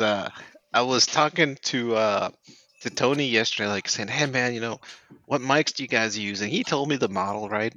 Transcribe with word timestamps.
was 0.00 0.10
uh 0.10 0.30
I 0.72 0.82
was 0.82 1.06
talking 1.06 1.56
to 1.62 1.96
uh 1.96 2.30
to 2.82 2.90
Tony 2.90 3.26
yesterday, 3.26 3.68
like 3.68 3.88
saying, 3.88 4.08
Hey 4.08 4.26
man, 4.26 4.54
you 4.54 4.60
know, 4.60 4.80
what 5.26 5.40
mics 5.40 5.74
do 5.74 5.82
you 5.82 5.88
guys 5.88 6.16
use? 6.16 6.40
And 6.40 6.50
he 6.50 6.62
told 6.62 6.88
me 6.88 6.96
the 6.96 7.08
model, 7.08 7.48
right? 7.48 7.74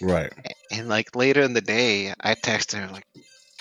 Right. 0.00 0.32
And 0.70 0.88
like 0.88 1.14
later 1.14 1.42
in 1.42 1.52
the 1.52 1.60
day, 1.60 2.14
I 2.20 2.34
texted 2.34 2.74
him 2.74 2.92
like, 2.92 3.06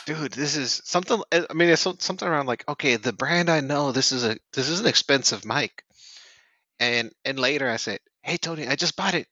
dude, 0.05 0.31
this 0.31 0.55
is 0.55 0.81
something 0.85 1.21
I 1.31 1.53
mean 1.53 1.69
it's 1.69 1.81
something 1.81 2.27
around 2.27 2.45
like, 2.45 2.67
okay, 2.67 2.95
the 2.95 3.13
brand 3.13 3.49
I 3.49 3.59
know, 3.59 3.91
this 3.91 4.11
is 4.11 4.23
a 4.23 4.37
this 4.53 4.69
is 4.69 4.79
an 4.79 4.87
expensive 4.87 5.45
mic. 5.45 5.83
And 6.79 7.11
and 7.25 7.39
later 7.39 7.69
I 7.69 7.77
said, 7.77 7.99
Hey 8.21 8.37
Tony, 8.37 8.67
I 8.67 8.75
just 8.75 8.95
bought 8.95 9.15
it. 9.15 9.27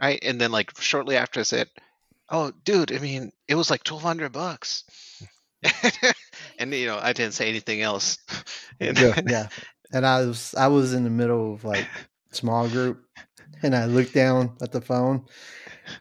Right? 0.00 0.18
And 0.22 0.40
then 0.40 0.50
like 0.50 0.78
shortly 0.80 1.16
after 1.16 1.40
I 1.40 1.44
said, 1.44 1.68
Oh 2.28 2.52
dude, 2.64 2.92
I 2.92 2.98
mean, 2.98 3.32
it 3.46 3.54
was 3.54 3.70
like 3.70 3.84
twelve 3.84 4.02
hundred 4.02 4.32
bucks. 4.32 4.84
and 6.60 6.72
you 6.74 6.86
know, 6.86 6.98
I 7.00 7.12
didn't 7.12 7.34
say 7.34 7.48
anything 7.48 7.82
else. 7.82 8.18
And 8.80 8.98
Yeah. 8.98 9.20
yeah. 9.26 9.48
And 9.92 10.06
I 10.06 10.24
was 10.24 10.54
I 10.54 10.68
was 10.68 10.94
in 10.94 11.04
the 11.04 11.10
middle 11.10 11.52
of 11.54 11.64
like 11.64 11.86
small 12.32 12.68
group, 12.68 13.02
and 13.62 13.74
I 13.76 13.86
looked 13.86 14.14
down 14.14 14.56
at 14.62 14.72
the 14.72 14.80
phone, 14.80 15.26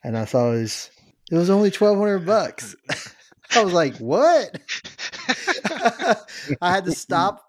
and 0.04 0.18
I 0.18 0.26
saw 0.26 0.52
his. 0.54 0.90
It 1.32 1.36
was 1.36 1.50
only 1.50 1.72
twelve 1.72 1.98
hundred 1.98 2.26
bucks. 2.26 2.76
I 3.56 3.64
was 3.64 3.74
like, 3.74 3.98
"What?" 3.98 4.60
I 6.62 6.72
had 6.72 6.86
to 6.86 6.92
stop. 6.94 7.44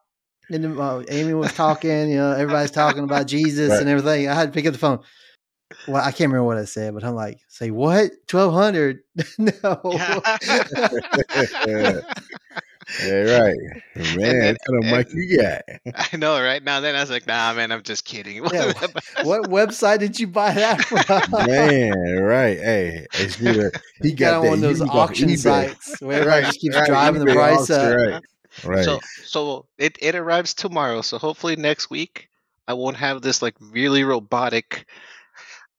And 0.50 0.78
uh, 0.80 1.02
Amy 1.08 1.34
was 1.34 1.52
talking. 1.52 2.10
You 2.10 2.16
know, 2.16 2.32
everybody's 2.32 2.72
talking 2.72 3.04
about 3.04 3.26
Jesus 3.28 3.70
Right. 3.70 3.80
and 3.80 3.88
everything. 3.88 4.28
I 4.28 4.34
had 4.34 4.46
to 4.48 4.52
pick 4.52 4.66
up 4.66 4.72
the 4.72 4.78
phone. 4.78 5.00
Well, 5.86 6.02
I 6.02 6.10
can't 6.10 6.30
remember 6.32 6.44
what 6.44 6.58
I 6.58 6.64
said, 6.64 6.94
but 6.94 7.04
I'm 7.04 7.14
like, 7.14 7.38
"Say 7.48 7.70
what? 7.70 8.10
Twelve 8.26 8.52
hundred? 8.52 9.00
no." 9.38 10.20
Yeah, 13.04 13.38
right. 13.38 13.56
Man, 13.96 14.16
then- 14.16 14.56
what 14.66 14.82
kind 14.82 14.84
of 14.84 14.98
mic 14.98 15.14
you 15.14 15.38
got? 15.38 15.62
I 16.12 16.16
know, 16.16 16.40
right? 16.42 16.62
Now 16.62 16.80
then 16.80 16.94
I 16.94 17.00
was 17.00 17.10
like, 17.10 17.26
nah 17.26 17.52
man, 17.54 17.72
I'm 17.72 17.82
just 17.82 18.04
kidding. 18.04 18.44
Yeah, 18.52 18.72
what 19.22 19.48
website 19.50 20.00
did 20.00 20.18
you 20.18 20.26
buy 20.26 20.52
that 20.52 20.84
from? 20.84 21.46
Man, 21.46 22.18
right. 22.20 22.58
Hey, 22.58 23.06
it's. 23.14 23.36
He 24.02 24.12
got 24.12 24.18
got 24.18 24.34
on 24.34 24.42
that 24.42 24.48
one 24.48 24.54
of 24.54 24.60
those 24.60 24.80
auction 24.80 25.28
eBay. 25.28 25.38
sites 25.38 26.00
where 26.00 26.20
everybody 26.20 26.46
just 26.46 26.60
keeps 26.60 26.76
right, 26.76 26.86
driving 26.86 27.24
the 27.24 27.32
price 27.32 27.70
up. 27.70 27.96
Right. 27.96 28.22
Right. 28.64 28.84
So 28.84 28.98
so 29.24 29.66
it, 29.78 29.98
it 30.00 30.14
arrives 30.14 30.54
tomorrow. 30.54 31.02
So 31.02 31.18
hopefully 31.18 31.56
next 31.56 31.90
week 31.90 32.28
I 32.66 32.74
won't 32.74 32.96
have 32.96 33.22
this 33.22 33.42
like 33.42 33.54
really 33.60 34.04
robotic 34.04 34.86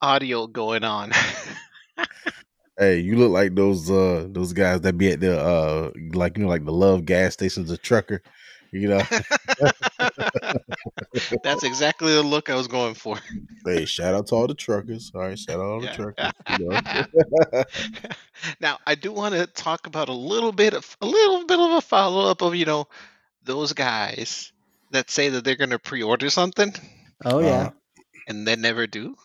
audio 0.02 0.48
going 0.48 0.84
on. 0.84 1.12
Hey, 2.78 3.00
you 3.00 3.18
look 3.18 3.32
like 3.32 3.54
those 3.56 3.90
uh 3.92 4.28
those 4.30 4.54
guys 4.54 4.82
that 4.82 4.98
be 4.98 5.12
at 5.12 5.20
the 5.20 5.40
uh 5.40 5.92
like 6.14 6.38
you 6.38 6.44
know 6.44 6.50
like 6.50 6.66
the 6.66 6.72
love 6.72 7.06
gas 7.06 7.34
stations, 7.34 7.70
the 7.70 7.78
trucker. 7.78 8.22
You 8.72 8.88
know, 8.88 9.04
That's 11.44 11.64
exactly 11.64 12.14
the 12.14 12.24
look 12.24 12.50
I 12.50 12.56
was 12.56 12.68
going 12.68 12.94
for. 12.94 13.18
hey, 13.66 13.86
shout 13.86 14.16
out 14.16 14.28
to 14.28 14.36
all 14.36 14.48
the 14.48 14.54
truckers. 14.54 15.12
All 15.14 15.22
right, 15.22 15.38
shout 15.38 15.60
out 15.60 15.64
to 15.64 15.70
all 15.70 15.82
the 15.82 15.88
Yeah. 15.88 15.94
truckers. 15.94 16.32
You 16.48 16.82
know? 17.54 17.64
now 18.62 18.80
I 18.88 18.96
do 18.96 19.12
want 19.12 19.36
to 19.36 19.48
talk 19.48 19.88
about 19.88 20.10
a 20.10 20.14
little 20.14 20.52
bit 20.52 20.74
of 20.74 20.98
a 21.02 21.06
little 21.06 21.46
bit 21.46 21.60
of 21.60 21.72
a 21.72 21.82
follow 21.82 22.30
up 22.30 22.42
of 22.42 22.56
you 22.56 22.66
know 22.66 22.88
those 23.44 23.74
guys 23.74 24.52
that 24.92 25.10
say 25.10 25.30
that 25.30 25.44
they're 25.44 25.56
going 25.56 25.70
to 25.72 25.80
pre-order 25.80 26.30
something 26.30 26.74
Oh 27.26 27.40
yeah, 27.40 27.68
Uh, 27.68 27.72
and 28.28 28.48
then 28.48 28.62
never 28.62 28.88
do. 28.88 29.16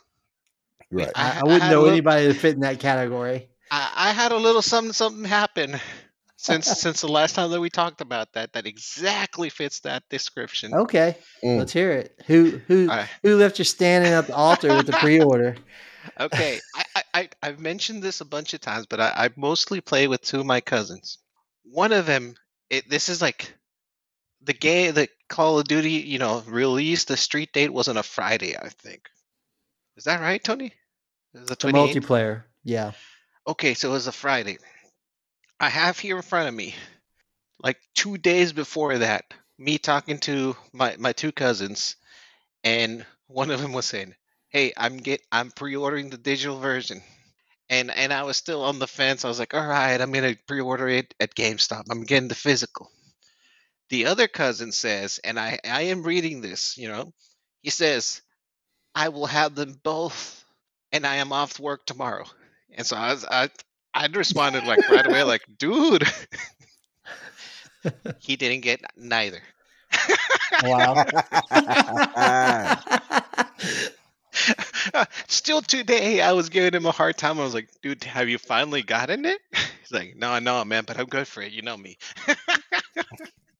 Right. 0.90 1.10
I- 1.14 1.30
I, 1.32 1.40
I 1.40 1.42
wouldn't 1.44 1.62
had 1.62 1.70
a 1.70 1.74
know 1.74 1.80
little- 1.82 1.92
anybody 1.94 2.26
that 2.26 2.34
fit 2.34 2.54
in 2.54 2.60
that 2.60 2.80
category. 2.80 3.48
I, 3.70 3.92
I 3.96 4.12
had 4.12 4.32
a 4.32 4.36
little 4.36 4.62
something 4.62 4.92
something 4.92 5.24
happen 5.24 5.80
since 6.36 6.66
since 6.80 7.00
the 7.00 7.08
last 7.08 7.34
time 7.34 7.50
that 7.50 7.60
we 7.60 7.68
talked 7.70 8.00
about 8.00 8.32
that 8.34 8.52
that 8.52 8.66
exactly 8.66 9.48
fits 9.50 9.80
that 9.80 10.04
description. 10.10 10.72
Okay, 10.74 11.16
Mm. 11.42 11.58
let's 11.58 11.72
hear 11.72 11.90
it. 11.92 12.14
Who 12.26 12.60
who 12.68 12.82
All 12.90 12.96
right. 12.96 13.08
who 13.22 13.36
left 13.36 13.58
you 13.58 13.64
standing 13.64 14.12
at 14.12 14.26
the 14.28 14.34
altar 14.36 14.68
with 14.76 14.86
the 14.86 14.92
pre-order? 15.00 15.56
Okay, 16.20 16.60
I, 16.76 16.84
I, 16.94 17.02
I 17.14 17.28
I've 17.42 17.58
mentioned 17.60 18.02
this 18.02 18.20
a 18.20 18.24
bunch 18.24 18.54
of 18.54 18.60
times, 18.60 18.86
but 18.86 19.00
I, 19.00 19.12
I 19.16 19.30
mostly 19.36 19.80
play 19.80 20.06
with 20.06 20.22
two 20.22 20.38
of 20.40 20.46
my 20.46 20.60
cousins. 20.60 21.18
One 21.64 21.92
of 21.92 22.06
them, 22.06 22.36
it, 22.70 22.88
this 22.88 23.08
is 23.08 23.20
like 23.20 23.52
the 24.42 24.52
game, 24.52 24.94
the 24.94 25.08
Call 25.28 25.58
of 25.58 25.64
Duty, 25.66 25.90
you 25.90 26.20
know, 26.20 26.44
release. 26.46 27.02
The 27.04 27.16
street 27.16 27.52
date 27.52 27.72
was 27.72 27.88
on 27.88 27.96
a 27.96 28.04
Friday, 28.04 28.56
I 28.56 28.68
think. 28.68 29.08
Is 29.96 30.04
that 30.04 30.20
right, 30.20 30.42
Tony? 30.42 30.72
The 31.32 31.40
The 31.40 31.56
multiplayer. 31.56 32.44
Yeah. 32.64 32.92
Okay, 33.46 33.74
so 33.74 33.90
it 33.90 33.92
was 33.92 34.06
a 34.06 34.12
Friday. 34.12 34.58
I 35.58 35.70
have 35.70 35.98
here 35.98 36.16
in 36.16 36.22
front 36.22 36.48
of 36.48 36.54
me, 36.54 36.74
like 37.60 37.78
two 37.94 38.18
days 38.18 38.52
before 38.52 38.98
that, 38.98 39.32
me 39.58 39.78
talking 39.78 40.18
to 40.18 40.56
my, 40.72 40.96
my 40.98 41.12
two 41.12 41.32
cousins, 41.32 41.96
and 42.62 43.06
one 43.26 43.50
of 43.50 43.60
them 43.60 43.72
was 43.72 43.86
saying, 43.86 44.14
"Hey, 44.48 44.72
I'm 44.76 44.98
get 44.98 45.22
I'm 45.32 45.50
pre-ordering 45.50 46.10
the 46.10 46.18
digital 46.18 46.58
version," 46.58 47.02
and 47.70 47.90
and 47.90 48.12
I 48.12 48.24
was 48.24 48.36
still 48.36 48.64
on 48.64 48.78
the 48.78 48.86
fence. 48.86 49.24
I 49.24 49.28
was 49.28 49.38
like, 49.38 49.54
"All 49.54 49.66
right, 49.66 49.98
I'm 50.00 50.12
gonna 50.12 50.36
pre-order 50.46 50.88
it 50.88 51.14
at 51.20 51.34
GameStop. 51.34 51.84
I'm 51.90 52.04
getting 52.04 52.28
the 52.28 52.34
physical." 52.34 52.90
The 53.88 54.06
other 54.06 54.28
cousin 54.28 54.72
says, 54.72 55.20
and 55.24 55.38
I 55.38 55.58
I 55.64 55.82
am 55.82 56.02
reading 56.02 56.40
this, 56.40 56.76
you 56.76 56.88
know, 56.88 57.14
he 57.62 57.70
says, 57.70 58.20
"I 58.96 59.10
will 59.10 59.26
have 59.26 59.54
them 59.54 59.78
both, 59.84 60.44
and 60.90 61.06
I 61.06 61.16
am 61.16 61.32
off 61.32 61.60
work 61.60 61.86
tomorrow." 61.86 62.24
And 62.72 62.86
so 62.86 62.96
I 62.96 63.12
was, 63.12 63.24
I 63.30 63.50
I 63.94 64.06
responded 64.06 64.64
like 64.64 64.88
right 64.88 65.06
away, 65.06 65.22
like, 65.22 65.42
dude, 65.58 66.04
he 68.18 68.36
didn't 68.36 68.62
get 68.62 68.80
neither. 68.96 69.40
Wow. 70.62 71.04
Still 75.28 75.62
today, 75.62 76.20
I 76.20 76.32
was 76.32 76.48
giving 76.48 76.74
him 76.74 76.86
a 76.86 76.92
hard 76.92 77.16
time. 77.16 77.40
I 77.40 77.44
was 77.44 77.54
like, 77.54 77.68
dude, 77.82 78.04
have 78.04 78.28
you 78.28 78.38
finally 78.38 78.82
gotten 78.82 79.24
it? 79.24 79.40
He's 79.80 79.92
like, 79.92 80.16
no, 80.16 80.38
no, 80.38 80.64
man, 80.64 80.84
but 80.86 80.98
I'm 80.98 81.06
good 81.06 81.26
for 81.26 81.42
it. 81.42 81.52
You 81.52 81.62
know 81.62 81.76
me. 81.76 81.96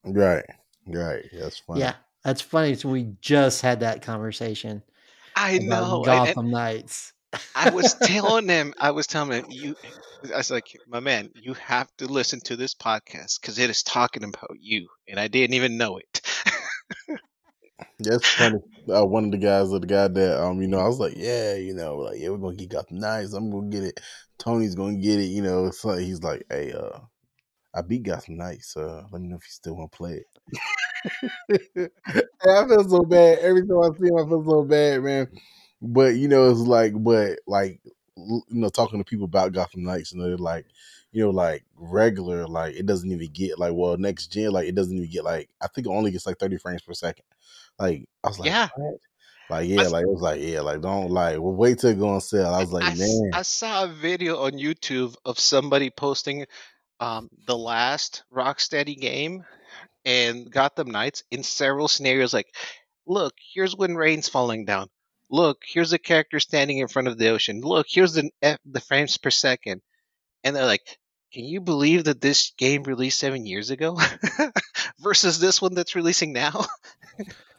right. 0.05 0.45
Right. 0.87 1.25
That's 1.33 1.59
funny. 1.59 1.81
yeah, 1.81 1.95
that's 2.25 2.41
funny. 2.41 2.75
So 2.75 2.91
we 2.91 3.15
just 3.21 3.63
had 3.63 3.81
that 3.81 4.03
conversation 4.03 4.83
I 5.37 5.59
know. 5.59 5.85
and- 5.85 5.95
and 5.95 6.05
Gotham 6.05 6.51
Knights. 6.51 7.13
I 7.55 7.71
was 7.71 7.95
telling 8.03 8.49
him, 8.49 8.73
I 8.79 8.91
was 8.93 9.07
telling 9.07 9.33
him, 9.45 9.47
you, 9.51 9.77
I 10.33 10.39
was 10.39 10.51
like, 10.51 10.69
my 10.89 11.01
man, 11.01 11.31
you 11.35 11.53
have 11.55 11.89
to 11.99 12.07
listen 12.07 12.41
to 12.45 12.57
this 12.57 12.75
podcast 12.75 13.41
because 13.41 13.59
it 13.59 13.69
is 13.69 13.83
talking 13.83 14.25
about 14.25 14.57
you, 14.59 14.89
and 15.09 15.21
I 15.21 15.29
didn't 15.29 15.55
even 15.55 15.77
know 15.77 15.99
it. 15.99 16.21
That's 17.99 18.27
funny. 18.27 18.59
Uh, 18.89 19.05
one 19.05 19.25
of 19.27 19.31
the 19.33 19.39
guys 19.39 19.69
or 19.71 19.79
the 19.81 19.87
guy 19.87 20.09
that 20.09 20.43
um, 20.43 20.63
you 20.63 20.69
know, 20.69 20.79
I 20.79 20.87
was 20.87 20.99
like, 20.99 21.15
yeah, 21.17 21.55
you 21.57 21.75
know, 21.75 21.97
like 21.97 22.19
yeah, 22.19 22.31
we're 22.31 22.39
gonna 22.39 22.57
get 22.57 22.71
Gotham 22.71 22.99
Knights. 23.01 23.33
I'm 23.35 23.51
gonna 23.51 23.69
get 23.69 23.85
it. 23.85 24.01
Tony's 24.39 24.75
gonna 24.75 24.97
get 24.97 25.19
it. 25.21 25.27
You 25.27 25.43
know, 25.43 25.71
so 25.71 25.93
he's 25.97 26.23
like, 26.23 26.45
hey, 26.51 26.73
uh, 26.73 26.99
I 27.75 27.83
beat 27.83 28.05
Gotham 28.05 28.37
Knights. 28.37 28.77
Uh, 28.77 29.03
let 29.13 29.21
me 29.21 29.29
know 29.29 29.37
if 29.37 29.43
you 29.45 29.51
still 29.51 29.77
want 29.77 29.93
to 29.93 29.97
play 29.97 30.13
it. 30.15 30.27
And 31.49 31.91
I 32.49 32.67
feel 32.67 32.89
so 32.89 33.03
bad 33.03 33.39
every 33.41 33.67
time 33.67 33.79
I 33.83 33.89
see 33.99 34.07
him. 34.09 34.17
I 34.17 34.29
feel 34.29 34.45
so 34.45 34.65
bad, 34.65 35.03
man. 35.03 35.29
But 35.81 36.17
you 36.17 36.29
know, 36.29 36.51
it's 36.51 36.61
like, 36.61 36.93
but 36.97 37.39
like, 37.47 37.81
you 38.17 38.43
know, 38.51 38.69
talking 38.69 38.99
to 38.99 39.05
people 39.05 39.27
about 39.27 39.53
Gotham 39.53 39.85
Knights, 39.85 40.13
you 40.13 40.19
know, 40.19 40.27
they're 40.29 40.37
like, 40.39 40.67
you 41.13 41.23
know, 41.25 41.31
like 41.31 41.65
regular, 41.77 42.47
like 42.47 42.75
it 42.75 42.87
doesn't 42.87 43.11
even 43.11 43.31
get 43.33 43.59
like, 43.59 43.73
well, 43.75 43.97
next 43.97 44.29
gen, 44.29 44.53
like 44.53 44.69
it 44.69 44.75
doesn't 44.75 44.97
even 44.97 45.11
get 45.11 45.25
like, 45.25 45.51
I 45.61 45.69
think 45.69 45.87
it 45.87 45.91
only 45.91 46.11
gets 46.11 46.27
like 46.27 46.39
30 46.39 46.59
frames 46.59 46.83
per 46.83 46.95
second. 46.95 47.25
Like 47.79 48.09
I 48.25 48.29
was 48.29 48.39
like, 48.39 48.53
Yeah. 48.53 48.69
what? 48.75 48.97
Like 49.49 49.69
yeah, 49.69 49.87
I- 49.87 49.89
like 49.89 50.05
it 50.05 50.11
was 50.11 50.23
like 50.23 50.41
yeah, 50.41 50.61
like 50.61 50.81
don't 50.81 51.11
like 51.11 51.39
well, 51.41 51.55
wait 51.55 51.79
till 51.79 51.91
it 51.91 51.99
go 51.99 52.09
on 52.09 52.21
sale. 52.21 52.49
I 52.49 52.61
was 52.61 52.73
like, 52.73 52.85
I, 52.85 52.95
man, 52.97 53.33
I 53.33 53.43
saw 53.43 53.85
a 53.85 53.89
video 53.89 54.43
on 54.45 54.53
YouTube 54.53 55.15
of 55.25 55.39
somebody 55.39 55.91
posting 55.91 56.47
um, 57.01 57.31
the 57.47 57.57
last 57.57 58.25
Rocksteady 58.33 58.99
game 58.99 59.45
and 60.07 60.51
Gotham 60.51 60.91
Knights 60.93 61.25
in 61.31 61.43
several 61.43 61.89
scenarios. 61.89 62.33
Like, 62.33 62.55
look, 63.07 63.35
here's 63.53 63.77
when 63.77 63.97
rain's 63.97 64.29
falling 64.29 64.65
down. 64.65 64.89
Look, 65.31 65.63
here's 65.67 65.93
a 65.93 65.99
character 65.99 66.41
standing 66.41 66.79
in 66.79 66.89
front 66.89 67.09
of 67.09 67.19
the 67.19 67.29
ocean. 67.31 67.61
Look, 67.61 67.89
here's 67.91 68.15
the 68.15 68.31
F- 68.41 68.61
the 68.65 68.81
frames 68.81 69.19
per 69.19 69.31
second, 69.31 69.83
and 70.45 70.55
they're 70.55 70.65
like, 70.67 70.87
"Can 71.33 71.45
you 71.45 71.61
believe 71.61 72.05
that 72.05 72.21
this 72.21 72.53
game 72.57 72.85
released 72.85 73.19
seven 73.19 73.45
years 73.45 73.71
ago 73.71 73.99
versus 75.01 75.41
this 75.41 75.61
one 75.61 75.75
that's 75.75 75.97
releasing 75.97 76.33
now?" 76.33 76.65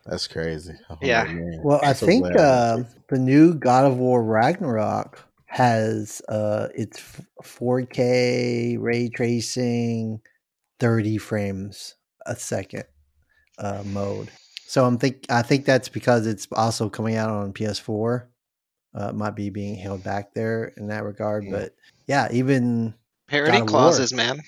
that's 0.06 0.28
crazy. 0.28 0.74
I'm 0.90 0.98
Yeah. 1.02 1.26
man, 1.26 1.62
Well, 1.64 1.82
I 1.84 1.94
I'm 1.94 1.94
think 1.94 2.26
uh, 2.38 2.80
the 3.10 3.20
new 3.20 3.54
God 3.54 3.86
of 3.86 3.98
War 3.98 4.24
Ragnarok 4.24 5.20
has 5.48 6.22
uh, 6.30 6.70
its 6.74 7.02
4K 7.44 8.78
ray 8.80 9.10
tracing, 9.10 10.22
30 10.80 11.18
frames 11.18 11.97
a 12.27 12.35
second 12.35 12.83
uh, 13.57 13.83
mode. 13.85 14.29
So 14.68 14.85
I'm 14.85 14.97
think 14.97 15.25
I 15.29 15.41
think 15.41 15.65
that's 15.65 15.89
because 15.89 16.27
it's 16.27 16.47
also 16.51 16.89
coming 16.89 17.15
out 17.15 17.29
on 17.29 17.53
PS4. 17.53 18.27
Uh, 18.94 19.12
might 19.13 19.35
be 19.35 19.50
being 19.50 19.75
held 19.75 20.03
back 20.03 20.33
there 20.33 20.74
in 20.77 20.88
that 20.88 21.03
regard, 21.03 21.44
Mm. 21.44 21.51
but 21.51 21.75
yeah, 22.07 22.27
even 22.31 22.95
Parody 23.27 23.51
God 23.51 23.56
of 23.57 23.62
War. 23.62 23.68
clauses, 23.69 24.13
man. 24.13 24.41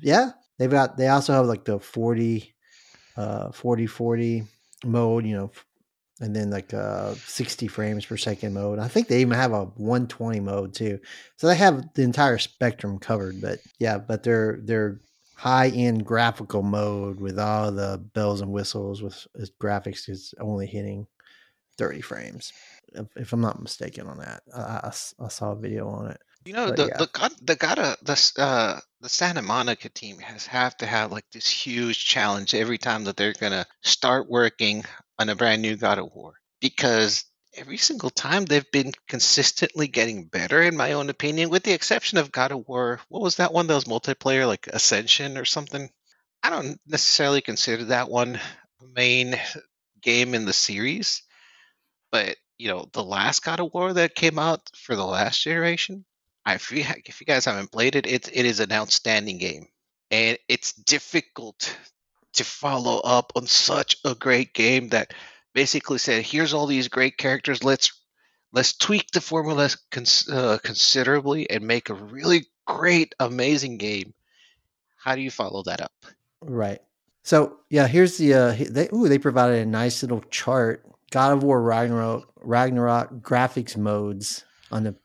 yeah, 0.00 0.32
they've 0.58 0.70
got 0.70 0.96
they 0.96 1.08
also 1.08 1.32
have 1.32 1.46
like 1.46 1.64
the 1.64 1.78
40 1.78 2.54
uh 3.16 3.52
40 3.52 3.86
40 3.86 4.44
mode, 4.84 5.24
you 5.26 5.36
know, 5.36 5.50
and 6.20 6.34
then 6.34 6.50
like 6.50 6.74
uh 6.74 7.14
60 7.14 7.68
frames 7.68 8.04
per 8.04 8.16
second 8.16 8.52
mode. 8.54 8.78
I 8.80 8.88
think 8.88 9.06
they 9.08 9.20
even 9.20 9.34
have 9.38 9.52
a 9.52 9.64
120 9.64 10.40
mode 10.40 10.74
too. 10.74 10.98
So 11.36 11.46
they 11.46 11.54
have 11.56 11.92
the 11.94 12.02
entire 12.02 12.38
spectrum 12.38 12.98
covered, 12.98 13.40
but 13.40 13.60
yeah, 13.78 13.98
but 13.98 14.24
they're 14.24 14.58
they're 14.64 15.00
high 15.34 15.68
end 15.68 16.04
graphical 16.04 16.62
mode 16.62 17.20
with 17.20 17.38
all 17.38 17.72
the 17.72 17.98
bells 18.14 18.40
and 18.40 18.52
whistles 18.52 19.02
with 19.02 19.26
graphics 19.58 20.08
is 20.08 20.34
only 20.40 20.66
hitting 20.66 21.06
30 21.78 22.00
frames. 22.00 22.52
If, 22.92 23.06
if 23.16 23.32
I'm 23.32 23.40
not 23.40 23.60
mistaken 23.60 24.06
on 24.06 24.18
that, 24.18 24.42
I 24.54 25.28
saw 25.28 25.52
a 25.52 25.56
video 25.56 25.88
on 25.88 26.10
it. 26.12 26.20
You 26.44 26.52
know, 26.52 26.66
But 26.66 26.76
the 26.76 26.86
yeah. 26.88 26.98
the 26.98 27.08
God, 27.10 27.32
the 27.40 27.56
gotta 27.56 27.96
the 28.02 28.32
uh 28.36 28.78
the 29.00 29.08
Santa 29.08 29.40
Monica 29.40 29.88
team 29.88 30.18
has 30.18 30.46
have 30.46 30.76
to 30.76 30.86
have 30.86 31.10
like 31.10 31.24
this 31.32 31.48
huge 31.48 32.04
challenge 32.04 32.54
every 32.54 32.76
time 32.76 33.04
that 33.04 33.16
they're 33.16 33.32
gonna 33.32 33.66
start 33.82 34.28
working 34.28 34.84
on 35.18 35.30
a 35.30 35.34
brand 35.36 35.62
new 35.62 35.74
God 35.74 35.98
of 35.98 36.12
War 36.14 36.34
because 36.60 37.24
every 37.56 37.76
single 37.76 38.10
time 38.10 38.44
they've 38.44 38.70
been 38.70 38.92
consistently 39.08 39.88
getting 39.88 40.24
better 40.26 40.62
in 40.62 40.76
my 40.76 40.92
own 40.92 41.10
opinion 41.10 41.50
with 41.50 41.62
the 41.62 41.72
exception 41.72 42.18
of 42.18 42.32
God 42.32 42.52
of 42.52 42.66
War. 42.68 43.00
What 43.08 43.22
was 43.22 43.36
that 43.36 43.52
one 43.52 43.66
that 43.66 43.74
was 43.74 43.84
multiplayer 43.84 44.46
like 44.46 44.66
Ascension 44.66 45.38
or 45.38 45.44
something? 45.44 45.90
I 46.42 46.50
don't 46.50 46.80
necessarily 46.86 47.40
consider 47.40 47.84
that 47.86 48.10
one 48.10 48.40
main 48.94 49.36
game 50.02 50.34
in 50.34 50.44
the 50.44 50.52
series 50.52 51.22
but 52.12 52.36
you 52.58 52.68
know 52.68 52.88
the 52.92 53.02
last 53.02 53.42
God 53.42 53.58
of 53.58 53.74
War 53.74 53.92
that 53.94 54.14
came 54.14 54.38
out 54.38 54.70
for 54.76 54.94
the 54.94 55.04
last 55.04 55.42
generation 55.42 56.04
if 56.46 56.70
you, 56.70 56.84
if 57.06 57.20
you 57.20 57.26
guys 57.26 57.44
haven't 57.44 57.72
played 57.72 57.96
it, 57.96 58.06
it 58.06 58.28
it 58.32 58.44
is 58.46 58.60
an 58.60 58.72
outstanding 58.72 59.38
game, 59.38 59.66
and 60.10 60.38
it's 60.48 60.72
difficult 60.72 61.76
to 62.34 62.44
follow 62.44 63.00
up 63.00 63.32
on 63.36 63.46
such 63.46 63.96
a 64.04 64.14
great 64.14 64.52
game 64.52 64.88
that 64.90 65.14
basically 65.54 65.98
said, 65.98 66.24
"Here's 66.24 66.52
all 66.52 66.66
these 66.66 66.88
great 66.88 67.16
characters. 67.16 67.64
Let's 67.64 67.92
let's 68.52 68.76
tweak 68.76 69.10
the 69.12 69.20
formula 69.20 69.70
cons- 69.90 70.28
uh, 70.28 70.58
considerably 70.62 71.48
and 71.48 71.66
make 71.66 71.88
a 71.88 71.94
really 71.94 72.46
great, 72.66 73.14
amazing 73.18 73.78
game." 73.78 74.14
How 74.96 75.14
do 75.14 75.20
you 75.20 75.30
follow 75.30 75.62
that 75.64 75.80
up? 75.80 75.92
Right. 76.40 76.80
So 77.22 77.58
yeah, 77.70 77.86
here's 77.86 78.18
the 78.18 78.34
uh 78.34 78.54
they 78.70 78.88
ooh, 78.92 79.08
they 79.08 79.18
provided 79.18 79.58
a 79.58 79.66
nice 79.66 80.02
little 80.02 80.22
chart. 80.30 80.84
God 81.10 81.32
of 81.32 81.42
War 81.42 81.62
Ragnarok 81.62 82.30
Ragnarok 82.40 83.20
graphics 83.20 83.76
modes 83.76 84.44
on 84.70 84.84
the 84.84 84.96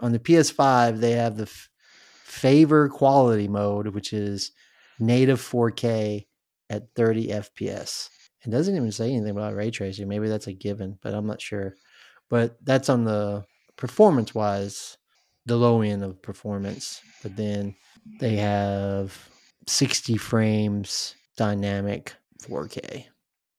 on 0.00 0.12
the 0.12 0.18
PS5 0.18 0.98
they 0.98 1.12
have 1.12 1.36
the 1.36 1.44
f- 1.44 1.68
favor 2.24 2.88
quality 2.88 3.48
mode 3.48 3.88
which 3.88 4.12
is 4.12 4.52
native 4.98 5.40
4K 5.40 6.26
at 6.68 6.88
30 6.94 7.28
FPS. 7.28 8.08
It 8.44 8.50
doesn't 8.50 8.76
even 8.76 8.92
say 8.92 9.10
anything 9.10 9.30
about 9.30 9.54
ray 9.54 9.70
tracing. 9.70 10.08
Maybe 10.08 10.28
that's 10.28 10.46
a 10.46 10.52
given, 10.52 10.98
but 11.02 11.14
I'm 11.14 11.26
not 11.26 11.40
sure. 11.40 11.74
But 12.28 12.56
that's 12.64 12.88
on 12.88 13.04
the 13.04 13.44
performance 13.76 14.34
wise, 14.34 14.98
the 15.46 15.56
low 15.56 15.80
end 15.80 16.02
of 16.04 16.20
performance. 16.22 17.00
But 17.22 17.36
then 17.36 17.74
they 18.20 18.36
have 18.36 19.16
60 19.66 20.16
frames 20.18 21.14
dynamic 21.36 22.14
4K. 22.42 23.06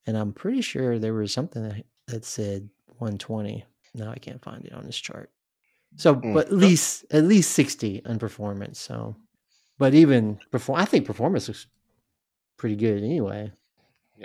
And 0.07 0.15
I'm 0.17 0.33
pretty 0.33 0.61
sure 0.61 0.99
there 0.99 1.13
was 1.15 1.33
something 1.33 1.63
that, 1.63 1.83
that 2.07 2.25
said 2.25 2.69
120. 2.97 3.65
No, 3.95 4.11
I 4.11 4.17
can't 4.17 4.43
find 4.43 4.63
it 4.65 4.73
on 4.73 4.85
this 4.85 4.97
chart. 4.97 5.31
So, 5.97 6.15
Mm. 6.15 6.33
but 6.33 6.47
at 6.47 6.53
least 6.53 7.05
at 7.11 7.23
least 7.23 7.51
60 7.53 8.05
on 8.05 8.19
performance. 8.19 8.79
So, 8.79 9.15
but 9.79 9.93
even 9.93 10.37
perform, 10.51 10.79
I 10.79 10.85
think 10.85 11.05
performance 11.05 11.47
looks 11.47 11.67
pretty 12.57 12.75
good 12.75 13.01
anyway. 13.03 13.51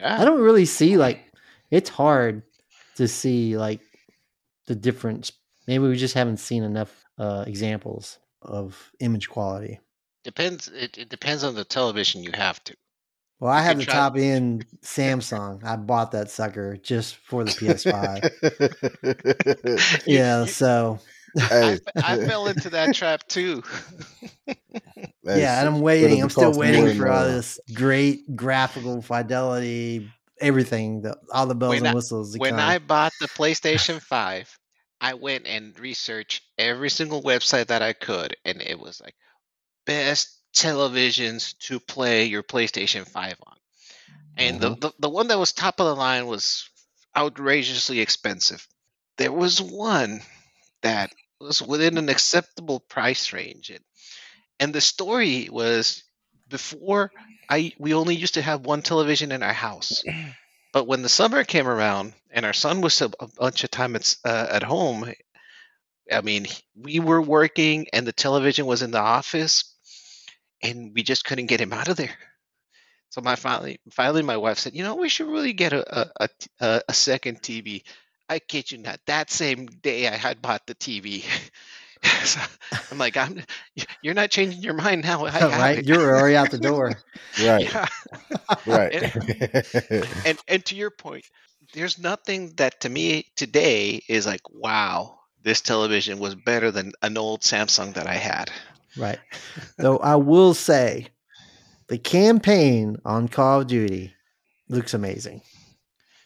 I 0.03 0.25
don't 0.25 0.41
really 0.41 0.67
see 0.67 0.97
like 0.97 1.21
it's 1.71 1.91
hard 1.91 2.43
to 2.97 3.09
see 3.09 3.57
like 3.57 3.81
the 4.67 4.75
difference. 4.75 5.33
Maybe 5.67 5.87
we 5.87 5.97
just 5.97 6.15
haven't 6.15 6.39
seen 6.39 6.63
enough 6.63 7.05
uh, 7.19 7.45
examples 7.47 8.19
of 8.43 8.91
image 9.01 9.29
quality. 9.29 9.81
depends. 10.25 10.69
It, 10.69 10.99
it 10.99 11.09
depends 11.09 11.45
on 11.45 11.55
the 11.55 11.65
television 11.65 12.23
you 12.23 12.33
have 12.35 12.63
to. 12.65 12.77
Well, 13.41 13.51
I 13.53 13.63
have 13.63 13.79
the 13.79 13.87
top 13.87 14.17
end 14.17 14.67
Samsung. 14.83 15.65
I 15.65 15.77
bought 15.77 16.13
that 16.13 16.31
sucker 16.31 16.77
just 16.77 17.17
for 17.17 17.43
the 17.45 17.51
PS5. 17.51 18.31
Yeah, 20.07 20.45
so 20.45 20.99
I, 21.39 21.79
I 21.97 22.19
fell 22.19 22.49
into 22.49 22.69
that 22.71 22.95
trap 22.95 23.27
too. 23.29 23.63
Yeah, 25.23 25.61
and 25.61 25.69
I'm 25.69 25.81
waiting. 25.81 26.23
I'm 26.23 26.31
still 26.31 26.57
waiting 26.57 26.97
for 26.97 27.09
all 27.09 27.25
this 27.25 27.61
great 27.75 28.37
graphical 28.37 29.03
fidelity, 29.03 30.11
everything, 30.41 31.03
the, 31.03 31.17
all 31.33 31.47
the 31.47 31.55
bells 31.55 31.71
When 31.71 31.79
and 31.79 31.89
I- 31.89 31.95
whistles. 31.95 32.33
To 32.33 32.39
when 32.39 32.53
come. 32.53 32.61
I 32.61 32.79
bought 32.79 33.13
the 33.21 33.29
PlayStation 33.29 34.01
5, 34.01 34.59
I 35.01 35.15
went 35.15 35.47
and 35.47 35.79
researched 35.79 36.43
every 36.59 36.91
single 36.91 37.23
website 37.23 37.67
that 37.67 37.83
I 37.83 37.93
could, 37.93 38.37
and 38.45 38.61
it 38.61 38.79
was 38.79 39.01
like 39.01 39.15
best 39.87 40.39
televisions 40.55 41.57
to 41.59 41.81
play 41.81 42.25
your 42.25 42.43
PlayStation 42.43 43.09
5 43.09 43.37
on. 43.47 43.57
And 44.37 44.61
the, 44.61 44.71
mm-hmm. 44.71 44.81
the, 44.81 44.93
the 45.01 45.09
one 45.09 45.29
that 45.29 45.39
was 45.39 45.53
top 45.53 45.81
of 45.81 45.87
the 45.87 45.95
line 45.95 46.27
was 46.27 46.69
outrageously 47.17 48.01
expensive. 48.01 48.67
There 49.19 49.33
was 49.33 49.61
one 49.61 50.21
that 50.83 51.13
was 51.41 51.61
within 51.61 51.99
an 51.99 52.09
acceptable 52.09 52.81
price 52.81 53.33
range. 53.33 53.71
And, 53.71 53.85
and 54.61 54.73
the 54.73 54.81
story 54.81 55.49
was 55.51 56.05
before 56.49 57.11
I 57.49 57.73
we 57.79 57.95
only 57.95 58.15
used 58.15 58.35
to 58.35 58.43
have 58.43 58.67
one 58.67 58.83
television 58.83 59.33
in 59.33 59.43
our 59.43 59.53
house. 59.55 60.05
But 60.73 60.87
when 60.87 61.03
the 61.03 61.09
summer 61.09 61.43
came 61.43 61.67
around 61.67 62.13
and 62.31 62.47
our 62.47 62.53
son 62.53 62.81
was 62.81 63.01
a, 63.03 63.11
a 63.19 63.27
bunch 63.27 63.65
of 63.65 63.73
time 63.73 63.97
at, 63.97 64.15
uh, 64.25 64.47
at 64.51 64.63
home, 64.63 65.13
I 66.13 66.21
mean, 66.21 66.47
we 66.77 67.01
were 67.01 67.21
working 67.21 67.89
and 67.93 68.07
the 68.07 68.13
television 68.13 68.67
was 68.67 68.83
in 68.83 68.93
the 68.93 69.01
office 69.01 69.75
and 70.63 70.93
we 70.95 71.03
just 71.03 71.25
couldn't 71.25 71.47
get 71.47 71.61
him 71.61 71.73
out 71.73 71.89
of 71.89 71.97
there. 71.97 72.17
So 73.11 73.21
my 73.21 73.35
finally, 73.35 73.81
finally, 73.91 74.23
my 74.23 74.37
wife 74.37 74.59
said, 74.59 74.75
"You 74.77 74.85
know, 74.85 74.95
we 74.95 75.09
should 75.09 75.27
really 75.27 75.53
get 75.53 75.73
a 75.73 76.29
a 76.61 76.95
second 76.95 77.43
TV." 77.43 77.83
I 78.29 78.39
kid 78.39 78.71
you 78.71 78.79
not. 78.79 79.01
That 79.07 79.31
same 79.31 79.67
day, 79.67 80.07
I 80.07 80.17
had 80.17 80.41
bought 80.41 80.65
the 80.67 80.77
TV. 80.77 81.25
so 82.25 82.41
I'm 82.91 82.99
like, 82.99 83.17
"I'm, 83.17 83.43
you're 84.03 84.15
not 84.15 84.31
changing 84.31 84.63
your 84.63 84.75
mind 84.75 85.05
now." 85.05 85.27
I 85.27 85.41
right, 85.59 85.85
you're 85.85 86.17
already 86.17 86.37
out 86.37 86.51
the 86.51 86.59
door. 86.71 86.93
right, 87.43 87.73
yeah. 87.73 87.87
right. 88.67 90.27
and 90.27 90.39
and 90.49 90.65
to 90.67 90.75
your 90.75 90.91
point, 90.91 91.25
there's 91.75 91.99
nothing 91.99 92.55
that 92.57 92.81
to 92.81 92.89
me 92.89 93.27
today 93.37 94.03
is 94.09 94.27
like, 94.27 94.43
wow, 94.51 95.19
this 95.43 95.61
television 95.61 96.19
was 96.19 96.35
better 96.35 96.71
than 96.71 96.93
an 97.03 97.17
old 97.19 97.43
Samsung 97.43 97.95
that 97.95 98.07
I 98.07 98.15
had. 98.15 98.51
Right. 98.97 99.19
Though 99.77 99.99
I 99.99 100.17
will 100.17 100.55
say 100.55 101.09
the 101.89 101.99
campaign 101.99 102.97
on 103.05 103.29
Call 103.29 103.61
of 103.61 103.67
Duty 103.67 104.15
looks 104.69 104.95
amazing. 104.95 105.43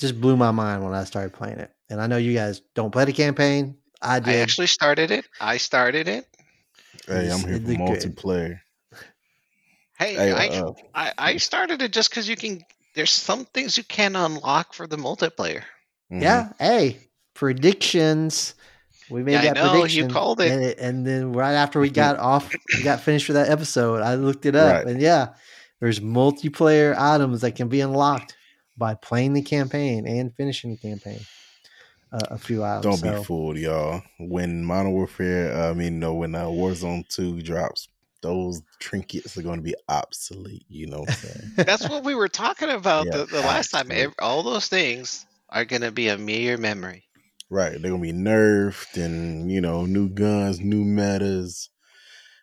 Just 0.01 0.21
blew 0.21 0.37
my 0.37 0.51
mind 0.51 0.85
when 0.85 0.95
I 0.95 1.05
started 1.05 1.33
playing 1.33 1.59
it. 1.59 1.71
And 1.89 2.01
I 2.01 2.07
know 2.07 2.17
you 2.17 2.35
guys 2.35 2.61
don't 2.75 2.91
play 2.91 3.05
the 3.05 3.13
campaign. 3.13 3.77
I 4.05 4.21
I 4.25 4.35
actually 4.37 4.67
started 4.69 5.11
it. 5.11 5.27
I 5.41 5.57
started 5.57 6.09
it. 6.09 6.27
hey, 7.09 7.31
I'm 7.31 7.41
here 7.41 7.57
It 7.57 7.63
for 7.63 7.73
multiplayer. 7.73 8.61
Hey, 9.99 10.15
Hey, 10.15 10.33
I, 10.33 10.49
uh, 10.61 10.73
I 10.95 11.13
I 11.19 11.37
started 11.39 11.81
it 11.83 11.93
just 11.93 12.11
because 12.11 12.29
you 12.29 12.37
can. 12.37 12.63
There's 12.95 13.11
some 13.11 13.45
things 13.47 13.77
you 13.77 13.85
can 13.85 14.15
unlock 14.17 14.75
for 14.75 14.87
the 14.87 14.97
multiplayer. 14.97 15.63
mhm. 16.13 16.23
yeah. 16.23 16.53
Hey, 16.59 16.99
predictions. 17.35 18.55
We 19.11 19.23
made 19.23 19.33
Yeah, 19.33 19.41
I 19.41 19.43
that 19.53 19.55
know, 19.57 19.85
you 19.85 20.09
called 20.09 20.41
it. 20.41 20.51
And, 20.51 20.63
it. 20.63 20.79
and 20.79 21.07
then 21.07 21.33
right 21.33 21.53
after 21.53 21.79
we 21.79 21.91
got 21.91 22.19
off, 22.19 22.51
we 22.77 22.83
got 22.83 23.01
finished 23.01 23.29
with 23.29 23.35
that 23.37 23.51
episode, 23.51 24.01
I 24.03 24.15
looked 24.15 24.47
it 24.47 24.57
up. 24.57 24.73
Right. 24.73 24.87
And 24.87 25.01
yeah, 25.01 25.35
there's 25.81 26.01
multiplayer 26.01 26.97
items 26.97 27.43
that 27.43 27.53
can 27.53 27.69
be 27.69 27.81
unlocked 27.83 28.35
by 28.79 28.95
playing 28.95 29.35
the 29.35 29.43
campaign 29.43 30.07
and 30.07 30.35
finishing 30.35 30.71
the 30.71 30.77
campaign. 30.79 31.21
A 32.15 32.39
few 32.39 32.63
hours. 32.65 32.85
Don't 32.85 33.01
so. 33.01 33.19
be 33.19 33.25
fooled, 33.25 33.57
y'all. 33.59 34.03
When 34.19 34.65
Modern 34.65 34.93
Warfare, 34.93 35.53
uh, 35.55 35.71
I 35.71 35.75
mean, 35.75 35.99
no, 35.99 36.15
when 36.15 36.35
uh, 36.35 36.45
Warzone 36.45 37.09
2 37.09 37.43
drops, 37.43 37.89
those 38.23 38.63
trinkets 38.81 39.37
are 39.37 39.43
going 39.43 39.59
to 39.59 39.63
be 39.65 39.75
obsolete. 39.89 40.65
You 40.69 40.87
know 40.87 41.01
what 41.01 41.09
I'm 41.11 41.15
saying? 41.17 41.53
That's 41.57 41.89
what 41.89 42.05
we 42.05 42.15
were 42.15 42.29
talking 42.29 42.71
about 42.71 43.07
Yeah, 43.07 43.19
the, 43.19 43.27
the 43.27 43.41
last 43.41 43.71
time. 43.71 43.91
absolutely. 43.91 44.05
Ev- 44.05 44.15
All 44.21 44.43
those 44.43 44.69
things 44.69 45.27
are 45.51 45.65
gonna 45.65 45.91
be 45.91 46.09
a 46.09 46.17
mere 46.19 46.57
memory. 46.57 47.05
right. 47.51 47.73
They're 47.73 47.91
going 47.91 48.03
to 48.03 48.13
be 48.13 48.19
nerfed 48.19 49.03
and, 49.03 49.51
you 49.51 49.61
know, 49.61 49.87
new 49.87 50.09
guns, 50.09 50.61
new 50.61 50.85
metas. 50.85 51.71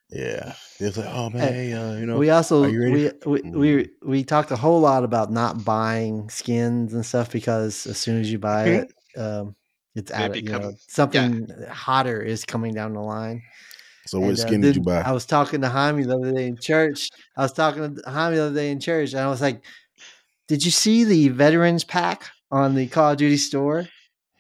Yeah. 0.10 0.54
It's 0.80 0.98
like, 0.98 1.08
oh, 1.10 1.30
man, 1.30 1.54
Hey, 1.54 1.70
hey, 1.70 1.74
uh, 1.74 1.94
you 1.94 2.06
know, 2.06 2.18
we 2.18 2.30
also 2.30 2.64
are 2.64 2.70
you 2.70 2.82
ready 2.82 3.12
we, 3.26 3.32
we, 3.32 3.42
Mhm. 3.42 3.54
we 3.60 3.90
we 4.04 4.24
talked 4.24 4.52
a 4.52 4.56
whole 4.56 4.80
lot 4.82 5.04
about 5.04 5.32
not 5.32 5.64
buying 5.64 6.30
skins 6.30 6.94
and 6.94 7.06
stuff 7.06 7.32
because 7.32 7.86
as 7.88 7.98
soon 7.98 8.20
as 8.20 8.32
you 8.32 8.40
buy 8.40 8.66
Mhm. 8.66 8.86
it, 9.16 9.20
um, 9.20 9.56
it's 9.96 10.12
out 10.12 10.32
of 10.32 10.38
you 10.38 10.44
know 10.44 10.74
something 10.88 11.48
hotter 11.70 12.22
is 12.22 12.46
coming 12.46 12.74
down 12.74 12.94
the 12.94 13.02
line. 13.02 13.42
so 14.06 14.20
what 14.20 14.30
And, 14.30 14.40
uh, 14.40 14.48
skin 14.48 14.62
did 14.62 14.76
you 14.78 14.82
buy? 14.82 15.02
I 15.02 15.12
was 15.12 15.26
talking 15.26 15.62
to 15.62 15.70
Jaime 15.70 16.04
the 16.04 16.16
other 16.16 16.32
day 16.32 16.48
in 16.48 16.58
church. 16.58 17.10
I 17.38 17.42
was 17.42 17.54
talking 17.54 17.96
to 17.96 18.10
Jaime 18.10 18.36
the 18.36 18.46
other 18.46 18.56
day 18.56 18.72
in 18.72 18.80
church, 18.80 19.12
and 19.12 19.22
I 19.22 19.28
was 19.28 19.42
like, 19.42 19.64
Did 20.48 20.64
you 20.64 20.72
see 20.72 21.04
the 21.04 21.30
veterans 21.30 21.84
pack 21.84 22.30
on 22.52 22.76
the 22.76 22.88
Call 22.88 23.12
of 23.12 23.18
Duty 23.18 23.38
store? 23.38 23.88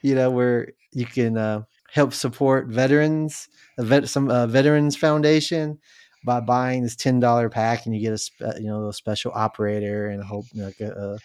You 0.01 0.15
know 0.15 0.31
where 0.31 0.69
you 0.93 1.05
can 1.05 1.37
uh, 1.37 1.63
help 1.91 2.13
support 2.13 2.67
veterans, 2.67 3.47
a 3.77 3.83
vet, 3.83 4.09
some 4.09 4.29
uh, 4.29 4.47
veterans 4.47 4.95
foundation 4.95 5.79
by 6.25 6.39
buying 6.39 6.83
this 6.83 6.95
ten 6.95 7.19
dollar 7.19 7.49
pack, 7.49 7.85
and 7.85 7.95
you 7.95 8.01
get 8.01 8.13
a 8.13 8.17
spe- 8.17 8.57
you 8.59 8.67
know 8.67 8.87
a 8.87 8.93
special 8.93 9.31
operator 9.35 10.07
and 10.07 10.21
a 10.21 10.25
whole 10.25 10.45
like 10.55 10.79
a, 10.79 11.17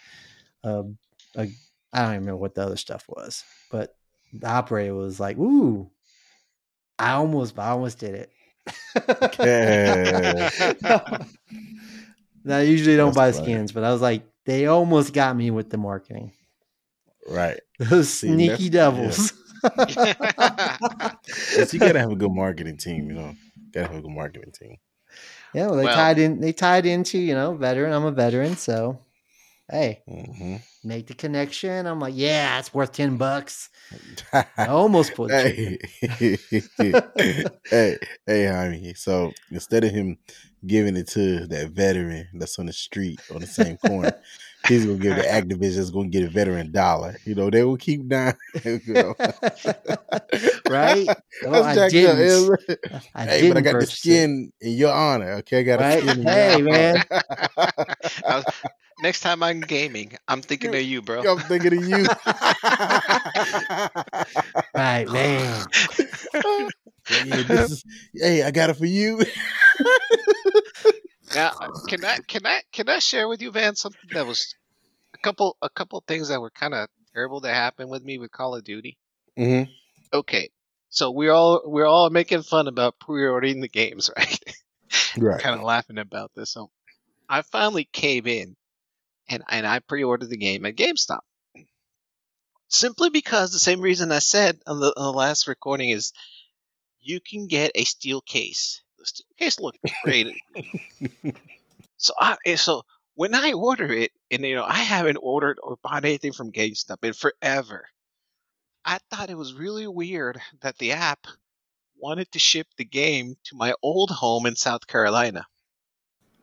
a, 0.64 0.68
a, 0.68 0.84
a 1.36 1.48
I 1.92 2.00
don't 2.00 2.10
even 2.10 2.20
remember 2.20 2.36
what 2.36 2.54
the 2.54 2.62
other 2.62 2.76
stuff 2.76 3.04
was, 3.08 3.42
the 4.40 4.48
operator 4.48 4.94
was 4.94 5.18
like, 5.20 5.38
"Ooh, 5.38 5.90
I 6.98 7.12
almost, 7.12 7.58
I 7.58 7.68
almost 7.70 7.98
did 7.98 8.14
it." 8.14 8.30
Yeah. 9.40 10.50
now, 12.44 12.58
I 12.58 12.62
usually 12.62 12.96
don't 12.96 13.14
That's 13.14 13.16
buy 13.16 13.32
funny. 13.32 13.44
skins, 13.44 13.72
but 13.72 13.84
I 13.84 13.92
was 13.92 14.00
like, 14.02 14.22
they 14.44 14.66
almost 14.66 15.12
got 15.12 15.36
me 15.36 15.50
with 15.50 15.70
the 15.70 15.78
marketing. 15.78 16.32
Right. 17.28 17.60
Those 17.78 18.08
See, 18.08 18.28
sneaky 18.28 18.68
devils. 18.70 19.32
Yes, 19.64 20.12
you 21.72 21.78
gotta 21.80 21.98
have 21.98 22.12
a 22.12 22.16
good 22.16 22.30
marketing 22.32 22.76
team, 22.76 23.08
you 23.10 23.16
know. 23.16 23.34
Gotta 23.72 23.88
have 23.88 23.96
a 23.96 24.02
good 24.02 24.10
marketing 24.12 24.52
team. 24.52 24.76
Yeah, 25.54 25.66
well, 25.66 25.76
they 25.76 25.84
Well- 25.84 25.94
tied 25.94 26.18
in. 26.18 26.40
They 26.40 26.52
tied 26.52 26.86
into 26.86 27.18
you 27.18 27.34
know 27.34 27.54
veteran. 27.54 27.92
I'm 27.92 28.04
a 28.04 28.12
veteran, 28.12 28.56
so 28.56 28.98
hey, 29.70 30.02
hmm 30.08 30.56
make 30.84 31.06
the 31.08 31.14
connection. 31.14 31.86
I'm 31.86 31.98
like, 32.00 32.14
yeah, 32.16 32.58
it's 32.58 32.72
worth 32.72 32.92
ten 32.92 33.16
bucks. 33.16 33.68
I 34.34 34.44
almost 34.68 35.14
put 35.14 35.28
the 35.30 35.78
hey, 36.00 36.92
hey, 37.70 37.98
hey, 38.26 38.46
Jaime. 38.46 38.94
So 38.94 39.32
instead 39.50 39.84
of 39.84 39.90
him 39.90 40.18
giving 40.66 40.96
it 40.96 41.08
to 41.08 41.46
that 41.46 41.70
veteran 41.70 42.28
that's 42.34 42.58
on 42.58 42.66
the 42.66 42.72
street 42.72 43.20
on 43.34 43.40
the 43.40 43.46
same 43.46 43.76
corner, 43.78 44.14
he's 44.68 44.84
gonna 44.86 44.98
give 44.98 45.16
the 45.16 45.22
activist 45.26 45.76
that's 45.76 45.90
gonna 45.90 46.08
get 46.08 46.24
a 46.24 46.30
veteran 46.30 46.70
dollar. 46.72 47.16
You 47.24 47.34
know, 47.34 47.50
they 47.50 47.64
will 47.64 47.76
keep 47.76 48.06
down. 48.08 48.34
You 48.64 48.80
know. 48.86 49.14
right? 50.68 51.08
Well, 51.44 51.62
I 51.62 51.88
didn't. 51.88 52.18
yeah. 52.68 52.76
I 53.14 53.24
hey, 53.26 53.40
didn't 53.42 53.48
but 53.54 53.58
I 53.58 53.60
got 53.60 53.72
the 53.72 53.76
purchase 53.78 53.94
it. 53.94 53.98
skin 53.98 54.52
in 54.60 54.72
your 54.72 54.92
honor. 54.92 55.32
Okay, 55.34 55.60
I 55.60 55.62
got 55.62 55.80
Right? 55.80 55.98
a 55.98 56.02
skin 56.02 56.20
in 56.20 56.26
Hey, 56.26 56.58
your 56.58 56.72
man. 56.72 57.04
I 58.26 58.36
was- 58.36 58.44
Next 59.02 59.20
time 59.20 59.42
I'm 59.42 59.60
gaming, 59.60 60.16
I'm 60.26 60.40
thinking 60.40 60.74
of 60.74 60.80
you, 60.80 61.02
bro. 61.02 61.22
I'm 61.22 61.40
thinking 61.40 61.74
of 61.74 61.88
you. 61.88 62.06
Right, 64.76 65.08
man. 65.10 65.66
yeah, 67.08 67.62
is, 67.62 67.84
hey, 68.14 68.42
I 68.42 68.50
got 68.50 68.70
it 68.70 68.76
for 68.76 68.86
you. 68.86 69.24
Now, 71.34 71.52
can 71.88 72.04
I 72.04 72.18
can 72.26 72.46
I 72.46 72.62
can 72.72 72.88
I 72.88 72.98
share 72.98 73.28
with 73.28 73.42
you, 73.42 73.50
Van, 73.50 73.74
something 73.74 74.10
that 74.12 74.26
was 74.26 74.54
a 75.14 75.18
couple 75.18 75.56
a 75.60 75.68
couple 75.68 76.02
things 76.06 76.28
that 76.28 76.40
were 76.40 76.50
kind 76.50 76.72
of 76.72 76.88
terrible 77.12 77.40
that 77.40 77.54
happened 77.54 77.90
with 77.90 78.04
me 78.04 78.18
with 78.18 78.30
Call 78.30 78.54
of 78.54 78.64
Duty. 78.64 78.96
hmm 79.36 79.62
Okay, 80.12 80.50
so 80.88 81.10
we're 81.10 81.32
all 81.32 81.62
we're 81.66 81.86
all 81.86 82.10
making 82.10 82.42
fun 82.42 82.68
about 82.68 82.98
pre-ordering 83.00 83.60
the 83.60 83.68
games, 83.68 84.08
right? 84.16 84.38
Right. 85.18 85.40
kind 85.40 85.56
of 85.58 85.62
laughing 85.62 85.98
about 85.98 86.30
this. 86.34 86.50
So 86.50 86.70
I 87.28 87.42
finally 87.42 87.88
came 87.92 88.26
in 88.26 88.56
and 89.28 89.42
and 89.48 89.66
I 89.66 89.80
pre-ordered 89.80 90.30
the 90.30 90.36
game 90.36 90.64
at 90.66 90.76
GameStop. 90.76 91.20
Simply 92.68 93.10
because 93.10 93.52
the 93.52 93.58
same 93.58 93.80
reason 93.80 94.10
I 94.10 94.18
said 94.18 94.58
on 94.66 94.80
the, 94.80 94.92
on 94.96 95.12
the 95.12 95.18
last 95.18 95.46
recording 95.46 95.90
is 95.90 96.12
you 97.00 97.20
can 97.20 97.46
get 97.46 97.70
a 97.74 97.84
steel 97.84 98.20
case. 98.20 98.82
The 98.98 99.06
steel 99.06 99.26
case 99.38 99.60
looked 99.60 99.78
great. 100.02 100.34
so 101.96 102.12
I 102.20 102.36
eh, 102.44 102.56
so 102.56 102.82
when 103.14 103.34
I 103.34 103.52
order 103.52 103.92
it, 103.92 104.12
and 104.30 104.44
you 104.44 104.56
know 104.56 104.64
I 104.64 104.78
haven't 104.78 105.18
ordered 105.18 105.58
or 105.62 105.76
bought 105.82 106.04
anything 106.04 106.32
from 106.32 106.52
GameStop 106.52 107.04
in 107.04 107.12
forever. 107.12 107.86
I 108.84 108.98
thought 109.10 109.30
it 109.30 109.38
was 109.38 109.52
really 109.52 109.88
weird 109.88 110.40
that 110.60 110.78
the 110.78 110.92
app 110.92 111.26
wanted 111.96 112.30
to 112.32 112.38
ship 112.38 112.68
the 112.76 112.84
game 112.84 113.36
to 113.44 113.56
my 113.56 113.74
old 113.82 114.10
home 114.10 114.46
in 114.46 114.54
South 114.54 114.86
Carolina. 114.86 115.44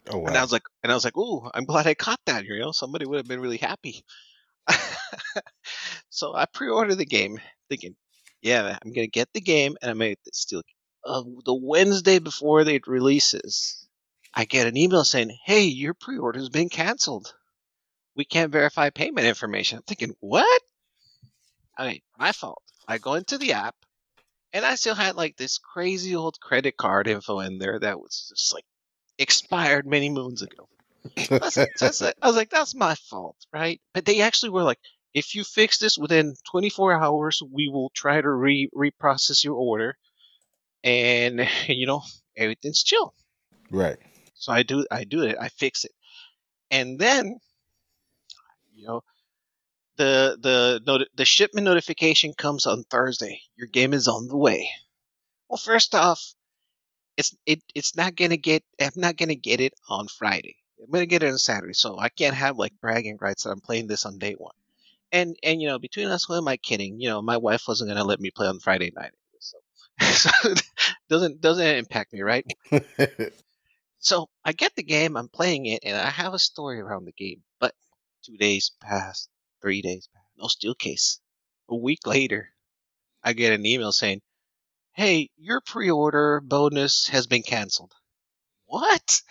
Oh 0.09 0.19
wow. 0.19 0.27
And 0.27 0.37
I 0.37 0.41
was 0.41 0.51
like, 0.51 0.63
and 0.83 0.91
I 0.91 0.95
was 0.95 1.05
like, 1.05 1.17
ooh, 1.17 1.49
I'm 1.53 1.65
glad 1.65 1.87
I 1.87 1.93
caught 1.93 2.19
that. 2.25 2.45
You 2.45 2.59
know, 2.59 2.71
somebody 2.71 3.05
would 3.05 3.17
have 3.17 3.27
been 3.27 3.39
really 3.39 3.57
happy. 3.57 4.03
so 6.09 6.35
I 6.35 6.45
pre-ordered 6.45 6.95
the 6.95 7.05
game, 7.05 7.39
thinking, 7.69 7.95
yeah, 8.41 8.77
I'm 8.83 8.91
gonna 8.91 9.07
get 9.07 9.29
the 9.33 9.41
game, 9.41 9.77
and 9.81 9.91
I 9.91 9.93
made 9.93 10.17
it 10.25 10.35
still. 10.35 10.61
Uh, 11.05 11.23
the 11.45 11.53
Wednesday 11.53 12.19
before 12.19 12.61
it 12.61 12.87
releases, 12.87 13.87
I 14.33 14.45
get 14.45 14.67
an 14.67 14.77
email 14.77 15.03
saying, 15.03 15.37
"Hey, 15.45 15.63
your 15.63 15.93
pre-order 15.93 16.39
has 16.39 16.49
been 16.49 16.69
canceled. 16.69 17.33
We 18.15 18.25
can't 18.25 18.51
verify 18.51 18.89
payment 18.89 19.27
information." 19.27 19.77
I'm 19.77 19.83
thinking, 19.83 20.15
what? 20.19 20.61
I 21.77 21.87
mean, 21.87 22.01
my 22.17 22.31
fault. 22.31 22.63
I 22.87 22.97
go 22.97 23.13
into 23.15 23.37
the 23.37 23.53
app, 23.53 23.75
and 24.51 24.65
I 24.65 24.75
still 24.75 24.95
had 24.95 25.15
like 25.15 25.37
this 25.37 25.57
crazy 25.57 26.15
old 26.15 26.39
credit 26.39 26.77
card 26.77 27.07
info 27.07 27.39
in 27.39 27.59
there 27.59 27.79
that 27.79 27.99
was 27.99 28.27
just 28.29 28.53
like 28.53 28.65
expired 29.17 29.85
many 29.85 30.09
moons 30.09 30.41
ago. 30.41 30.67
That's, 31.29 31.59
that's 31.79 32.01
it. 32.01 32.15
I 32.21 32.27
was 32.27 32.35
like, 32.37 32.49
that's 32.49 32.73
my 32.73 32.95
fault, 32.95 33.35
right? 33.51 33.81
But 33.93 34.05
they 34.05 34.21
actually 34.21 34.51
were 34.51 34.63
like, 34.63 34.79
if 35.13 35.35
you 35.35 35.43
fix 35.43 35.77
this 35.77 35.97
within 35.97 36.33
24 36.49 36.93
hours, 36.93 37.41
we 37.51 37.67
will 37.67 37.91
try 37.93 38.19
to 38.21 38.31
re 38.31 38.69
reprocess 38.73 39.43
your 39.43 39.55
order, 39.55 39.97
and 40.83 41.47
you 41.67 41.85
know 41.85 42.01
everything's 42.37 42.83
chill. 42.83 43.13
right. 43.69 43.97
So 44.35 44.53
I 44.53 44.63
do, 44.63 44.85
I 44.89 45.03
do 45.03 45.23
it, 45.23 45.37
I 45.39 45.49
fix 45.49 45.83
it, 45.85 45.91
and 46.71 46.97
then, 46.97 47.39
you 48.73 48.87
know, 48.87 49.01
the 49.97 50.37
the 50.41 50.81
noti- 50.85 51.09
the 51.15 51.25
shipment 51.25 51.65
notification 51.65 52.33
comes 52.33 52.65
on 52.65 52.83
Thursday. 52.85 53.41
Your 53.55 53.67
game 53.67 53.93
is 53.93 54.07
on 54.07 54.27
the 54.27 54.37
way. 54.37 54.69
Well, 55.49 55.57
first 55.57 55.93
off, 55.93 56.33
it's 57.17 57.35
it 57.45 57.61
it's 57.75 57.95
not 57.95 58.15
gonna 58.15 58.37
get. 58.37 58.63
I'm 58.79 58.91
not 58.95 59.17
gonna 59.17 59.35
get 59.35 59.61
it 59.61 59.73
on 59.89 60.07
Friday. 60.07 60.57
I'm 60.83 60.91
gonna 60.91 61.05
get 61.05 61.23
it 61.23 61.31
on 61.31 61.37
Saturday, 61.37 61.73
so 61.73 61.99
I 61.99 62.09
can't 62.09 62.35
have 62.35 62.57
like 62.57 62.73
bragging 62.81 63.17
rights 63.21 63.43
that 63.43 63.51
I'm 63.51 63.61
playing 63.61 63.87
this 63.87 64.05
on 64.05 64.17
day 64.19 64.33
one. 64.33 64.55
And 65.11 65.37
and 65.43 65.61
you 65.61 65.67
know, 65.67 65.79
between 65.79 66.07
us, 66.07 66.25
who 66.25 66.35
am 66.35 66.47
I 66.47 66.57
kidding? 66.57 66.99
You 66.99 67.09
know, 67.09 67.21
my 67.21 67.37
wife 67.37 67.63
wasn't 67.67 67.89
gonna 67.89 68.03
let 68.03 68.19
me 68.19 68.31
play 68.31 68.47
on 68.47 68.59
Friday 68.59 68.91
night, 68.95 69.11
so 69.39 69.57
so 70.01 70.53
doesn't 71.09 71.41
doesn't 71.41 71.65
impact 71.77 72.13
me, 72.13 72.21
right? 72.21 72.45
So 73.99 74.29
I 74.43 74.51
get 74.51 74.75
the 74.75 74.83
game, 74.83 75.15
I'm 75.15 75.29
playing 75.29 75.65
it, 75.65 75.79
and 75.83 75.95
I 75.97 76.09
have 76.09 76.33
a 76.33 76.39
story 76.39 76.79
around 76.79 77.05
the 77.05 77.13
game. 77.13 77.41
But 77.59 77.73
two 78.21 78.37
days 78.37 78.71
pass, 78.81 79.29
three 79.61 79.81
days 79.81 80.07
pass, 80.13 80.23
no 80.37 80.47
steel 80.47 80.75
case. 80.75 81.21
A 81.69 81.75
week 81.75 82.05
later, 82.05 82.53
I 83.23 83.33
get 83.33 83.53
an 83.53 83.65
email 83.65 83.91
saying, 83.93 84.21
"Hey, 84.93 85.29
your 85.37 85.61
pre-order 85.61 86.39
bonus 86.41 87.07
has 87.09 87.27
been 87.27 87.43
canceled." 87.43 87.93
What? 88.65 89.21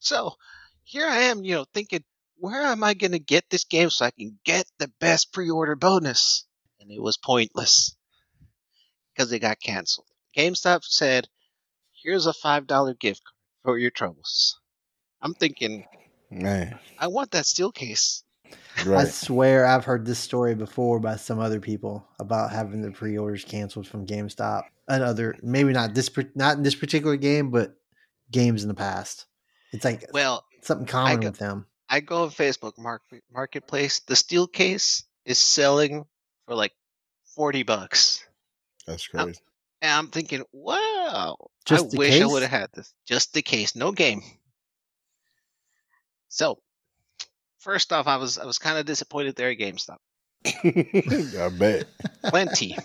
So 0.00 0.36
here 0.84 1.06
I 1.06 1.18
am, 1.22 1.44
you 1.44 1.54
know, 1.54 1.64
thinking, 1.72 2.04
where 2.36 2.62
am 2.62 2.84
I 2.84 2.94
going 2.94 3.12
to 3.12 3.18
get 3.18 3.48
this 3.50 3.64
game 3.64 3.90
so 3.90 4.04
I 4.06 4.10
can 4.10 4.38
get 4.44 4.66
the 4.78 4.88
best 5.00 5.32
pre-order 5.32 5.76
bonus? 5.76 6.46
And 6.80 6.90
it 6.90 7.02
was 7.02 7.16
pointless 7.16 7.96
because 9.12 9.32
it 9.32 9.40
got 9.40 9.60
canceled. 9.60 10.06
GameStop 10.36 10.84
said, 10.84 11.28
"Here's 11.92 12.26
a 12.26 12.32
five 12.32 12.66
dollar 12.66 12.94
gift 12.94 13.22
card 13.24 13.34
for 13.64 13.78
your 13.78 13.90
troubles." 13.90 14.60
I'm 15.20 15.34
thinking, 15.34 15.86
Man. 16.30 16.78
I 16.98 17.08
want 17.08 17.30
that 17.32 17.46
steel 17.46 17.72
case. 17.72 18.22
I 18.86 19.04
swear 19.04 19.66
I've 19.66 19.84
heard 19.84 20.06
this 20.06 20.18
story 20.18 20.54
before 20.54 21.00
by 21.00 21.16
some 21.16 21.38
other 21.40 21.58
people 21.60 22.06
about 22.20 22.52
having 22.52 22.80
the 22.82 22.92
pre-orders 22.92 23.44
canceled 23.44 23.86
from 23.88 24.06
GameStop 24.06 24.62
and 24.88 25.02
other 25.02 25.36
maybe 25.42 25.72
not 25.72 25.94
this 25.94 26.10
not 26.34 26.56
in 26.56 26.62
this 26.62 26.74
particular 26.76 27.16
game, 27.16 27.50
but 27.50 27.74
games 28.30 28.62
in 28.62 28.68
the 28.68 28.74
past. 28.74 29.26
It's 29.72 29.84
like 29.84 30.04
Well, 30.12 30.44
something 30.62 30.86
common 30.86 31.20
go- 31.20 31.28
with 31.28 31.38
them. 31.38 31.66
I 31.88 32.00
go 32.00 32.22
on 32.24 32.30
Facebook 32.30 32.78
market, 32.78 33.24
Marketplace. 33.32 34.00
The 34.00 34.14
steel 34.16 34.46
case 34.46 35.04
is 35.24 35.38
selling 35.38 36.04
for 36.46 36.54
like 36.54 36.72
forty 37.34 37.62
bucks, 37.62 38.24
That's 38.86 39.06
crazy. 39.08 39.40
and 39.82 39.92
I'm 39.92 40.08
thinking, 40.08 40.44
wow, 40.52 41.36
Just 41.64 41.86
I 41.86 41.88
the 41.88 41.96
wish 41.98 42.20
I 42.20 42.26
would 42.26 42.42
have 42.42 42.50
had 42.50 42.70
this. 42.74 42.92
Just 43.06 43.32
the 43.34 43.42
case, 43.42 43.74
no 43.74 43.90
game. 43.92 44.22
So, 46.28 46.60
first 47.68 47.92
off, 47.92 48.06
I 48.06 48.16
was 48.16 48.38
I 48.38 48.46
was 48.46 48.58
kind 48.58 48.78
of 48.78 48.86
disappointed 48.86 49.36
there 49.36 49.50
at 49.50 49.58
GameStop. 49.58 49.98
I 50.46 51.50
bet. 51.50 51.86
Plenty. 52.24 52.78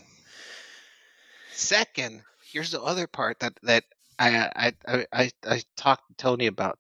Second, 1.53 2.21
here's 2.51 2.71
the 2.71 2.81
other 2.81 3.07
part 3.07 3.39
that 3.39 3.53
that 3.63 3.85
I 4.19 4.49
I 4.53 4.73
I 4.85 5.05
I, 5.13 5.31
I 5.47 5.61
talked 5.77 6.09
to 6.09 6.15
Tony 6.17 6.47
about. 6.47 6.79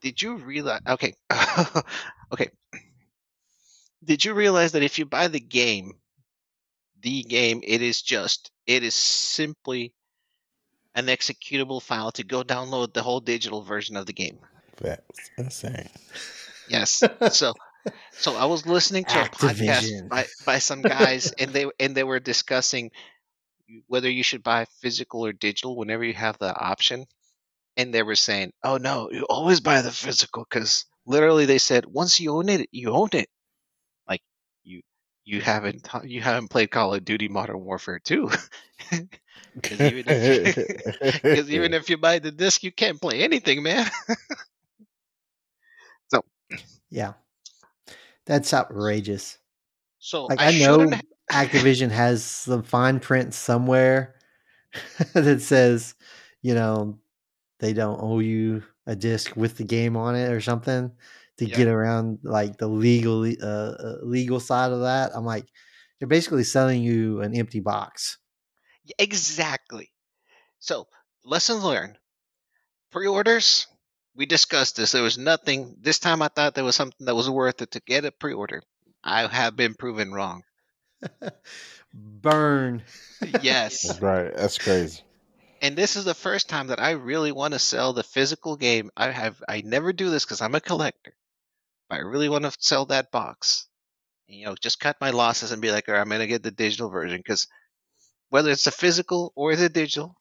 Did 0.00 0.22
you 0.22 0.36
realize? 0.36 0.80
Okay, 0.88 1.14
okay. 2.32 2.50
Did 4.04 4.24
you 4.24 4.34
realize 4.34 4.72
that 4.72 4.84
if 4.84 4.96
you 5.00 5.04
buy 5.04 5.26
the 5.26 5.40
game, 5.40 5.94
the 7.00 7.24
game, 7.24 7.62
it 7.64 7.82
is 7.82 8.00
just 8.00 8.52
it 8.64 8.84
is 8.84 8.94
simply 8.94 9.92
an 10.94 11.06
executable 11.06 11.82
file 11.82 12.12
to 12.12 12.22
go 12.22 12.44
download 12.44 12.92
the 12.92 13.02
whole 13.02 13.20
digital 13.20 13.62
version 13.62 13.96
of 13.96 14.06
the 14.06 14.12
game. 14.12 14.38
That's 14.78 15.30
insane. 15.36 15.88
Yes. 16.66 17.04
So 17.28 17.54
so 18.18 18.36
I 18.36 18.46
was 18.46 18.66
listening 18.66 19.04
to 19.06 19.20
a 19.20 19.26
podcast 19.26 19.92
by, 20.10 20.26
by 20.44 20.58
some 20.58 20.84
guys 20.84 21.32
and 21.38 21.52
they 21.52 21.66
and 21.80 21.94
they 21.96 22.04
were 22.04 22.20
discussing 22.20 22.90
whether 23.86 24.10
you 24.10 24.22
should 24.22 24.42
buy 24.42 24.66
physical 24.80 25.24
or 25.24 25.32
digital 25.32 25.76
whenever 25.76 26.04
you 26.04 26.14
have 26.14 26.38
the 26.38 26.54
option. 26.54 27.06
And 27.76 27.92
they 27.94 28.02
were 28.02 28.16
saying, 28.16 28.52
"Oh 28.64 28.76
no, 28.78 29.10
you 29.10 29.24
always 29.28 29.60
buy 29.60 29.82
the 29.82 29.90
physical 29.92 30.44
because 30.48 30.84
literally 31.06 31.46
they 31.46 31.58
said 31.58 31.86
once 31.86 32.20
you 32.20 32.32
own 32.36 32.48
it, 32.48 32.68
you 32.72 32.90
own 32.90 33.08
it. 33.12 33.28
Like 34.08 34.22
you 34.64 34.82
you 35.24 35.40
haven't 35.40 35.88
you 36.04 36.20
haven't 36.22 36.48
played 36.48 36.70
Call 36.70 36.94
of 36.94 37.04
Duty 37.04 37.28
Modern 37.28 37.60
Warfare 37.60 38.00
2. 38.00 38.30
Because 39.62 39.84
even, 39.84 40.06
even 41.32 41.72
if 41.74 41.88
you 41.88 41.96
buy 41.96 42.18
the 42.18 42.30
disc, 42.30 42.62
you 42.62 42.72
can't 42.72 43.00
play 43.00 43.22
anything, 43.22 43.62
man. 43.62 43.90
Yeah. 46.92 47.14
That's 48.26 48.52
outrageous. 48.54 49.38
So 49.98 50.26
Like 50.26 50.40
I, 50.40 50.48
I, 50.48 50.58
know 50.58 50.80
shouldn't 50.80 51.06
Activision 51.32 51.90
has 51.90 52.22
some 52.22 52.62
fine 52.62 53.00
print 53.00 53.34
somewhere 53.34 54.14
that 55.14 55.40
says, 55.40 55.94
you 56.42 56.54
know, 56.54 56.98
they 57.58 57.72
don't 57.72 58.00
owe 58.02 58.18
you 58.18 58.62
a 58.86 58.94
disc 58.94 59.34
with 59.36 59.56
the 59.56 59.64
game 59.64 59.96
on 59.96 60.14
it 60.16 60.30
or 60.30 60.40
something 60.40 60.92
to 61.38 61.46
Yeah. 61.46 61.56
get 61.56 61.68
around 61.68 62.18
like 62.22 62.58
the 62.58 62.68
legal 62.68 63.24
uh, 63.24 63.46
uh, 63.46 63.96
legal 64.02 64.38
side 64.40 64.72
of 64.72 64.80
that. 64.80 65.12
I'm 65.14 65.24
like, 65.24 65.46
they're 65.98 66.08
basically 66.08 66.44
selling 66.44 66.82
you 66.82 67.22
an 67.22 67.34
empty 67.34 67.60
box. 67.60 68.18
Exactly. 68.98 69.90
So, 70.58 70.88
lesson 71.24 71.58
learned. 71.58 71.96
Pre-orders, 72.90 73.68
we 74.14 74.26
discussed 74.26 74.76
this. 74.76 74.92
There 74.92 75.02
was 75.02 75.18
nothing. 75.18 75.76
This 75.80 75.98
time 75.98 76.22
I 76.22 76.28
thought 76.28 76.54
there 76.54 76.64
was 76.64 76.76
something 76.76 77.06
that 77.06 77.14
was 77.16 77.30
worth 77.30 77.62
it 77.62 77.72
to 77.72 77.80
get 77.80 78.04
a 78.04 78.12
pre-order. 78.12 78.62
I 79.04 79.26
have 79.26 79.56
been 79.56 79.74
proven 79.74 80.12
wrong. 80.12 80.42
Burn. 81.94 82.82
Yes. 83.42 83.82
That's 83.82 84.00
right. 84.02 84.34
That's 84.36 84.58
crazy. 84.58 85.02
and 85.60 85.76
this 85.76 85.96
is 85.96 86.04
the 86.04 86.14
first 86.14 86.48
time 86.48 86.68
that 86.68 86.80
I 86.80 86.92
really 86.92 87.32
want 87.32 87.54
to 87.54 87.58
sell 87.58 87.92
the 87.92 88.02
physical 88.02 88.56
game. 88.56 88.90
I 88.96 89.10
have 89.10 89.42
I 89.48 89.62
never 89.62 89.92
do 89.92 90.10
this 90.10 90.24
because 90.24 90.40
I'm 90.42 90.54
a 90.54 90.60
collector. 90.60 91.14
But 91.88 91.96
I 91.96 91.98
really 92.00 92.28
want 92.28 92.44
to 92.44 92.52
sell 92.58 92.86
that 92.86 93.10
box. 93.12 93.66
You 94.26 94.46
know, 94.46 94.54
just 94.60 94.80
cut 94.80 94.96
my 95.00 95.10
losses 95.10 95.52
and 95.52 95.62
be 95.62 95.70
like, 95.72 95.88
"All 95.88 95.94
right, 95.94 96.00
I'm 96.00 96.08
gonna 96.08 96.26
get 96.26 96.42
the 96.42 96.50
digital 96.50 96.88
version 96.90 97.18
because 97.18 97.46
whether 98.30 98.50
it's 98.50 98.64
the 98.64 98.70
physical 98.70 99.32
or 99.36 99.54
the 99.56 99.68
digital, 99.68 100.16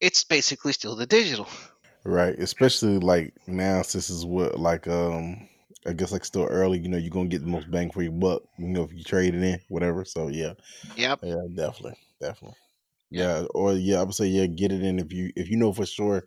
it's 0.00 0.24
basically 0.24 0.72
still 0.72 0.96
the 0.96 1.06
digital. 1.06 1.48
Right. 2.08 2.38
Especially 2.38 2.98
like 2.98 3.34
now 3.46 3.82
since 3.82 4.08
it's 4.08 4.24
what 4.24 4.58
like 4.58 4.88
um 4.88 5.46
I 5.86 5.92
guess 5.92 6.10
like 6.10 6.24
still 6.24 6.46
early, 6.46 6.78
you 6.78 6.88
know, 6.88 6.96
you're 6.96 7.10
gonna 7.10 7.28
get 7.28 7.42
the 7.42 7.46
most 7.48 7.70
bang 7.70 7.90
for 7.90 8.02
your 8.02 8.12
buck, 8.12 8.42
you 8.58 8.68
know, 8.68 8.82
if 8.84 8.94
you 8.94 9.04
trade 9.04 9.34
it 9.34 9.42
in, 9.42 9.60
whatever. 9.68 10.06
So 10.06 10.28
yeah. 10.28 10.54
Yep. 10.96 11.20
Yeah, 11.22 11.42
definitely. 11.54 11.98
Definitely. 12.18 12.56
Yeah. 13.10 13.44
Or 13.54 13.74
yeah, 13.74 14.00
I 14.00 14.04
would 14.04 14.14
say 14.14 14.26
yeah, 14.26 14.46
get 14.46 14.72
it 14.72 14.82
in 14.82 14.98
if 14.98 15.12
you 15.12 15.32
if 15.36 15.50
you 15.50 15.58
know 15.58 15.72
for 15.74 15.84
sure 15.84 16.24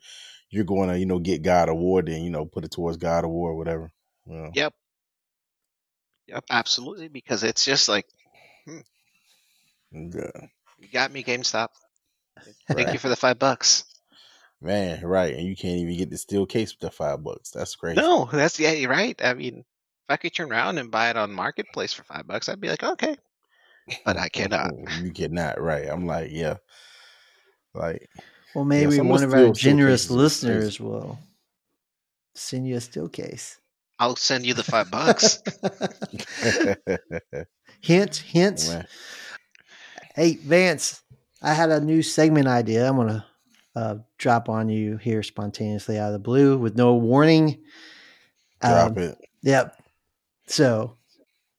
you're 0.51 0.65
going 0.65 0.89
to, 0.89 0.99
you 0.99 1.05
know, 1.05 1.17
get 1.17 1.41
God 1.41 1.69
of 1.69 1.77
War, 1.77 2.01
then, 2.01 2.23
you 2.23 2.29
know, 2.29 2.45
put 2.45 2.65
it 2.65 2.71
towards 2.71 2.97
God 2.97 3.23
of 3.23 3.31
War, 3.31 3.55
whatever. 3.55 3.91
You 4.27 4.35
know. 4.35 4.51
Yep. 4.53 4.73
Yep. 6.27 6.43
Absolutely. 6.51 7.07
Because 7.07 7.43
it's 7.43 7.65
just 7.65 7.89
like 7.89 8.05
Yeah. 9.91 10.47
you 10.77 10.87
got 10.91 11.11
me, 11.11 11.23
GameStop. 11.23 11.69
Thank 12.67 12.89
you 12.93 12.99
for 12.99 13.09
the 13.09 13.15
five 13.15 13.39
bucks. 13.39 13.85
Man, 14.61 15.03
right. 15.03 15.33
And 15.33 15.47
you 15.47 15.55
can't 15.55 15.79
even 15.79 15.97
get 15.97 16.11
the 16.11 16.17
steel 16.17 16.45
case 16.45 16.71
with 16.71 16.81
the 16.81 16.91
five 16.91 17.23
bucks. 17.23 17.49
That's 17.49 17.75
crazy. 17.75 17.99
No, 17.99 18.29
that's 18.31 18.59
yeah, 18.59 18.71
you're 18.71 18.91
right. 18.91 19.19
I 19.23 19.33
mean, 19.33 19.59
if 19.59 19.65
I 20.09 20.17
could 20.17 20.35
turn 20.35 20.51
around 20.51 20.77
and 20.77 20.91
buy 20.91 21.09
it 21.09 21.17
on 21.17 21.31
Marketplace 21.31 21.93
for 21.93 22.03
five 22.03 22.27
bucks, 22.27 22.47
I'd 22.47 22.61
be 22.61 22.69
like, 22.69 22.83
okay. 22.83 23.17
But 24.05 24.17
I 24.17 24.29
cannot. 24.29 24.71
you 25.03 25.11
cannot, 25.11 25.59
right. 25.59 25.87
I'm 25.87 26.05
like, 26.05 26.29
yeah. 26.31 26.57
Like 27.73 28.07
Well, 28.53 28.65
maybe 28.65 28.97
some 28.97 29.07
of 29.07 29.11
one 29.11 29.23
of 29.23 29.33
our 29.33 29.51
generous 29.51 30.03
showcases 30.03 30.11
are 30.11 30.21
listeners 30.21 30.79
will 30.79 31.19
send 32.35 32.67
you 32.67 32.75
a 32.75 32.81
steel 32.81 33.09
case. 33.09 33.57
I'll 33.97 34.15
send 34.15 34.45
you 34.45 34.53
the 34.53 34.63
five 34.63 34.91
bucks. 34.91 35.41
hint, 37.81 38.17
hint. 38.17 38.67
man. 38.69 38.87
Hey, 40.15 40.35
Vance, 40.35 41.01
I 41.41 41.53
had 41.53 41.69
a 41.69 41.79
new 41.79 42.01
segment 42.01 42.47
idea. 42.47 42.87
I'm 42.87 42.95
going 42.95 43.09
to 43.09 43.25
uh, 43.75 43.95
drop 44.17 44.49
on 44.49 44.69
you 44.69 44.97
here 44.97 45.23
spontaneously 45.23 45.97
out 45.97 46.07
of 46.07 46.13
the 46.13 46.19
blue 46.19 46.57
with 46.57 46.75
no 46.75 46.95
warning. 46.95 47.61
Drop 48.61 48.91
Um, 48.91 48.97
it. 48.97 49.17
Yep. 49.43 49.75
So 50.47 50.97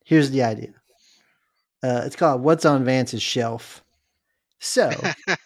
here's 0.05 0.31
the 0.31 0.43
idea 0.43 0.75
uh, 1.83 2.03
it's 2.05 2.17
called 2.17 2.43
What's 2.43 2.65
on 2.65 2.85
Vance's 2.85 3.23
Shelf. 3.23 3.83
So 4.61 4.91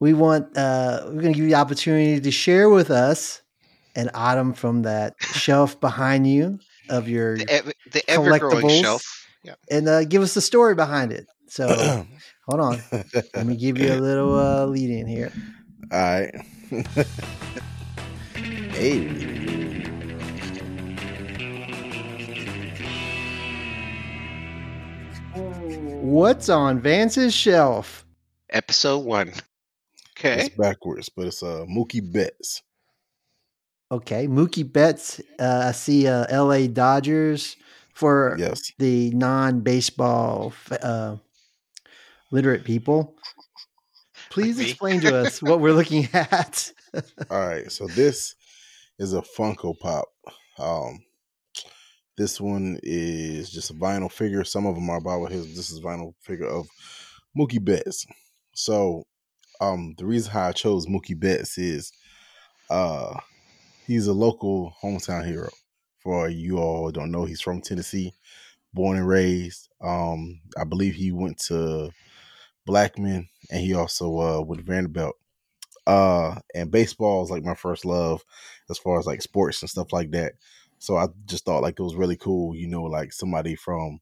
we 0.00 0.14
want, 0.14 0.56
uh, 0.56 1.02
we're 1.06 1.22
going 1.22 1.32
to 1.32 1.38
give 1.38 1.44
you 1.44 1.48
the 1.48 1.54
opportunity 1.56 2.20
to 2.20 2.30
share 2.30 2.68
with 2.68 2.90
us 2.90 3.42
an 3.96 4.10
item 4.14 4.52
from 4.52 4.82
that 4.82 5.14
shelf 5.20 5.80
behind 5.80 6.26
you 6.26 6.58
of 6.88 7.08
your, 7.08 7.36
the, 7.38 7.50
ev- 7.50 7.72
the 7.92 8.10
ever 8.10 8.38
growing 8.38 8.66
Collectibles. 8.66 8.80
shelf. 8.80 9.14
Yeah. 9.44 9.54
and 9.70 9.88
uh, 9.88 10.04
give 10.04 10.22
us 10.22 10.34
the 10.34 10.40
story 10.40 10.74
behind 10.74 11.12
it. 11.12 11.26
So 11.48 11.66
hold 12.48 12.60
on. 12.60 12.82
Let 13.34 13.46
me 13.46 13.56
give 13.56 13.78
you 13.78 13.92
a 13.92 14.00
little 14.00 14.38
uh, 14.38 14.66
lead 14.66 14.90
in 14.90 15.06
here. 15.06 15.32
All 15.92 15.98
right. 15.98 16.34
hey. 18.72 19.34
What's 26.02 26.48
on 26.48 26.80
Vance's 26.80 27.34
shelf? 27.34 28.06
Episode 28.50 28.98
one. 29.04 29.32
Okay. 30.18 30.46
It's 30.46 30.56
backwards, 30.56 31.08
but 31.08 31.26
it's 31.26 31.42
uh 31.42 31.64
Mookie 31.68 32.00
Betts. 32.12 32.62
Okay, 33.90 34.26
Mookie 34.26 34.70
Betts. 34.70 35.20
Uh, 35.38 35.64
I 35.68 35.72
see 35.72 36.06
uh, 36.06 36.26
L.A. 36.28 36.68
Dodgers 36.68 37.56
for 37.94 38.36
Yes. 38.38 38.72
the 38.78 39.10
non-baseball 39.12 40.52
uh, 40.82 41.16
literate 42.30 42.64
people. 42.64 43.14
Please 44.30 44.58
me. 44.58 44.68
explain 44.68 45.00
to 45.00 45.16
us 45.16 45.42
what 45.42 45.60
we're 45.60 45.72
looking 45.72 46.08
at. 46.12 46.72
All 47.30 47.46
right. 47.46 47.70
So 47.70 47.86
this 47.86 48.34
is 48.98 49.14
a 49.14 49.22
Funko 49.22 49.78
Pop. 49.78 50.08
Um 50.58 51.00
this 52.16 52.40
one 52.40 52.80
is 52.82 53.50
just 53.50 53.70
a 53.70 53.74
vinyl 53.74 54.10
figure. 54.10 54.42
Some 54.42 54.66
of 54.66 54.74
them 54.74 54.90
are 54.90 55.00
bobbleheads. 55.00 55.30
His. 55.30 55.56
This 55.56 55.70
is 55.70 55.80
vinyl 55.80 56.14
figure 56.20 56.48
of 56.48 56.68
Mookie 57.36 57.64
Betts. 57.64 58.06
So 58.54 59.04
um 59.60 59.94
the 59.98 60.06
reason 60.06 60.32
how 60.32 60.48
I 60.48 60.52
chose 60.52 60.86
Mookie 60.86 61.18
Betts 61.18 61.58
is 61.58 61.92
uh 62.70 63.14
he's 63.86 64.06
a 64.06 64.12
local 64.12 64.74
hometown 64.82 65.26
hero. 65.26 65.50
For 65.98 66.28
you 66.28 66.58
all 66.58 66.86
who 66.86 66.92
don't 66.92 67.10
know, 67.10 67.24
he's 67.24 67.40
from 67.40 67.60
Tennessee, 67.60 68.14
born 68.72 68.96
and 68.96 69.08
raised. 69.08 69.68
Um, 69.80 70.40
I 70.56 70.64
believe 70.64 70.94
he 70.94 71.10
went 71.10 71.38
to 71.46 71.90
Blackman 72.68 73.26
and 73.50 73.60
he 73.60 73.74
also 73.74 74.18
uh 74.18 74.42
went 74.42 74.60
to 74.60 74.70
Vanderbilt. 74.70 75.16
Uh 75.86 76.36
and 76.54 76.70
baseball 76.70 77.24
is 77.24 77.30
like 77.30 77.42
my 77.42 77.54
first 77.54 77.86
love 77.86 78.22
as 78.68 78.76
far 78.76 78.98
as 78.98 79.06
like 79.06 79.22
sports 79.22 79.62
and 79.62 79.70
stuff 79.70 79.90
like 79.90 80.10
that. 80.10 80.34
So 80.78 80.96
I 80.98 81.06
just 81.24 81.46
thought 81.46 81.62
like 81.62 81.80
it 81.80 81.82
was 81.82 81.96
really 81.96 82.16
cool, 82.16 82.54
you 82.54 82.68
know, 82.68 82.82
like 82.82 83.12
somebody 83.14 83.54
from, 83.56 84.00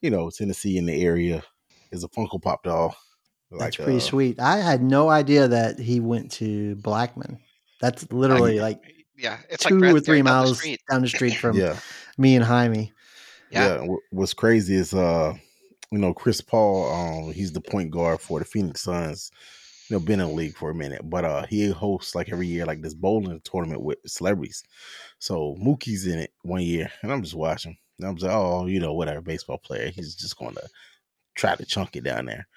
you 0.00 0.10
know, 0.10 0.30
Tennessee 0.30 0.78
in 0.78 0.86
the 0.86 1.04
area 1.04 1.42
is 1.90 2.04
a 2.04 2.08
Funko 2.08 2.40
Pop 2.40 2.62
doll. 2.62 2.94
That's 3.50 3.76
pretty 3.76 3.98
uh, 3.98 4.00
sweet. 4.00 4.40
I 4.40 4.58
had 4.58 4.80
no 4.82 5.08
idea 5.08 5.48
that 5.48 5.78
he 5.78 5.98
went 6.00 6.30
to 6.32 6.76
Blackman. 6.76 7.40
That's 7.80 8.10
literally 8.12 8.60
like 8.60 8.80
Yeah. 9.18 9.38
It's 9.50 9.64
two 9.64 9.78
like 9.78 9.90
or 9.90 9.92
there 9.94 10.00
three 10.00 10.18
down 10.18 10.24
the 10.24 10.30
miles 10.30 10.58
street. 10.58 10.80
down 10.88 11.02
the 11.02 11.08
street 11.08 11.34
from 11.34 11.58
Yeah. 11.58 11.78
me 12.16 12.36
and 12.36 12.44
Jaime. 12.44 12.92
Yeah. 13.50 13.82
Yeah. 13.82 13.96
What's 14.10 14.34
crazy 14.34 14.76
is 14.76 14.94
uh, 14.94 15.34
you 15.94 16.00
know, 16.00 16.12
Chris 16.12 16.40
Paul, 16.40 16.92
um, 16.92 17.32
he's 17.32 17.52
the 17.52 17.60
point 17.60 17.92
guard 17.92 18.20
for 18.20 18.40
the 18.40 18.44
Phoenix 18.44 18.82
Suns. 18.82 19.30
You 19.88 19.94
know, 19.94 20.00
been 20.00 20.18
in 20.18 20.26
the 20.26 20.32
league 20.32 20.56
for 20.56 20.70
a 20.70 20.74
minute, 20.74 21.02
but 21.08 21.24
uh, 21.24 21.46
he 21.46 21.68
hosts 21.68 22.16
like 22.16 22.32
every 22.32 22.48
year 22.48 22.66
like 22.66 22.82
this 22.82 22.94
bowling 22.94 23.40
tournament 23.44 23.80
with 23.80 23.98
celebrities. 24.06 24.64
So 25.20 25.54
Mookie's 25.60 26.08
in 26.08 26.18
it 26.18 26.32
one 26.42 26.62
year, 26.62 26.90
and 27.02 27.12
I'm 27.12 27.22
just 27.22 27.36
watching. 27.36 27.76
And 27.98 28.08
I'm 28.08 28.16
just 28.16 28.26
like, 28.26 28.34
oh, 28.34 28.66
you 28.66 28.80
know, 28.80 28.92
whatever, 28.92 29.20
baseball 29.20 29.58
player. 29.58 29.90
He's 29.90 30.16
just 30.16 30.36
going 30.36 30.54
to 30.54 30.68
try 31.36 31.54
to 31.54 31.64
chunk 31.64 31.94
it 31.94 32.02
down 32.02 32.24
there. 32.24 32.48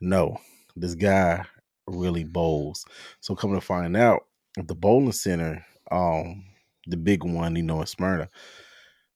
No, 0.00 0.38
this 0.76 0.94
guy 0.94 1.44
really 1.88 2.22
bowls. 2.22 2.84
So 3.20 3.34
coming 3.34 3.56
to 3.56 3.66
find 3.66 3.96
out, 3.96 4.26
the 4.56 4.76
bowling 4.76 5.10
center, 5.10 5.66
um, 5.90 6.44
the 6.86 6.96
big 6.96 7.24
one, 7.24 7.56
you 7.56 7.64
know, 7.64 7.80
in 7.80 7.86
Smyrna, 7.88 8.28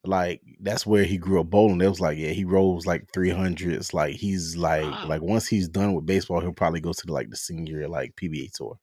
like 0.05 0.41
that's 0.61 0.87
where 0.87 1.05
he 1.05 1.19
grew 1.19 1.41
up 1.41 1.51
bowling. 1.51 1.81
It 1.81 1.89
was 1.89 2.01
like, 2.01 2.17
yeah, 2.19 2.31
he 2.31 2.45
rolls 2.45 2.87
like 2.87 3.07
three 3.13 3.31
hundreds. 3.31 3.93
Like 3.93 4.17
he's 4.17 4.57
like 4.57 4.85
Wow. 4.87 5.09
like 5.09 5.23
once 5.23 5.47
he's 5.47 5.69
done 5.69 5.95
with 5.95 6.07
baseball, 6.07 6.41
he'll 6.41 6.53
probably 6.53 6.81
go 6.81 6.93
to 6.93 7.07
the, 7.07 7.13
like 7.13 7.31
the 7.31 7.37
senior 7.37 7.87
like 7.89 8.17
PBA 8.17 8.53
tour. 8.53 8.79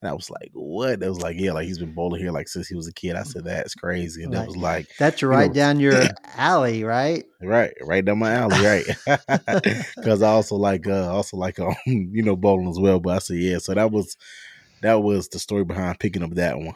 And 0.00 0.08
I 0.10 0.14
was 0.14 0.30
like, 0.30 0.50
what? 0.52 1.00
It 1.02 1.08
was 1.08 1.20
like, 1.20 1.36
yeah, 1.38 1.52
like 1.52 1.66
he's 1.66 1.78
been 1.78 1.94
bowling 1.94 2.20
here 2.20 2.32
like 2.32 2.48
since 2.48 2.66
he 2.66 2.74
was 2.74 2.88
a 2.88 2.92
kid. 2.92 3.14
I 3.14 3.22
said, 3.22 3.44
that's 3.44 3.74
crazy. 3.74 4.24
And 4.24 4.32
that 4.32 4.38
Right. 4.38 4.46
was 4.48 4.56
like, 4.56 4.88
That's 4.98 5.22
you 5.22 5.28
right 5.28 5.46
know- 5.48 5.54
down 5.54 5.78
your 5.80 6.02
alley, 6.36 6.82
right? 6.82 7.24
right, 7.40 7.72
right 7.82 8.04
down 8.04 8.18
my 8.18 8.32
alley, 8.32 8.64
right? 8.64 8.84
Because 9.96 10.22
I 10.22 10.28
also 10.30 10.56
like, 10.56 10.86
uh, 10.88 11.12
also 11.12 11.36
like, 11.36 11.60
um, 11.60 11.74
you 11.86 12.22
know, 12.22 12.34
bowling 12.36 12.68
as 12.68 12.78
well. 12.80 12.98
But 12.98 13.14
I 13.16 13.18
said, 13.18 13.36
yeah. 13.36 13.58
So 13.58 13.74
that 13.74 13.90
was, 13.92 14.16
that 14.80 14.94
was 15.02 15.28
the 15.28 15.38
story 15.38 15.64
behind 15.64 16.00
picking 16.00 16.22
up 16.24 16.30
that 16.34 16.58
one. 16.58 16.74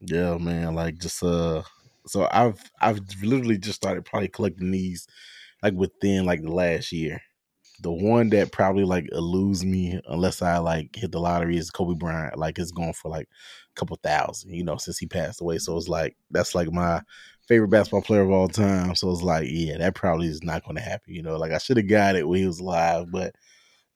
Yeah, 0.00 0.38
man. 0.38 0.74
Like 0.76 0.98
just, 0.98 1.20
uh, 1.24 1.62
so 2.06 2.28
I've, 2.30 2.60
I've 2.80 3.00
literally 3.22 3.58
just 3.58 3.76
started 3.76 4.04
probably 4.04 4.28
collecting 4.28 4.70
these 4.70 5.06
like 5.62 5.74
within 5.74 6.24
like 6.24 6.42
the 6.42 6.52
last 6.52 6.92
year. 6.92 7.20
The 7.80 7.92
one 7.92 8.28
that 8.30 8.50
probably 8.50 8.84
like 8.84 9.06
eludes 9.12 9.64
me 9.64 10.00
unless 10.08 10.42
I 10.42 10.58
like 10.58 10.96
hit 10.96 11.12
the 11.12 11.20
lottery 11.20 11.56
is 11.56 11.70
Kobe 11.70 11.94
Bryant. 11.94 12.36
Like 12.36 12.58
it's 12.58 12.72
going 12.72 12.92
for 12.92 13.08
like 13.08 13.28
a 13.28 13.78
couple 13.78 13.96
thousand, 14.02 14.52
you 14.52 14.64
know, 14.64 14.76
since 14.78 14.98
he 14.98 15.06
passed 15.06 15.40
away. 15.40 15.58
So 15.58 15.76
it's 15.76 15.88
like 15.88 16.16
that's 16.30 16.56
like 16.56 16.72
my 16.72 17.02
favorite 17.46 17.68
basketball 17.68 18.02
player 18.02 18.22
of 18.22 18.30
all 18.30 18.48
time. 18.48 18.96
So 18.96 19.10
it's 19.12 19.22
like, 19.22 19.46
yeah, 19.48 19.78
that 19.78 19.94
probably 19.94 20.26
is 20.26 20.42
not 20.42 20.64
going 20.64 20.76
to 20.76 20.82
happen. 20.82 21.14
You 21.14 21.22
know, 21.22 21.36
like 21.36 21.52
I 21.52 21.58
should 21.58 21.76
have 21.76 21.88
got 21.88 22.16
it 22.16 22.26
when 22.26 22.40
he 22.40 22.46
was 22.46 22.58
alive, 22.58 23.06
but 23.12 23.34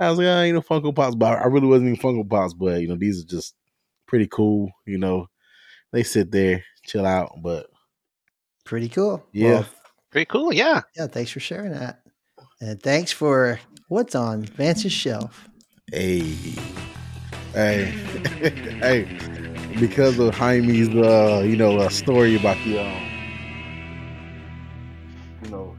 I 0.00 0.08
was 0.08 0.18
like, 0.18 0.26
oh, 0.28 0.42
you 0.42 0.52
know, 0.52 0.62
Funko 0.62 0.94
Pops. 0.94 1.16
But 1.16 1.38
I 1.38 1.46
really 1.46 1.66
wasn't 1.66 1.90
even 1.90 2.00
Funko 2.00 2.28
Pops. 2.28 2.54
But 2.54 2.80
you 2.80 2.88
know, 2.88 2.96
these 2.96 3.20
are 3.20 3.26
just 3.26 3.54
pretty 4.06 4.26
cool. 4.26 4.70
You 4.86 4.98
know, 4.98 5.26
they 5.92 6.02
sit 6.02 6.30
there, 6.30 6.64
chill 6.84 7.06
out. 7.06 7.32
But 7.42 7.66
Pretty 8.64 8.88
cool. 8.88 9.24
Yeah. 9.32 9.50
Well, 9.52 9.66
Pretty 10.10 10.26
cool. 10.26 10.52
Yeah. 10.52 10.82
yeah. 10.96 11.06
Thanks 11.06 11.30
for 11.30 11.40
sharing 11.40 11.72
that. 11.72 12.00
And 12.60 12.80
thanks 12.82 13.10
for 13.12 13.58
what's 13.88 14.14
on 14.14 14.42
Vance's 14.44 14.92
shelf. 14.92 15.48
Hey, 15.90 16.20
hey, 17.54 17.84
hey! 18.80 19.18
Because 19.80 20.18
of 20.18 20.34
Jaime's, 20.34 20.88
uh, 20.94 21.42
you 21.44 21.56
know, 21.56 21.78
uh, 21.78 21.88
story 21.88 22.36
about 22.36 22.56
the, 22.64 22.78
um, 22.78 23.02
you 25.44 25.50
know, 25.50 25.76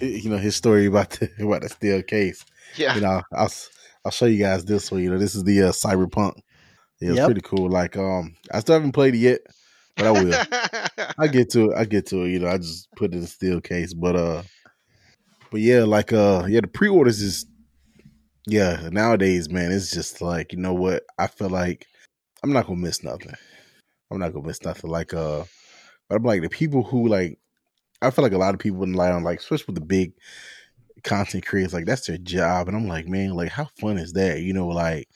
hi- 0.00 0.06
you 0.06 0.30
know 0.30 0.38
his 0.38 0.56
story 0.56 0.86
about 0.86 1.10
the 1.10 1.30
about 1.40 1.62
the 1.62 1.68
steel 1.68 2.02
case. 2.02 2.44
Yeah. 2.76 2.94
You 2.96 3.00
know, 3.02 3.22
I'll 3.32 3.44
s- 3.46 3.70
I'll 4.04 4.10
show 4.10 4.26
you 4.26 4.38
guys 4.38 4.64
this 4.64 4.90
one. 4.90 5.02
You 5.02 5.10
know, 5.10 5.18
this 5.18 5.34
is 5.34 5.44
the 5.44 5.62
uh, 5.64 5.72
Cyberpunk. 5.72 6.34
Yeah, 7.00 7.10
it's 7.10 7.16
Yep. 7.18 7.26
pretty 7.26 7.40
cool. 7.42 7.68
Like, 7.70 7.96
um, 7.96 8.34
I 8.52 8.60
still 8.60 8.74
haven't 8.74 8.92
played 8.92 9.14
it 9.14 9.18
yet, 9.18 9.40
but 9.96 10.06
I 10.06 10.10
will. 10.10 11.14
I 11.18 11.26
get 11.26 11.50
to 11.50 11.70
it. 11.70 11.76
I 11.76 11.84
get 11.84 12.06
to 12.06 12.24
it. 12.24 12.30
You 12.30 12.40
know, 12.40 12.48
I 12.48 12.58
just 12.58 12.90
put 12.92 13.12
it 13.12 13.16
in 13.16 13.24
a 13.24 13.26
steel 13.26 13.60
case. 13.60 13.94
But 13.94 14.16
uh 14.16 14.42
but 15.50 15.60
yeah, 15.60 15.84
like 15.84 16.12
uh 16.12 16.44
yeah, 16.48 16.60
the 16.60 16.68
pre 16.68 16.88
orders 16.88 17.20
is 17.20 17.46
yeah, 18.46 18.88
nowadays, 18.92 19.50
man, 19.50 19.72
it's 19.72 19.90
just 19.90 20.22
like, 20.22 20.52
you 20.52 20.58
know 20.58 20.74
what? 20.74 21.02
I 21.18 21.26
feel 21.26 21.48
like 21.48 21.86
I'm 22.42 22.52
not 22.52 22.66
gonna 22.66 22.78
miss 22.78 23.02
nothing. 23.02 23.32
I'm 24.10 24.18
not 24.18 24.32
gonna 24.32 24.46
miss 24.46 24.62
nothing. 24.62 24.90
Like 24.90 25.14
uh 25.14 25.44
but 26.08 26.16
I'm 26.16 26.22
like 26.22 26.42
the 26.42 26.48
people 26.48 26.82
who 26.82 27.08
like 27.08 27.38
I 28.02 28.10
feel 28.10 28.22
like 28.22 28.32
a 28.32 28.38
lot 28.38 28.54
of 28.54 28.60
people 28.60 28.78
wouldn't 28.78 28.98
lie 28.98 29.10
on 29.10 29.24
like 29.24 29.40
especially 29.40 29.66
with 29.68 29.76
the 29.76 29.86
big 29.86 30.12
content 31.02 31.46
creators, 31.46 31.72
like 31.72 31.86
that's 31.86 32.06
their 32.06 32.18
job. 32.18 32.68
And 32.68 32.76
I'm 32.76 32.86
like, 32.86 33.08
man, 33.08 33.30
like 33.30 33.50
how 33.50 33.68
fun 33.80 33.98
is 33.98 34.12
that? 34.12 34.40
You 34.40 34.52
know, 34.52 34.68
like 34.68 35.08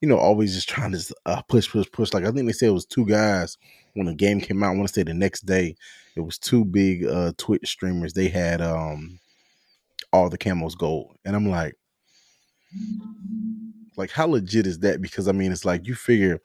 you 0.00 0.08
know, 0.08 0.16
always 0.16 0.54
just 0.54 0.68
trying 0.68 0.92
to 0.92 1.14
uh, 1.26 1.42
push, 1.42 1.68
push, 1.68 1.90
push. 1.92 2.12
Like 2.14 2.24
I 2.24 2.30
think 2.30 2.46
they 2.46 2.52
said 2.52 2.68
it 2.68 2.72
was 2.72 2.86
two 2.86 3.04
guys 3.04 3.58
when 3.94 4.06
the 4.06 4.14
game 4.14 4.40
came 4.40 4.62
out. 4.62 4.72
I 4.72 4.76
want 4.76 4.88
to 4.88 4.94
say 4.94 5.02
the 5.02 5.14
next 5.14 5.46
day, 5.46 5.76
it 6.16 6.20
was 6.20 6.38
two 6.38 6.64
big 6.64 7.04
uh 7.06 7.32
Twitch 7.36 7.68
streamers. 7.68 8.12
They 8.12 8.28
had 8.28 8.60
um 8.60 9.18
all 10.12 10.28
the 10.28 10.38
camos 10.38 10.76
gold, 10.76 11.16
and 11.24 11.36
I'm 11.36 11.48
like, 11.48 11.74
like 13.96 14.10
how 14.10 14.26
legit 14.26 14.66
is 14.66 14.78
that? 14.80 15.00
Because 15.00 15.28
I 15.28 15.32
mean, 15.32 15.52
it's 15.52 15.64
like 15.64 15.86
you 15.86 15.94
figure 15.94 16.40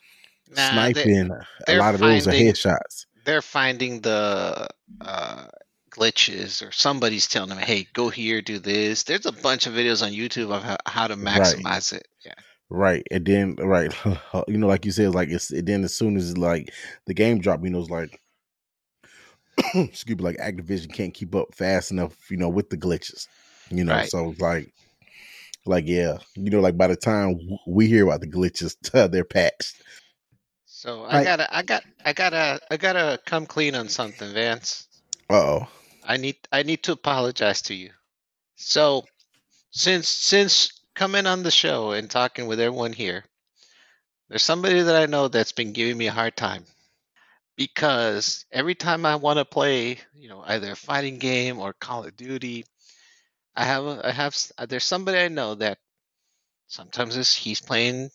Nah, 0.49 0.69
sniping 0.69 1.31
a 1.31 1.35
they're 1.67 1.79
lot 1.79 1.95
of 1.95 2.01
those 2.01 2.27
are 2.27 2.31
headshots. 2.31 3.05
they're 3.25 3.41
finding 3.41 4.01
the 4.01 4.67
uh, 5.01 5.47
glitches 5.89 6.65
or 6.65 6.71
somebody's 6.71 7.27
telling 7.27 7.49
them, 7.49 7.57
hey, 7.57 7.87
go 7.93 8.09
here, 8.09 8.41
do 8.41 8.59
this. 8.59 9.03
There's 9.03 9.25
a 9.25 9.31
bunch 9.31 9.65
of 9.65 9.73
videos 9.73 10.03
on 10.05 10.11
YouTube 10.11 10.51
of 10.51 10.61
how, 10.63 10.77
how 10.85 11.07
to 11.07 11.15
Right. 11.15 11.25
maximize 11.25 11.93
it. 11.93 12.07
Yeah. 12.23 12.33
Right, 12.69 13.05
and 13.11 13.25
then 13.25 13.55
right, 13.59 13.93
you 14.47 14.57
know, 14.57 14.67
like 14.67 14.85
you 14.85 14.91
said, 14.91 15.13
like 15.13 15.29
it's 15.29 15.51
and 15.51 15.67
then 15.67 15.83
as 15.83 15.93
soon 15.93 16.17
as 16.17 16.37
like 16.37 16.73
the 17.05 17.13
game 17.13 17.39
drop, 17.39 17.63
you 17.63 17.69
know, 17.69 17.79
it's 17.79 17.89
like 17.89 18.19
excuse 19.75 20.17
me, 20.17 20.23
like 20.23 20.37
Activision 20.37 20.93
can't 20.93 21.13
keep 21.13 21.35
up 21.35 21.53
fast 21.53 21.91
enough, 21.91 22.15
you 22.29 22.37
know, 22.37 22.49
with 22.49 22.69
the 22.69 22.77
glitches, 22.77 23.27
you 23.69 23.83
know. 23.83 23.93
Right. 23.93 24.09
So 24.09 24.33
like, 24.39 24.73
like 25.65 25.85
yeah, 25.87 26.17
you 26.35 26.49
know, 26.49 26.59
like 26.59 26.77
by 26.77 26.87
the 26.87 26.95
time 26.95 27.39
we 27.67 27.87
hear 27.87 28.05
about 28.05 28.21
the 28.21 28.27
glitches, 28.27 28.75
they're 29.11 29.23
patched. 29.23 29.81
So 30.65 31.05
I 31.05 31.23
gotta, 31.23 31.55
I 31.55 31.63
got, 31.63 31.83
I 32.03 32.13
gotta, 32.13 32.59
I 32.69 32.77
gotta 32.77 33.19
come 33.25 33.45
clean 33.45 33.75
on 33.75 33.89
something, 33.89 34.33
Vance. 34.33 34.87
Uh 35.29 35.33
oh, 35.35 35.67
I 36.03 36.17
need, 36.17 36.37
I 36.51 36.63
need 36.63 36.83
to 36.83 36.91
apologize 36.91 37.61
to 37.63 37.73
you. 37.73 37.91
So, 38.55 39.05
since 39.71 40.07
since 40.07 40.74
coming 40.95 41.27
on 41.27 41.43
the 41.43 41.51
show 41.51 41.91
and 41.91 42.09
talking 42.09 42.47
with 42.47 42.59
everyone 42.59 42.93
here, 42.93 43.23
there's 44.29 44.43
somebody 44.43 44.81
that 44.81 44.95
I 44.95 45.05
know 45.05 45.27
that's 45.27 45.51
been 45.51 45.73
giving 45.73 45.97
me 45.97 46.07
a 46.07 46.11
hard 46.11 46.35
time 46.35 46.65
because 47.55 48.45
every 48.51 48.75
time 48.75 49.05
I 49.05 49.15
want 49.15 49.39
to 49.39 49.45
play, 49.45 49.99
you 50.15 50.29
know, 50.29 50.43
either 50.45 50.71
a 50.71 50.75
fighting 50.75 51.19
game 51.19 51.59
or 51.59 51.73
Call 51.73 52.05
of 52.05 52.17
Duty, 52.17 52.65
I 53.55 53.65
have, 53.65 53.85
I 53.85 54.11
have, 54.11 54.35
uh, 54.57 54.65
there's 54.65 54.83
somebody 54.83 55.19
I 55.19 55.27
know 55.27 55.55
that 55.55 55.77
sometimes 56.67 57.15
is 57.15 57.33
he's 57.33 57.61
playing 57.61 58.09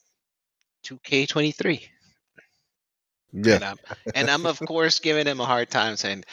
2K23. 0.86 1.88
And 3.32 3.46
yeah, 3.46 3.70
I'm, 3.70 3.78
and 4.14 4.30
I'm 4.30 4.46
of 4.46 4.58
course 4.58 4.98
giving 4.98 5.26
him 5.26 5.40
a 5.40 5.46
hard 5.46 5.70
time 5.70 5.96
saying, 5.96 6.24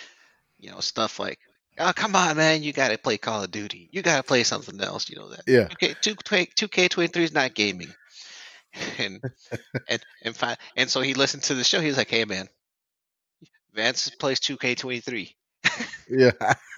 you 0.58 0.72
know, 0.72 0.80
stuff 0.80 1.20
like, 1.20 1.40
"Oh, 1.80 1.94
come 1.94 2.16
on, 2.16 2.38
man, 2.38 2.64
you 2.64 2.74
got 2.74 2.90
to 2.90 2.98
play 2.98 3.18
Call 3.18 3.44
of 3.44 3.52
Duty. 3.52 3.90
You 3.92 4.02
got 4.02 4.18
to 4.18 4.24
play 4.24 4.44
something 4.44 4.80
else." 4.82 5.10
You 5.10 5.18
know 5.18 5.30
that. 5.30 5.44
yeah, 5.48 5.68
Okay, 5.72 5.96
two 6.02 6.16
K 6.68 6.88
twenty 6.88 7.08
three 7.08 7.24
is 7.24 7.34
not 7.34 7.54
gaming. 7.54 7.94
And 9.00 9.22
and 9.90 10.06
and 10.22 10.36
fi- 10.36 10.58
and 10.76 10.90
so 10.90 11.02
he 11.02 11.16
listened 11.16 11.44
to 11.44 11.56
the 11.56 11.64
show. 11.64 11.80
He 11.80 11.88
was 11.88 11.98
like, 11.98 12.10
"Hey, 12.10 12.26
man, 12.26 12.48
Vance 13.74 14.10
plays 14.10 14.40
two 14.40 14.58
K 14.58 14.76
twenty 14.76 15.00
three. 15.00 15.36
yeah. 16.10 16.32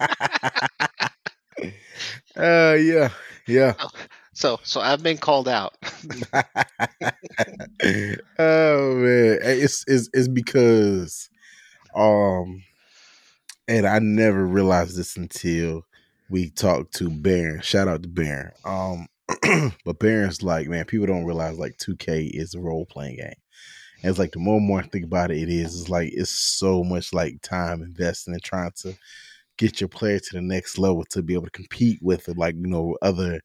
uh, 2.36 2.76
yeah, 2.78 3.10
yeah. 3.46 3.74
So 4.32 4.60
so 4.62 4.80
I've 4.80 5.02
been 5.02 5.18
called 5.18 5.48
out. 5.48 5.74
oh 8.38 8.94
man, 8.94 9.38
it's 9.42 9.84
it's 9.86 10.08
it's 10.12 10.28
because 10.28 11.28
um, 11.94 12.62
and 13.70 13.86
I 13.86 14.00
never 14.00 14.44
realized 14.44 14.96
this 14.96 15.16
until 15.16 15.86
we 16.28 16.50
talked 16.50 16.92
to 16.96 17.08
Baron. 17.08 17.60
Shout 17.60 17.86
out 17.86 18.02
to 18.02 18.08
Baron. 18.08 18.50
Um, 18.64 19.06
but 19.84 20.00
Baron's 20.00 20.42
like, 20.42 20.66
man, 20.66 20.84
people 20.86 21.06
don't 21.06 21.24
realize 21.24 21.56
like 21.56 21.76
2K 21.76 22.32
is 22.34 22.54
a 22.54 22.60
role 22.60 22.84
playing 22.84 23.18
game. 23.18 23.32
And 24.02 24.10
it's 24.10 24.18
like 24.18 24.32
the 24.32 24.40
more 24.40 24.56
and 24.56 24.66
more 24.66 24.80
I 24.80 24.86
think 24.88 25.04
about 25.04 25.30
it, 25.30 25.38
it 25.38 25.48
is. 25.48 25.80
It's 25.80 25.88
like 25.88 26.10
it's 26.12 26.30
so 26.30 26.82
much 26.82 27.12
like 27.12 27.42
time 27.42 27.80
investing 27.82 28.34
and 28.34 28.42
trying 28.42 28.72
to 28.78 28.92
get 29.56 29.80
your 29.80 29.88
player 29.88 30.18
to 30.18 30.30
the 30.32 30.42
next 30.42 30.76
level 30.76 31.04
to 31.10 31.22
be 31.22 31.34
able 31.34 31.44
to 31.44 31.50
compete 31.50 32.00
with 32.02 32.26
like 32.36 32.56
you 32.56 32.66
know 32.66 32.96
other 33.02 33.40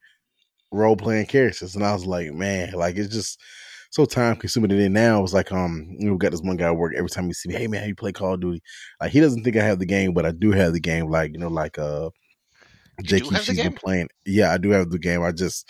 role 0.71 0.95
playing 0.95 1.27
characters. 1.27 1.75
And 1.75 1.83
I 1.83 1.93
was 1.93 2.07
like, 2.07 2.33
man, 2.33 2.73
like 2.73 2.95
it's 2.95 3.13
just 3.13 3.39
so 3.95 4.03
time 4.03 4.36
consuming. 4.36 4.71
And 4.71 4.81
then 4.81 4.93
now 4.93 5.23
it's 5.23 5.34
like, 5.34 5.53
um, 5.53 5.88
you 5.97 6.08
know, 6.08 6.13
we 6.13 6.17
got 6.17 6.31
this 6.31 6.41
one 6.41 6.58
guy 6.58 6.65
at 6.67 6.75
work. 6.75 6.93
Every 6.97 7.10
time 7.10 7.27
he 7.27 7.34
see 7.34 7.47
me, 7.47 7.55
hey 7.55 7.67
man, 7.67 7.79
how 7.81 7.88
you 7.88 7.95
play 7.95 8.12
Call 8.12 8.34
of 8.34 8.41
Duty? 8.41 8.62
Like 8.99 9.12
he 9.12 9.21
doesn't 9.21 9.43
think 9.43 9.55
I 9.55 9.63
have 9.63 9.79
the 9.79 9.86
game, 9.86 10.13
but 10.13 10.25
I 10.25 10.31
do 10.31 10.51
have 10.51 10.73
the 10.73 10.81
game. 10.81 11.10
Like 11.10 11.31
you 11.31 11.39
know, 11.39 11.47
like 11.47 11.79
uh, 11.79 12.10
You 12.99 13.05
Jakey, 13.05 13.36
she's 13.36 13.62
been 13.62 13.73
playing. 13.73 14.10
Yeah, 14.25 14.51
I 14.51 14.58
do 14.58 14.71
have 14.71 14.89
the 14.89 14.99
game. 14.99 15.23
I 15.23 15.31
just. 15.31 15.69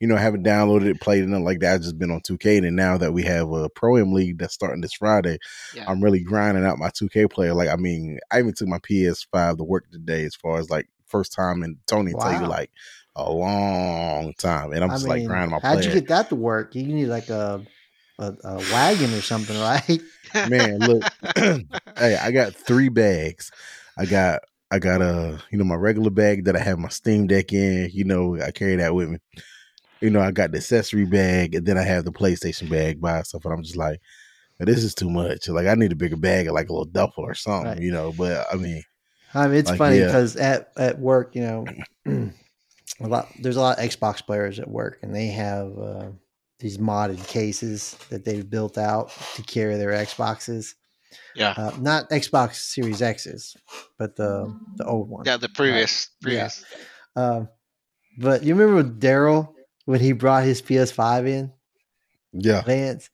You 0.00 0.08
know, 0.08 0.16
haven't 0.16 0.44
downloaded 0.44 0.86
it, 0.86 1.00
played 1.00 1.22
it, 1.24 1.28
nothing 1.28 1.44
like 1.44 1.60
that. 1.60 1.74
I've 1.76 1.80
just 1.80 1.98
been 1.98 2.10
on 2.10 2.20
2K. 2.20 2.58
And 2.66 2.76
now 2.76 2.98
that 2.98 3.14
we 3.14 3.22
have 3.22 3.50
a 3.52 3.70
Pro-Am 3.70 4.12
League 4.12 4.38
that's 4.38 4.52
starting 4.52 4.82
this 4.82 4.92
Friday, 4.92 5.38
Yeah. 5.72 5.84
I'm 5.88 6.02
really 6.02 6.22
grinding 6.22 6.64
out 6.64 6.78
my 6.78 6.90
2K 6.90 7.30
player. 7.30 7.54
Like, 7.54 7.68
I 7.70 7.76
mean, 7.76 8.18
I 8.30 8.40
even 8.40 8.52
took 8.52 8.68
my 8.68 8.80
PS5 8.80 9.56
to 9.56 9.64
work 9.64 9.84
today 9.90 10.24
as 10.24 10.34
far 10.34 10.58
as 10.58 10.68
like 10.68 10.88
first 11.14 11.32
time 11.32 11.62
and 11.62 11.76
Tony 11.86 12.12
tell 12.12 12.40
you 12.40 12.48
like 12.48 12.70
a 13.14 13.30
long 13.30 14.34
time. 14.34 14.72
And 14.72 14.82
I'm 14.82 14.90
I 14.90 14.94
just 14.94 15.06
like 15.06 15.24
grinding 15.24 15.50
my 15.50 15.60
how'd 15.60 15.78
player. 15.78 15.88
you 15.88 15.94
get 15.94 16.08
that 16.08 16.28
to 16.30 16.34
work? 16.34 16.74
You 16.74 16.82
need 16.82 17.06
like 17.06 17.28
a 17.28 17.64
a, 18.18 18.34
a 18.44 18.56
wagon 18.72 19.12
or 19.14 19.20
something, 19.20 19.58
right? 19.60 20.00
Man, 20.48 20.78
look, 20.78 21.02
hey, 21.36 22.16
I 22.16 22.30
got 22.32 22.54
three 22.54 22.88
bags. 22.88 23.52
I 23.96 24.06
got 24.06 24.40
I 24.70 24.80
got 24.80 25.02
a 25.02 25.40
you 25.50 25.58
know 25.58 25.64
my 25.64 25.76
regular 25.76 26.10
bag 26.10 26.46
that 26.46 26.56
I 26.56 26.60
have 26.60 26.78
my 26.78 26.88
Steam 26.88 27.28
Deck 27.28 27.52
in. 27.52 27.90
You 27.92 28.04
know, 28.04 28.40
I 28.40 28.50
carry 28.50 28.76
that 28.76 28.94
with 28.94 29.10
me. 29.10 29.18
You 30.00 30.10
know, 30.10 30.20
I 30.20 30.32
got 30.32 30.50
the 30.50 30.58
accessory 30.58 31.06
bag, 31.06 31.54
and 31.54 31.64
then 31.64 31.78
I 31.78 31.82
have 31.82 32.04
the 32.04 32.12
PlayStation 32.12 32.68
bag 32.68 33.00
by 33.00 33.20
itself. 33.20 33.44
And 33.44 33.54
I'm 33.54 33.62
just 33.62 33.76
like, 33.76 34.00
this 34.58 34.82
is 34.84 34.94
too 34.94 35.08
much. 35.08 35.48
Like, 35.48 35.66
I 35.66 35.74
need 35.74 35.92
a 35.92 35.96
bigger 35.96 36.16
bag, 36.16 36.50
like 36.50 36.68
a 36.68 36.72
little 36.72 36.84
duffel 36.84 37.24
or 37.24 37.34
something. 37.34 37.70
Right. 37.70 37.80
You 37.80 37.92
know, 37.92 38.12
but 38.12 38.46
I 38.52 38.56
mean, 38.56 38.82
I 39.34 39.48
mean, 39.48 39.56
it's 39.58 39.70
Like, 39.70 39.78
funny 39.78 39.98
yeah. 39.98 40.06
because 40.06 40.36
at 40.36 40.70
at 40.76 40.98
work, 40.98 41.34
you 41.34 41.42
know, 41.42 41.66
a 42.06 43.08
lot 43.08 43.28
there's 43.40 43.56
a 43.56 43.60
lot 43.60 43.78
of 43.78 43.84
Xbox 43.84 44.24
players 44.24 44.58
at 44.58 44.68
work, 44.68 44.98
and 45.02 45.14
they 45.14 45.26
have 45.28 45.76
uh, 45.78 46.10
these 46.60 46.78
modded 46.78 47.26
cases 47.26 47.96
that 48.10 48.24
they've 48.24 48.48
built 48.48 48.78
out 48.78 49.10
to 49.34 49.42
carry 49.42 49.76
their 49.76 49.90
Xboxes. 49.90 50.74
Yeah. 51.34 51.54
Uh, 51.56 51.72
not 51.80 52.10
Xbox 52.10 52.54
Series 52.56 53.02
X's, 53.02 53.56
but 53.98 54.16
the 54.16 54.54
the 54.76 54.84
old 54.84 55.08
one. 55.08 55.24
Yeah, 55.26 55.36
the 55.36 55.48
previous 55.48 56.08
Yeah. 56.20 56.24
previous. 56.26 56.64
Um, 57.16 57.48
but 58.18 58.42
you 58.44 58.54
remember 58.54 58.76
with 58.76 59.00
Daryl 59.00 59.54
when 59.84 60.00
he 60.00 60.12
brought 60.12 60.44
his 60.44 60.62
PS5 60.62 61.26
in, 61.28 61.52
Yeah, 62.32 62.62
Vance? 62.62 63.10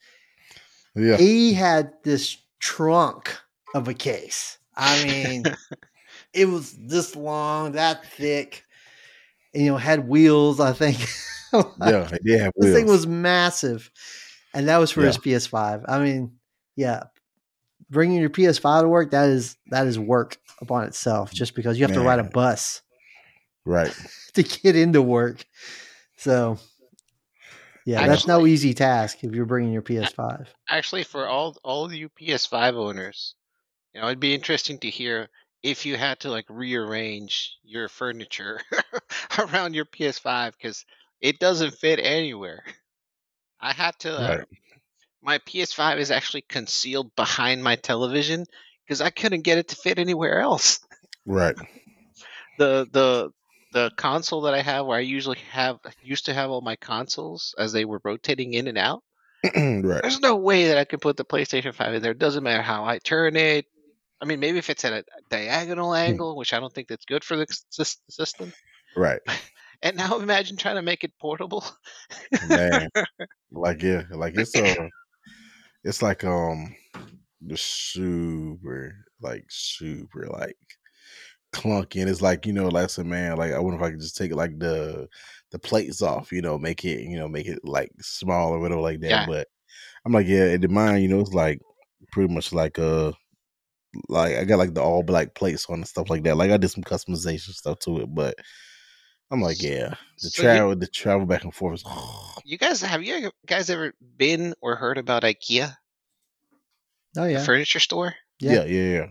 yeah, 0.94 1.16
He 1.16 1.52
had 1.54 1.92
this 2.04 2.36
trunk 2.58 3.36
of 3.74 3.88
a 3.88 3.94
case. 3.94 4.58
I 4.76 5.04
mean, 5.04 5.44
it 6.32 6.48
was 6.48 6.72
this 6.72 7.16
long, 7.16 7.72
that 7.72 8.04
thick. 8.06 8.64
and, 9.54 9.64
you 9.64 9.70
know, 9.70 9.76
had 9.76 10.08
wheels. 10.08 10.60
I 10.60 10.72
think. 10.72 10.98
yeah. 11.52 12.08
They 12.10 12.18
did 12.24 12.40
have 12.40 12.52
This 12.56 12.74
thing 12.74 12.86
was 12.86 13.06
massive, 13.06 13.90
and 14.54 14.68
that 14.68 14.78
was 14.78 14.90
for 14.90 15.02
his 15.02 15.18
PS5. 15.18 15.84
I 15.88 15.98
mean, 15.98 16.38
yeah, 16.76 17.04
bringing 17.90 18.20
your 18.20 18.30
PS5 18.30 18.82
to 18.82 18.88
work 18.88 19.10
that 19.10 19.28
is 19.28 19.56
that 19.70 19.86
is 19.86 19.98
work 19.98 20.38
upon 20.60 20.84
itself. 20.84 21.32
Just 21.32 21.54
because 21.54 21.78
you 21.78 21.86
have 21.86 21.94
to 21.94 22.00
ride 22.00 22.20
a 22.20 22.24
bus 22.24 22.82
right. 23.64 23.92
to 24.34 24.42
get 24.42 24.76
into 24.76 25.02
work, 25.02 25.44
so 26.16 26.58
yeah, 27.84 28.06
that's 28.06 28.26
no 28.26 28.46
easy 28.46 28.74
task 28.74 29.24
if 29.24 29.34
you're 29.34 29.46
bringing 29.46 29.72
your 29.72 29.82
PS5. 29.82 30.46
Actually, 30.68 31.04
for 31.04 31.26
all 31.26 31.56
all 31.64 31.84
of 31.84 31.92
you 31.92 32.08
PS5 32.08 32.74
owners, 32.74 33.34
you 33.94 34.00
know, 34.00 34.06
it'd 34.06 34.20
be 34.20 34.34
interesting 34.34 34.78
to 34.78 34.90
hear 34.90 35.28
if 35.62 35.86
you 35.86 35.96
had 35.96 36.20
to 36.20 36.30
like 36.30 36.46
rearrange 36.48 37.56
your 37.62 37.88
furniture 37.88 38.60
around 39.38 39.74
your 39.74 39.84
PS5 39.84 40.52
because 40.52 40.84
it 41.20 41.38
doesn't 41.38 41.74
fit 41.74 42.00
anywhere. 42.02 42.64
I 43.60 43.72
had 43.72 43.98
to. 44.00 44.16
Uh, 44.16 44.28
Right. 44.28 44.46
My 45.22 45.36
PS5 45.36 45.98
is 45.98 46.10
actually 46.10 46.40
concealed 46.48 47.14
behind 47.14 47.62
my 47.62 47.76
television 47.76 48.46
because 48.86 49.02
I 49.02 49.10
couldn't 49.10 49.42
get 49.42 49.58
it 49.58 49.68
to 49.68 49.76
fit 49.76 49.98
anywhere 49.98 50.40
else. 50.40 50.80
Right. 51.26 51.54
the 52.58 52.88
the 52.90 53.30
the 53.72 53.90
console 53.96 54.42
that 54.42 54.54
I 54.54 54.62
have, 54.62 54.86
where 54.86 54.96
I 54.96 55.02
usually 55.02 55.38
have 55.50 55.78
used 56.02 56.24
to 56.24 56.34
have 56.34 56.50
all 56.50 56.62
my 56.62 56.76
consoles 56.76 57.54
as 57.58 57.72
they 57.72 57.84
were 57.84 58.00
rotating 58.02 58.54
in 58.54 58.66
and 58.66 58.78
out. 58.78 59.02
right. 59.44 60.02
There's 60.02 60.20
no 60.20 60.36
way 60.36 60.68
that 60.68 60.78
I 60.78 60.84
can 60.84 61.00
put 61.00 61.16
the 61.16 61.24
PlayStation 61.24 61.74
5 61.74 61.94
in 61.94 62.02
there. 62.02 62.12
It 62.12 62.18
doesn't 62.18 62.42
matter 62.42 62.62
how 62.62 62.84
I 62.84 62.98
turn 62.98 63.36
it. 63.36 63.66
I 64.20 64.26
mean, 64.26 64.40
maybe 64.40 64.58
if 64.58 64.70
it's 64.70 64.84
at 64.84 64.92
a 64.92 65.04
diagonal 65.30 65.94
angle, 65.94 66.36
which 66.36 66.52
I 66.52 66.60
don't 66.60 66.72
think 66.72 66.88
that's 66.88 67.04
good 67.04 67.24
for 67.24 67.36
the 67.36 67.46
system. 68.08 68.52
Right. 68.96 69.20
And 69.82 69.96
now 69.96 70.18
imagine 70.18 70.58
trying 70.58 70.74
to 70.74 70.82
make 70.82 71.04
it 71.04 71.12
portable. 71.18 71.64
Man. 72.50 72.90
like 73.50 73.82
yeah, 73.82 74.02
like 74.10 74.36
it's 74.36 74.54
uh 74.54 74.88
it's 75.84 76.02
like 76.02 76.22
um 76.22 76.74
the 77.40 77.56
super 77.56 78.94
like 79.22 79.46
super 79.48 80.26
like 80.26 80.58
clunky 81.52 82.00
and 82.00 82.10
it's 82.10 82.20
like, 82.20 82.46
you 82.46 82.52
know, 82.52 82.68
like 82.68 82.90
said, 82.90 83.06
man, 83.06 83.36
like 83.38 83.52
I 83.52 83.58
wonder 83.58 83.78
if 83.78 83.82
I 83.82 83.90
could 83.90 84.00
just 84.00 84.16
take 84.16 84.34
like 84.34 84.58
the 84.58 85.08
the 85.50 85.58
plates 85.58 86.02
off, 86.02 86.30
you 86.30 86.42
know, 86.42 86.58
make 86.58 86.84
it, 86.84 87.00
you 87.00 87.16
know, 87.18 87.28
make 87.28 87.46
it 87.46 87.60
like 87.64 87.90
small 88.00 88.52
or 88.52 88.58
whatever 88.60 88.80
like 88.80 89.00
that. 89.00 89.10
Yeah. 89.10 89.26
But 89.26 89.48
I'm 90.04 90.12
like, 90.12 90.26
yeah, 90.26 90.44
and 90.44 90.62
the 90.62 90.68
mine, 90.68 91.02
you 91.02 91.08
know, 91.08 91.20
it's 91.20 91.32
like 91.32 91.60
pretty 92.12 92.32
much 92.32 92.52
like 92.52 92.78
uh 92.78 93.12
like 94.08 94.36
I 94.36 94.44
got 94.44 94.58
like 94.58 94.74
the 94.74 94.82
all 94.82 95.02
black 95.02 95.34
plates 95.34 95.66
on 95.68 95.76
and 95.76 95.88
stuff 95.88 96.10
like 96.10 96.22
that. 96.24 96.36
Like 96.36 96.50
I 96.50 96.56
did 96.56 96.70
some 96.70 96.84
customization 96.84 97.50
stuff 97.52 97.78
to 97.80 98.00
it, 98.00 98.14
but 98.14 98.34
I'm 99.30 99.40
like, 99.40 99.62
yeah, 99.62 99.94
the 100.22 100.30
So 100.30 100.42
you- 100.42 100.48
travel, 100.48 100.76
the 100.76 100.86
travel 100.86 101.26
back 101.26 101.44
and 101.44 101.54
forth 101.54 101.74
is. 101.76 101.84
You 102.44 102.56
guys, 102.58 102.80
have 102.80 103.02
you 103.02 103.30
guys 103.46 103.68
ever 103.68 103.92
been 104.16 104.54
or 104.62 104.74
heard 104.74 104.96
about 104.98 105.24
IKEA, 105.24 105.76
Oh 107.16 107.24
the 107.24 107.32
yeah, 107.32 107.44
furniture 107.44 107.80
store? 107.80 108.14
yeah, 108.40 108.64
yeah, 108.64 108.82
yeah. 108.98 109.06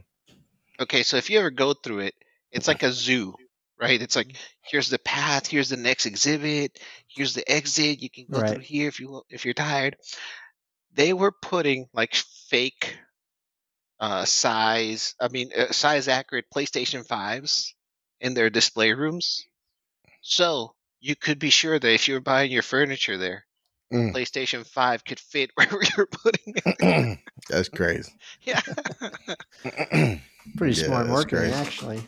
Okay, 0.82 1.04
so 1.04 1.18
if 1.18 1.30
you 1.30 1.40
ever 1.40 1.52
go 1.52 1.74
through 1.74 2.00
it, 2.00 2.16
it's 2.52 2.68
like 2.68 2.84
a 2.84 2.92
zoo, 2.92 3.34
right? 3.80 4.02
It's 4.02 4.16
like 4.16 4.36
here's 4.64 4.90
the 4.90 5.00
path, 5.00 5.48
here's 5.48 5.70
the 5.70 5.78
next 5.78 6.06
exhibit, 6.06 6.80
here's 7.08 7.34
the 7.34 7.50
exit. 7.50 8.02
You 8.02 8.10
can 8.10 8.26
go 8.32 8.40
Right. 8.40 8.50
through 8.50 8.64
here 8.64 8.88
if 8.88 9.00
you 9.00 9.22
if 9.30 9.46
you're 9.46 9.54
tired. 9.54 9.96
They 10.94 11.14
were 11.14 11.32
putting 11.42 11.88
like 11.94 12.16
fake 12.50 12.98
uh 14.00 14.26
size, 14.26 15.16
I 15.20 15.28
mean 15.30 15.52
uh, 15.58 15.72
size 15.72 16.08
accurate 16.08 16.46
PlayStation 16.54 17.06
5s 17.06 17.74
in 18.22 18.34
their 18.34 18.50
display 18.50 18.94
rooms. 18.94 19.46
So, 20.22 20.76
you 21.02 21.16
could 21.16 21.40
be 21.40 21.50
sure 21.50 21.80
that 21.80 21.94
if 21.94 22.08
you're 22.08 22.22
buying 22.22 22.52
your 22.52 22.64
furniture 22.64 23.18
there, 23.18 23.46
Mm. 23.92 24.16
PlayStation 24.16 24.66
5 24.68 25.04
could 25.06 25.20
fit 25.20 25.52
wherever 25.56 25.82
you're 25.98 26.08
putting 26.08 26.56
it. 26.58 26.78
That's 27.50 27.70
crazy. 27.70 28.12
yeah. 28.42 28.62
pretty 30.58 30.74
Yeah, 30.74 30.84
smart 30.86 31.08
that's 31.08 31.10
marketing 31.10 31.26
crazy. 31.26 31.54
actually. 31.54 32.04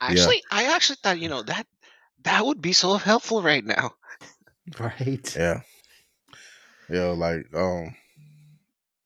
Actually, 0.00 0.42
I 0.50 0.64
actually 0.74 0.96
thought, 1.02 1.18
you 1.20 1.28
know, 1.28 1.42
that 1.42 1.66
that 2.24 2.44
would 2.44 2.60
be 2.60 2.72
so 2.72 2.96
helpful 2.96 3.42
right 3.42 3.64
now. 3.64 3.92
Right. 4.78 5.34
Yeah. 5.36 5.62
Yeah, 6.88 7.08
like 7.16 7.46
um 7.54 7.94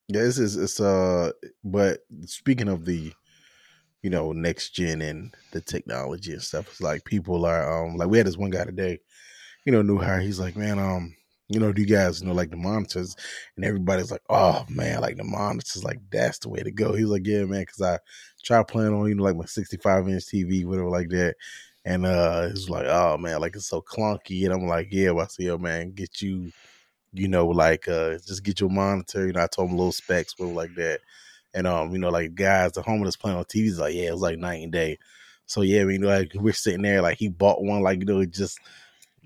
yeah, 0.09 0.23
it's 0.23 0.39
it's, 0.39 0.57
it's 0.57 0.81
uh 0.81 1.33
but 1.65 2.01
speaking 2.25 2.69
of 2.69 2.85
the 2.85 3.13
you 4.03 4.11
know, 4.11 4.33
next 4.33 4.71
gen 4.71 5.03
and 5.03 5.35
the 5.53 5.61
technology 5.61 6.33
and 6.33 6.43
stuff, 6.43 6.69
it's 6.69 6.81
like 6.81 7.05
people 7.05 7.47
are 7.47 7.85
um 7.87 7.97
like 7.97 8.09
we 8.09 8.19
had 8.19 8.27
this 8.27 8.37
one 8.39 8.51
guy 8.51 8.65
today, 8.65 8.99
you 9.67 9.73
know, 9.73 9.83
new 9.83 9.99
hire, 9.99 10.21
he's 10.21 10.41
like, 10.41 10.57
Man, 10.57 10.79
um, 10.79 11.15
you 11.49 11.61
know, 11.61 11.73
do 11.73 11.83
you 11.83 11.89
guys 11.89 12.23
know 12.23 12.33
like 12.33 12.51
the 12.51 12.57
monitors? 12.57 13.17
And 13.57 13.65
everybody's 13.65 14.11
like, 14.13 14.23
Oh 14.31 14.65
man, 14.71 15.01
like 15.03 15.17
the 15.17 15.25
monitors, 15.25 15.85
like 15.85 16.01
that's 16.11 16.39
the 16.41 16.51
way 16.51 16.63
to 16.63 16.73
go. 16.73 16.95
He's 16.95 17.07
like, 17.09 17.27
Yeah, 17.27 17.45
man, 17.45 17.63
because 17.63 17.83
I 17.83 17.99
tried 18.45 18.69
playing 18.69 18.95
on, 18.95 19.09
you 19.09 19.17
know, 19.17 19.25
like 19.25 19.37
my 19.37 19.47
65 19.47 20.09
inch 20.09 20.27
TV, 20.27 20.65
whatever 20.67 20.91
like 20.91 21.11
that. 21.11 21.37
And 21.85 22.07
uh 22.07 22.49
it's 22.51 22.69
like, 22.69 22.87
oh 22.87 23.19
man, 23.19 23.41
like 23.41 23.57
it's 23.57 23.69
so 23.69 23.83
clunky. 23.83 24.45
And 24.45 24.55
I'm 24.55 24.67
like, 24.69 24.89
yeah, 24.91 25.11
well, 25.11 25.25
I 25.27 25.29
said, 25.29 25.47
yo, 25.47 25.59
man, 25.59 25.93
get 25.93 26.23
you, 26.23 26.53
you 27.19 27.29
know, 27.29 27.47
like 27.47 27.89
uh 27.89 28.19
just 28.27 28.45
get 28.45 28.61
your 28.61 28.71
monitor. 28.71 29.27
You 29.27 29.33
know, 29.33 29.43
I 29.43 29.47
told 29.49 29.71
him 29.71 29.77
little 29.77 29.93
specs, 29.93 30.39
whatever 30.39 30.55
like 30.57 30.75
that. 30.77 31.01
And 31.55 31.67
um, 31.67 31.93
you 31.93 31.99
know, 31.99 32.11
like 32.11 32.35
guys, 32.35 32.73
the 32.73 32.83
home 32.83 33.03
that's 33.05 33.17
playing 33.17 33.39
on 33.39 33.45
TV 33.45 33.69
is 33.69 33.79
like, 33.79 33.95
yeah, 33.95 34.09
it 34.09 34.13
was 34.13 34.21
like 34.23 34.39
night 34.39 34.63
and 34.63 34.73
day. 34.73 34.99
So 35.47 35.63
yeah, 35.63 35.83
I 35.83 35.85
mean, 35.85 36.03
like 36.03 36.33
we're 36.37 36.53
sitting 36.53 36.83
there, 36.83 37.03
like 37.03 37.19
he 37.19 37.29
bought 37.29 37.63
one, 37.63 37.83
like 37.83 38.01
you 38.01 38.07
know, 38.07 38.25
just 38.27 38.59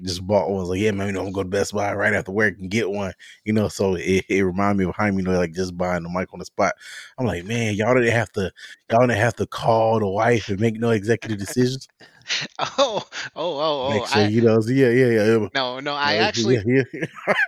just 0.03 0.27
bought 0.27 0.49
one. 0.49 0.59
I 0.59 0.61
was 0.61 0.69
like, 0.71 0.81
yeah, 0.81 0.93
man, 0.93 1.09
you 1.09 1.13
know, 1.13 1.21
I'm 1.21 1.27
gonna 1.27 1.35
go 1.35 1.43
to 1.43 1.49
Best 1.49 1.75
Buy 1.75 1.93
right 1.95 2.15
after 2.15 2.33
work 2.33 2.59
and 2.59 2.71
get 2.71 2.91
one. 2.91 3.13
You 3.45 3.53
know, 3.53 3.69
so 3.69 3.97
it, 3.97 4.25
it 4.29 4.43
reminded 4.43 4.79
me 4.79 4.89
of 4.89 4.97
Jaime, 4.97 5.17
you 5.19 5.23
know, 5.23 5.37
like 5.39 5.53
just 5.53 5.77
buying 5.77 6.03
the 6.03 6.09
mic 6.09 6.33
on 6.33 6.39
the 6.39 6.45
spot. 6.47 6.75
I'm 7.19 7.27
like, 7.27 7.45
man, 7.45 7.75
y'all 7.75 7.95
didn't 7.95 8.13
have 8.13 8.33
to, 8.33 8.51
y'all 8.91 9.01
didn't 9.07 9.19
have 9.19 9.37
to 9.37 9.47
call 9.47 10.01
the 10.01 10.09
wife 10.09 10.49
and 10.49 10.61
make 10.61 10.79
no 10.79 10.91
executive 10.91 11.39
decisions. 11.39 11.89
Oh, 12.59 13.07
oh, 13.37 13.59
oh, 13.59 14.01
oh. 14.01 14.01
Make 14.01 14.07
sure 14.07 14.23
I, 14.23 14.31
you 14.31 14.43
know, 14.43 14.61
yeah, 14.69 14.91
yeah, 14.91 15.07
yeah. 15.11 15.49
no, 15.55 15.81
no, 15.81 15.95
I 15.95 16.15
Yeah, 16.15 16.27
actually 16.29 16.61
yeah, 16.67 16.83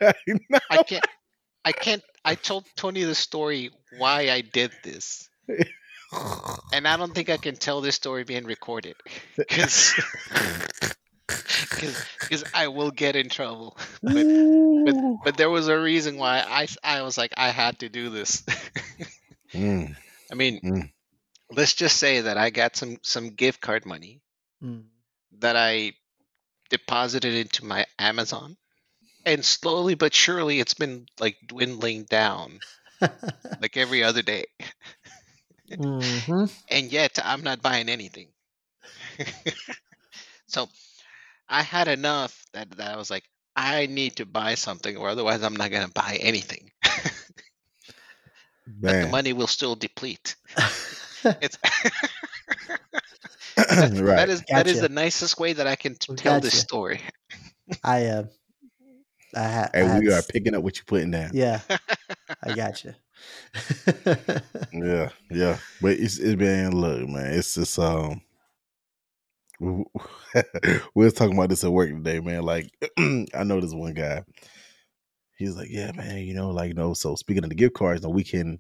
yeah. 0.01 0.13
No. 0.49 0.59
I 0.71 0.79
can't 0.79 1.05
I 1.65 1.73
can't 1.73 2.03
I 2.25 2.35
told 2.37 2.67
Tony 2.77 3.03
the 3.05 3.15
story 3.15 3.71
why 3.91 4.31
I 4.31 4.41
did 4.43 4.73
this. 4.83 5.29
And 6.73 6.87
I 6.89 6.97
don't 6.97 7.15
think 7.15 7.31
I 7.31 7.39
can 7.39 7.57
tell 7.57 7.81
this 7.81 7.97
story 7.97 8.25
being 8.25 8.45
recorded 8.45 8.97
cuz 11.79 12.05
cuz 12.31 12.45
I 12.55 12.69
will 12.69 12.91
get 12.91 13.17
in 13.17 13.29
trouble. 13.29 13.79
But 14.13 14.29
but 14.85 14.97
but 15.23 15.37
there 15.37 15.51
was 15.51 15.69
a 15.69 15.79
reason 15.81 16.17
why 16.17 16.41
I 16.41 16.69
I 16.83 17.03
was 17.03 17.19
like 17.19 17.33
I 17.37 17.51
had 17.51 17.79
to 17.81 17.89
do 17.89 18.11
this. 18.11 18.43
Mm, 19.55 19.97
I 20.33 20.35
mean, 20.35 20.63
Mm. 20.63 20.91
let's 21.51 21.75
just 21.75 21.99
say 21.99 22.23
that 22.23 22.39
I 22.39 22.51
got 22.51 22.77
some 22.77 22.99
some 23.03 23.31
gift 23.31 23.61
card 23.61 23.87
money 23.87 24.22
Mm. 24.63 24.87
that 25.41 25.57
I 25.57 25.93
deposited 26.71 27.35
into 27.35 27.65
my 27.65 27.87
Amazon. 27.99 28.57
And 29.25 29.45
slowly 29.45 29.95
but 29.95 30.15
surely 30.15 30.61
it's 30.61 30.75
been 30.75 31.07
like 31.19 31.37
dwindling 31.47 32.05
down 32.05 32.61
like 33.61 33.77
every 33.77 34.03
other 34.03 34.23
day. 34.23 34.45
hmm 35.77 36.47
And 36.71 36.93
yet 36.93 37.19
I'm 37.23 37.43
not 37.43 37.63
buying 37.63 37.89
anything. 37.89 38.33
so 40.47 40.69
I 41.49 41.63
had 41.63 41.89
enough 41.89 42.45
that, 42.53 42.71
that 42.77 42.93
I 42.93 42.97
was 42.97 43.11
like, 43.11 43.25
I 43.57 43.87
need 43.87 44.17
to 44.17 44.27
buy 44.27 44.55
something 44.55 44.97
or 44.97 45.09
otherwise 45.09 45.43
I'm 45.43 45.57
not 45.57 45.71
going 45.71 45.87
to 45.87 45.93
buy 45.93 46.19
anything. 46.21 46.71
but 48.83 49.01
the 49.01 49.07
money 49.07 49.33
will 49.33 49.47
still 49.47 49.75
deplete. 49.77 50.37
It's 51.41 51.59
that 53.57 53.93
right. 54.01 54.29
is 54.29 54.43
that 54.51 54.67
is 54.67 54.79
Gotcha. 54.79 54.81
the 54.81 54.89
nicest 54.89 55.39
way 55.39 55.53
that 55.55 55.67
I 55.67 55.77
can 55.77 55.95
t- 55.95 56.13
tell 56.17 56.39
this 56.41 56.55
story. 56.55 57.01
I 57.85 58.07
uh, 58.07 58.25
I, 59.35 59.49
ha- 59.49 59.71
I 59.81 59.85
And 59.85 59.87
had 59.87 60.05
we 60.05 60.11
are 60.13 60.23
s- 60.23 60.29
picking 60.29 60.55
up 60.55 60.63
what 60.63 60.77
you're 60.77 60.85
putting 60.87 61.11
down. 61.11 61.33
Yeah, 61.33 61.61
I 62.43 62.53
got 62.53 62.85
you. 62.85 62.95
Yeah, 64.73 65.11
yeah. 65.31 65.59
But 65.81 65.93
it's 65.99 66.19
it's 66.19 66.35
been 66.37 66.77
look, 66.81 67.09
man. 67.09 67.33
It's 67.35 67.55
just 67.55 67.79
um. 67.79 68.23
We 69.61 69.85
we 70.95 71.05
was 71.05 71.15
talking 71.15 71.37
about 71.37 71.49
this 71.51 71.65
at 71.65 71.73
work 71.73 71.91
today, 71.91 72.21
man. 72.21 72.43
Like, 72.43 72.71
I 72.99 73.45
know 73.45 73.61
this 73.61 73.75
one 73.75 73.95
guy. 73.95 74.25
he's 75.37 75.57
like, 75.57 75.69
yeah, 75.71 75.93
man, 75.93 76.19
you 76.19 76.35
know, 76.35 76.51
like, 76.51 76.69
you 76.69 76.75
know, 76.75 76.95
so 76.95 77.15
speaking 77.17 77.45
of 77.45 77.51
the 77.51 77.57
gift 77.57 77.75
cards, 77.75 78.03
you 78.03 78.09
know, 78.09 78.15
we 78.15 78.25
can, 78.25 78.59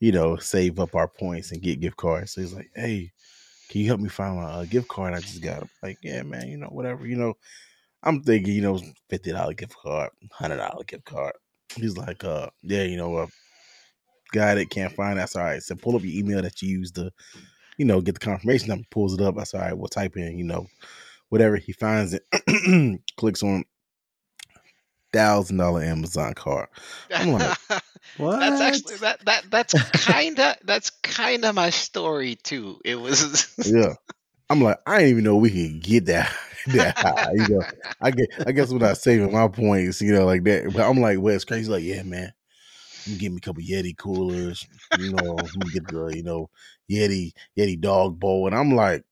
you 0.00 0.12
know, 0.12 0.36
save 0.36 0.78
up 0.78 0.94
our 0.94 1.08
points 1.08 1.52
and 1.52 1.62
get 1.62 1.80
gift 1.80 1.96
cards. 1.96 2.32
So 2.32 2.40
he's 2.40 2.54
like, 2.54 2.70
hey, 2.74 3.12
can 3.68 3.80
you 3.80 3.86
help 3.86 4.00
me 4.00 4.08
find 4.08 4.36
my 4.36 4.44
uh, 4.44 4.64
gift 4.64 4.88
card? 4.88 5.14
I 5.14 5.20
just 5.20 5.42
got. 5.42 5.62
I'm 5.62 5.70
like, 5.82 5.98
yeah, 6.02 6.22
man, 6.22 6.48
you 6.48 6.56
know, 6.56 6.68
whatever, 6.68 7.06
you 7.06 7.16
know. 7.16 7.34
I'm 8.02 8.22
thinking, 8.22 8.54
you 8.54 8.62
know, 8.62 8.80
fifty 9.10 9.32
dollar 9.32 9.54
gift 9.54 9.74
card, 9.76 10.10
hundred 10.32 10.58
dollar 10.58 10.84
gift 10.84 11.04
card. 11.04 11.34
He's 11.74 11.96
like, 11.96 12.22
uh, 12.24 12.48
yeah, 12.62 12.84
you 12.84 12.96
know, 12.96 13.16
uh, 13.16 13.26
guy 14.32 14.54
that 14.54 14.70
can't 14.70 14.92
find 14.92 15.18
that's 15.18 15.36
all 15.36 15.44
right. 15.44 15.62
So 15.62 15.74
pull 15.74 15.96
up 15.96 16.02
your 16.04 16.12
email 16.12 16.42
that 16.42 16.62
you 16.62 16.78
used 16.78 16.94
to, 16.94 17.10
you 17.76 17.84
know, 17.84 18.00
get 18.00 18.14
the 18.14 18.20
confirmation 18.20 18.68
number. 18.68 18.84
Pulls 18.90 19.14
it 19.14 19.20
up. 19.20 19.36
That's 19.36 19.54
all 19.54 19.60
right. 19.60 19.76
We'll 19.76 19.88
type 19.88 20.16
in, 20.16 20.38
you 20.38 20.44
know, 20.44 20.66
whatever 21.28 21.56
he 21.56 21.72
finds 21.72 22.14
it. 22.14 23.00
clicks 23.16 23.42
on 23.42 23.64
thousand 25.18 25.56
dollar 25.56 25.82
Amazon 25.82 26.34
card. 26.34 26.68
I'm 27.10 27.32
like, 27.32 27.58
What? 28.18 28.40
That's 28.40 28.60
actually 28.60 28.96
that 28.96 29.24
that 29.26 29.44
that's 29.50 29.74
kinda 29.92 30.56
that's 30.64 30.90
kinda 30.90 31.52
my 31.52 31.70
story 31.70 32.34
too. 32.34 32.80
It 32.84 32.96
was 32.96 33.46
yeah. 33.64 33.94
I'm 34.50 34.60
like, 34.62 34.78
I 34.86 34.98
didn't 34.98 35.10
even 35.10 35.24
know 35.24 35.36
we 35.36 35.50
could 35.50 35.82
get 35.82 36.06
that 36.06 36.34
that 36.68 36.96
high. 36.96 37.32
You 37.34 37.48
know, 37.48 37.64
I 38.00 38.10
get, 38.10 38.28
I 38.46 38.52
guess 38.52 38.70
we're 38.70 38.78
not 38.78 38.96
saving 38.96 39.30
my 39.32 39.46
points, 39.48 40.00
you 40.00 40.12
know, 40.12 40.24
like 40.24 40.42
that. 40.44 40.72
But 40.72 40.88
I'm 40.88 41.00
like, 41.00 41.20
well, 41.20 41.34
it's 41.34 41.44
crazy. 41.44 41.70
Like, 41.70 41.84
yeah, 41.84 42.02
man, 42.02 42.32
you 43.04 43.16
give 43.16 43.32
me 43.32 43.38
a 43.38 43.40
couple 43.40 43.62
Yeti 43.62 43.96
coolers, 43.96 44.66
you 44.92 45.10
know, 45.10 45.50
let 45.54 45.54
me 45.54 45.70
get 45.70 45.86
the, 45.86 46.12
you 46.16 46.22
know, 46.22 46.50
Yeti 46.90 47.32
Yeti 47.58 47.80
dog 47.80 48.18
bowl, 48.18 48.46
and 48.46 48.56
I'm 48.56 48.74
like, 48.74 49.04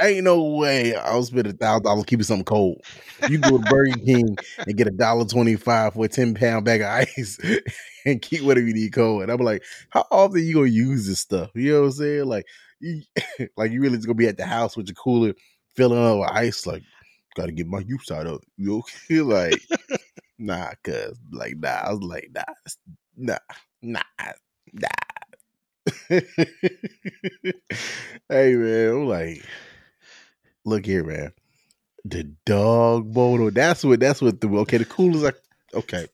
ain't 0.00 0.24
no 0.24 0.42
way 0.42 0.94
I'll 0.94 1.22
spend 1.22 1.46
a 1.46 1.52
thousand 1.52 1.84
dollars 1.84 2.04
keeping 2.04 2.24
something 2.24 2.44
cold. 2.44 2.80
You 3.28 3.38
go 3.38 3.58
to 3.58 3.64
Burger 3.70 3.98
King 4.04 4.36
and 4.66 4.76
get 4.76 4.86
a 4.86 4.90
dollar 4.90 5.24
twenty 5.24 5.56
five 5.56 5.94
for 5.94 6.04
a 6.04 6.08
ten 6.08 6.34
pound 6.34 6.64
bag 6.64 6.80
of 6.82 6.88
ice 6.88 7.38
and 8.06 8.20
keep 8.22 8.42
whatever 8.42 8.66
you 8.66 8.74
need 8.74 8.92
cold. 8.92 9.22
And 9.22 9.30
I'm 9.32 9.38
like, 9.40 9.62
how 9.90 10.06
often 10.10 10.44
you 10.44 10.54
gonna 10.54 10.66
use 10.66 11.06
this 11.06 11.20
stuff? 11.20 11.50
You 11.54 11.72
know 11.74 11.80
what 11.82 11.86
I'm 11.86 11.92
saying? 11.92 12.24
Like, 12.26 12.46
you, 12.80 13.02
like 13.56 13.70
you 13.72 13.80
really 13.80 13.96
just 13.96 14.06
gonna 14.06 14.14
be 14.16 14.28
at 14.28 14.36
the 14.36 14.46
house 14.46 14.76
with 14.76 14.88
your 14.88 14.94
cooler 14.94 15.34
filling 15.74 15.98
up 16.04 16.18
with 16.18 16.30
ice? 16.30 16.66
Like, 16.66 16.82
gotta 17.34 17.52
get 17.52 17.66
my 17.66 17.80
use 17.80 18.10
out 18.10 18.26
of. 18.26 18.42
You 18.56 18.78
okay? 18.78 19.20
like, 19.20 19.60
nah, 20.38 20.70
cuz 20.84 21.18
like 21.32 21.56
nah. 21.58 21.68
I 21.68 21.92
was 21.92 22.02
like, 22.02 22.30
nah, 22.34 22.44
nah, 23.16 23.38
nah, 23.82 24.00
nah. 24.72 24.88
hey 28.28 28.54
man, 28.54 28.88
I'm 28.90 29.06
like, 29.08 29.42
look 30.66 30.84
here, 30.84 31.04
man. 31.04 31.32
The 32.04 32.24
dog 32.44 33.12
bowl. 33.12 33.50
That's 33.50 33.82
what. 33.84 34.00
That's 34.00 34.20
what 34.20 34.40
the 34.40 34.48
okay. 34.48 34.76
The 34.78 34.84
coolers 34.84 35.22
like 35.22 35.36
okay, 35.74 36.06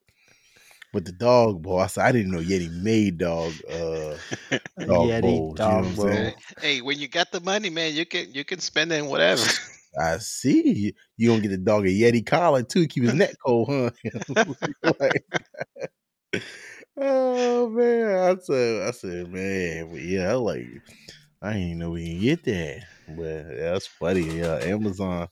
but 0.93 1.05
the 1.05 1.13
dog 1.13 1.63
bowl. 1.63 1.81
I 1.81 1.89
said 1.89 2.07
I 2.07 2.13
didn't 2.13 2.31
know 2.31 2.39
Yeti 2.39 2.71
made 2.83 3.19
dog. 3.19 3.53
Uh, 3.69 4.17
dog 4.87 5.09
Yeti 5.09 5.21
bowls, 5.21 5.59
you 5.59 5.67
know 5.67 5.83
dog 5.83 5.97
what 5.97 6.09
I'm 6.09 6.25
bowl. 6.25 6.35
hey, 6.61 6.81
when 6.81 6.99
you 6.99 7.09
got 7.09 7.33
the 7.33 7.41
money, 7.41 7.71
man, 7.71 7.95
you 7.95 8.07
can 8.07 8.33
you 8.33 8.45
can 8.45 8.61
spend 8.61 8.93
it 8.93 9.01
in 9.01 9.07
whatever. 9.07 9.43
I 10.01 10.19
see. 10.19 10.95
You 11.19 11.29
gonna 11.29 11.43
get 11.43 11.51
the 11.51 11.59
dog 11.59 11.85
a 11.85 11.91
Yeti 11.91 12.25
collar 12.25 12.63
too, 12.63 12.87
keep 12.87 13.03
his 13.05 13.15
neck 13.15 13.35
cold, 13.45 13.69
huh? 13.69 13.91
Like- 15.01 15.25
oh 16.97 17.69
man, 17.69 18.31
I 18.31 18.41
said, 18.41 18.89
I 18.89 18.91
said, 18.93 19.29
man, 19.29 19.91
but 19.91 20.01
yeah, 20.01 20.31
I 20.31 20.35
like, 20.35 20.67
I 21.43 21.55
didn't 21.55 21.79
know 21.81 21.91
we 21.91 22.07
can 22.07 22.21
get 22.21 22.45
that, 22.45 22.85
but 23.09 23.57
that's 23.59 23.87
funny. 23.87 24.39
Yeah, 24.39 24.59
Amazon, 24.63 25.29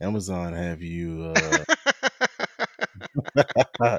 Amazon 0.00 0.54
have 0.54 0.82
you. 0.82 1.22
uh 1.24 1.64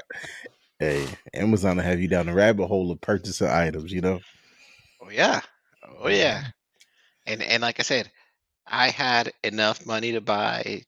Hey, 0.80 1.18
Amazon 1.34 1.76
will 1.76 1.84
have 1.84 2.00
you 2.00 2.08
down 2.08 2.26
the 2.26 2.34
rabbit 2.34 2.66
hole 2.68 2.90
of 2.92 3.00
purchasing 3.00 3.48
items. 3.48 3.92
You 3.92 4.02
know. 4.02 4.20
oh 5.02 5.10
yeah. 5.10 5.40
Oh 6.02 6.08
yeah. 6.08 6.42
And 7.26 7.42
and 7.42 7.62
like 7.62 7.80
I 7.80 7.84
said, 7.84 8.10
I 8.66 8.90
had 8.90 9.32
enough 9.44 9.86
money 9.86 10.12
to 10.12 10.20
buy 10.22 10.84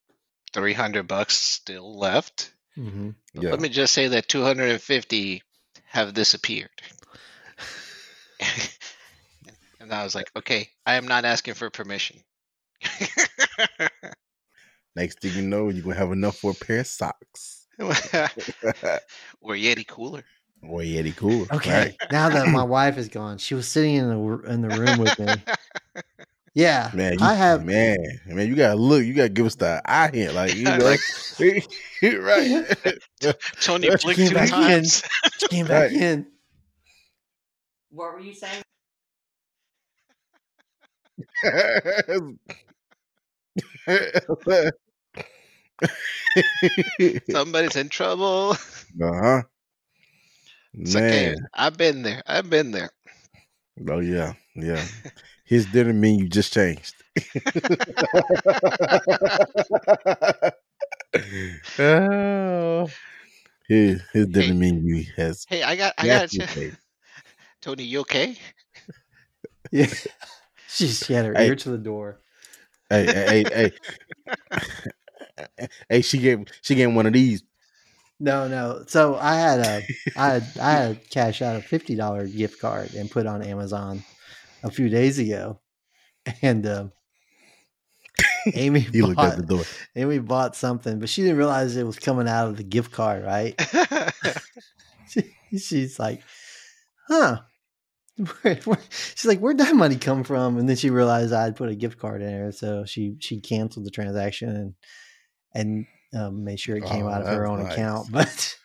three 0.53 0.75
hundred 0.75 1.09
bucks 1.09 1.35
still 1.37 1.99
left. 1.99 2.53
hmm 2.75 3.11
Yeah. 3.35 3.51
Let 3.51 3.61
me 3.61 3.69
just 3.69 3.93
say 3.95 4.09
that 4.09 4.29
250 4.29 5.43
have 5.87 6.15
disappeared. 6.15 6.71
and 9.93 10.01
I 10.01 10.05
was 10.05 10.15
like, 10.15 10.31
okay, 10.35 10.71
I 10.87 10.95
am 10.95 11.07
not 11.07 11.27
asking 11.27 11.53
for 11.55 11.69
permission. 11.69 12.17
Next 14.97 15.21
thing 15.21 15.33
you 15.35 15.43
know, 15.43 15.69
you're 15.69 15.83
gonna 15.83 15.97
have 15.97 16.13
enough 16.13 16.39
for 16.39 16.53
a 16.53 16.55
pair 16.55 16.81
of 16.81 16.87
socks 16.87 17.67
or 17.79 17.91
Yeti 19.55 19.87
cooler. 19.87 20.25
or 20.63 20.81
a 20.81 20.85
Yeti 20.85 21.15
cooler. 21.15 21.47
Okay, 21.53 21.97
now 22.11 22.31
that 22.31 22.49
my 22.49 22.63
wife 22.77 22.97
is 22.97 23.09
gone, 23.09 23.37
she 23.39 23.55
was 23.55 23.69
sitting 23.69 23.97
in 23.97 24.09
the 24.09 24.41
in 24.51 24.63
the 24.63 24.69
room 24.79 24.99
with 24.99 25.19
me. 25.19 25.27
Yeah, 26.55 26.91
Man, 26.95 27.15
you, 27.19 27.25
I 27.25 27.35
have. 27.35 27.65
man, 27.65 27.97
man, 28.27 28.47
you 28.49 28.55
gotta 28.55 28.75
look. 28.77 29.05
You 29.05 29.13
gotta 29.15 29.29
give 29.31 29.47
us 29.47 29.55
the 29.57 29.81
eye 29.87 30.11
hint, 30.13 30.35
like 30.35 30.55
you 30.55 30.65
know, 30.65 30.79
Like- 30.79 31.01
right? 32.03 32.67
Tony 33.61 33.89
blinked 33.89 34.17
came 34.21 34.29
two 34.29 34.35
back 34.35 34.49
in. 34.49 34.51
times. 34.51 35.03
She 35.39 35.49
came 35.49 35.67
back 35.67 35.91
Right. 35.91 35.93
in. 35.93 36.27
What 37.91 38.13
were 38.15 38.21
you 38.21 38.35
saying? 38.35 38.63
Somebody's 47.31 47.77
in 47.77 47.89
trouble. 47.89 48.57
uh 49.03 49.13
huh. 49.13 49.43
It's 50.75 50.97
okay. 50.97 51.35
Man, 51.35 51.37
I've 51.55 51.77
been 51.77 52.03
there. 52.03 52.23
I've 52.27 52.49
been 52.51 52.71
there. 52.73 52.91
oh 53.89 54.01
yeah, 54.01 54.35
yeah. 54.55 54.85
His 55.45 55.67
dinner 55.67 55.93
menu 55.93 56.29
just 56.29 56.53
changed. 56.53 56.95
oh, 61.79 62.91
his 63.69 64.03
his 64.13 64.27
dinner 64.29 64.55
Hey. 64.55 64.55
menu 64.55 65.05
has 65.17 65.47
Hey, 65.49 65.63
I 65.63 65.77
got 65.77 65.95
I 65.99 66.07
got. 66.07 66.31
Tony, 67.61 67.85
you 67.85 68.01
okay? 68.01 68.37
Yeah, 69.71 69.87
she 70.77 70.89
she 70.89 71.13
had 71.13 71.27
her 71.27 71.35
Hey. 71.35 71.49
ear 71.49 71.57
to 71.57 71.71
the 71.71 71.79
door. 71.79 72.19
Hey, 72.91 73.07
hey, 73.07 73.45
hey, 73.51 73.73
hey. 75.51 75.59
hey, 75.89 76.01
she 76.03 76.19
gave 76.19 76.45
she 76.63 76.75
gave 76.75 76.93
one 76.93 77.07
of 77.07 77.13
these. 77.13 77.43
No, 78.21 78.47
no. 78.49 78.85
So 78.87 79.17
I 79.17 79.35
had 79.35 79.61
a 79.61 79.83
I 80.17 80.27
had 80.29 80.43
I 80.61 80.71
had 80.73 81.11
cash 81.11 81.43
out 81.43 81.57
a 81.57 81.61
fifty 81.61 81.95
dollar 81.95 82.27
gift 82.27 82.61
card 82.61 82.93
and 82.95 83.11
put 83.11 83.27
on 83.27 83.43
Amazon 83.43 84.03
a 84.63 84.71
few 84.71 84.89
days 84.89 85.19
ago, 85.19 85.61
and 86.43 86.67
um, 86.67 86.93
Amy 88.55 88.81
He 88.93 89.03
looked 89.03 89.17
bought 89.17 89.33
at 89.33 89.37
the 89.39 89.43
door. 89.43 89.65
Amy 89.97 90.19
bought 90.19 90.55
something, 90.57 90.99
but 91.01 91.09
she 91.09 91.23
didn't 91.23 91.39
realize 91.39 91.77
it 91.77 91.85
was 91.87 91.99
coming 91.99 92.29
out 92.29 92.49
of 92.49 92.57
the 92.57 92.63
gift 92.63 92.93
card. 92.93 93.25
Right? 93.25 93.61
She, 95.09 95.37
she's 95.59 95.99
like, 95.99 96.23
"Huh." 97.09 97.41
Where, 98.43 98.57
where, 98.65 98.79
she's 98.91 99.25
like, 99.25 99.39
"Where'd 99.41 99.59
that 99.59 99.75
money 99.75 99.97
come 99.97 100.23
from?" 100.23 100.59
And 100.59 100.69
then 100.69 100.77
she 100.77 100.91
realized 100.91 101.33
I 101.33 101.45
had 101.45 101.57
put 101.57 101.71
a 101.71 101.75
gift 101.75 101.99
card 101.99 102.21
in 102.23 102.29
there, 102.29 102.53
so 102.53 102.85
she 102.85 103.17
she 103.21 103.41
canceled 103.41 103.87
the 103.87 103.91
transaction 103.91 104.49
and 104.51 104.75
and 105.55 105.87
um, 106.15 106.45
made 106.45 106.61
sure 106.61 106.77
it 106.77 106.85
came 106.87 107.07
Oh, 107.07 107.11
out 107.11 107.23
of 107.23 107.29
her 107.29 107.47
own 107.47 107.63
nice. 107.63 107.73
account. 107.73 108.09
But 108.13 108.57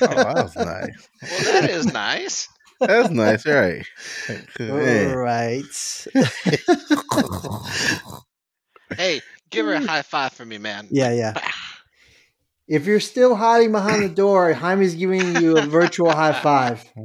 Oh, 0.00 0.06
that 0.06 0.34
was 0.34 0.56
nice. 0.56 1.08
well, 1.30 1.52
that 1.52 1.68
is 1.70 1.92
nice. 1.92 2.48
That's 2.80 3.10
nice, 3.10 3.46
right? 3.46 3.84
Man. 4.58 5.14
right, 5.14 5.62
Hey, 8.96 9.20
give 9.50 9.66
her 9.66 9.74
a 9.74 9.80
high 9.80 10.02
five 10.02 10.32
for 10.32 10.44
me, 10.44 10.58
man. 10.58 10.88
yeah, 10.90 11.12
yeah. 11.12 11.34
If 12.66 12.86
you're 12.86 13.00
still 13.00 13.34
hiding 13.34 13.72
behind 13.72 14.02
the 14.02 14.08
door, 14.08 14.52
Jaime's 14.54 14.94
giving 14.94 15.36
you 15.36 15.58
a 15.58 15.62
virtual 15.62 16.10
high 16.10 16.32
five. 16.32 16.84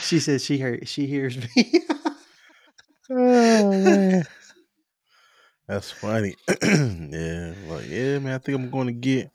She 0.00 0.20
says 0.20 0.44
she 0.44 0.58
hear, 0.58 0.84
she 0.84 1.06
hears 1.06 1.36
me. 1.36 1.82
Oh 3.10 3.74
man, 3.78 4.24
that's 5.68 5.90
funny. 5.90 6.36
yeah, 6.62 7.54
like 7.64 7.86
yeah, 7.88 8.18
man. 8.18 8.34
I 8.34 8.38
think 8.38 8.56
I'm 8.56 8.70
going 8.70 8.86
to 8.88 8.92
get. 8.92 9.30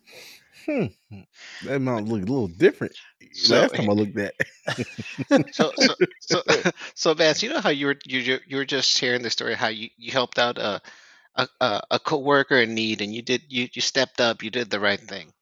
Hmm, 0.65 0.85
that 1.61 1.75
amount 1.75 2.07
look 2.07 2.21
a 2.21 2.25
little 2.25 2.47
different. 2.47 2.93
So- 3.33 3.55
Last 3.55 3.75
time 3.75 3.89
I 3.89 3.93
looked 3.93 4.17
at. 4.17 4.33
So, 5.51 5.73
so, 5.77 5.95
so, 6.19 6.41
so, 6.95 7.13
Vance, 7.13 7.43
you 7.43 7.49
know 7.49 7.61
how 7.61 7.69
you 7.69 7.87
were 7.87 7.97
you 8.05 8.39
you 8.47 8.57
were 8.57 8.65
just 8.65 8.89
sharing 8.89 9.21
the 9.21 9.29
story 9.29 9.53
how 9.55 9.67
you, 9.67 9.89
you 9.97 10.11
helped 10.11 10.37
out 10.39 10.57
a 10.57 10.81
a 11.35 11.47
a 11.61 11.81
a 11.91 11.99
coworker 11.99 12.57
in 12.57 12.73
need 12.75 13.01
and 13.01 13.13
you 13.13 13.21
did 13.21 13.43
you 13.49 13.67
you 13.73 13.81
stepped 13.81 14.19
up, 14.21 14.43
you 14.43 14.49
did 14.51 14.69
the 14.69 14.79
right 14.79 14.99
thing. 15.01 15.33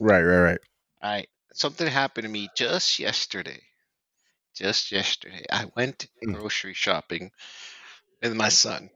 right, 0.00 0.22
right, 0.22 0.40
right. 0.42 0.58
All 1.02 1.10
right. 1.10 1.28
Something 1.54 1.86
happened 1.88 2.24
to 2.24 2.30
me 2.30 2.48
just 2.56 2.98
yesterday. 2.98 3.62
Just 4.54 4.92
yesterday. 4.92 5.44
I 5.50 5.66
went 5.76 6.08
Mm. 6.24 6.34
grocery 6.34 6.74
shopping 6.74 7.30
with 8.22 8.34
my 8.34 8.48
son. 8.48 8.90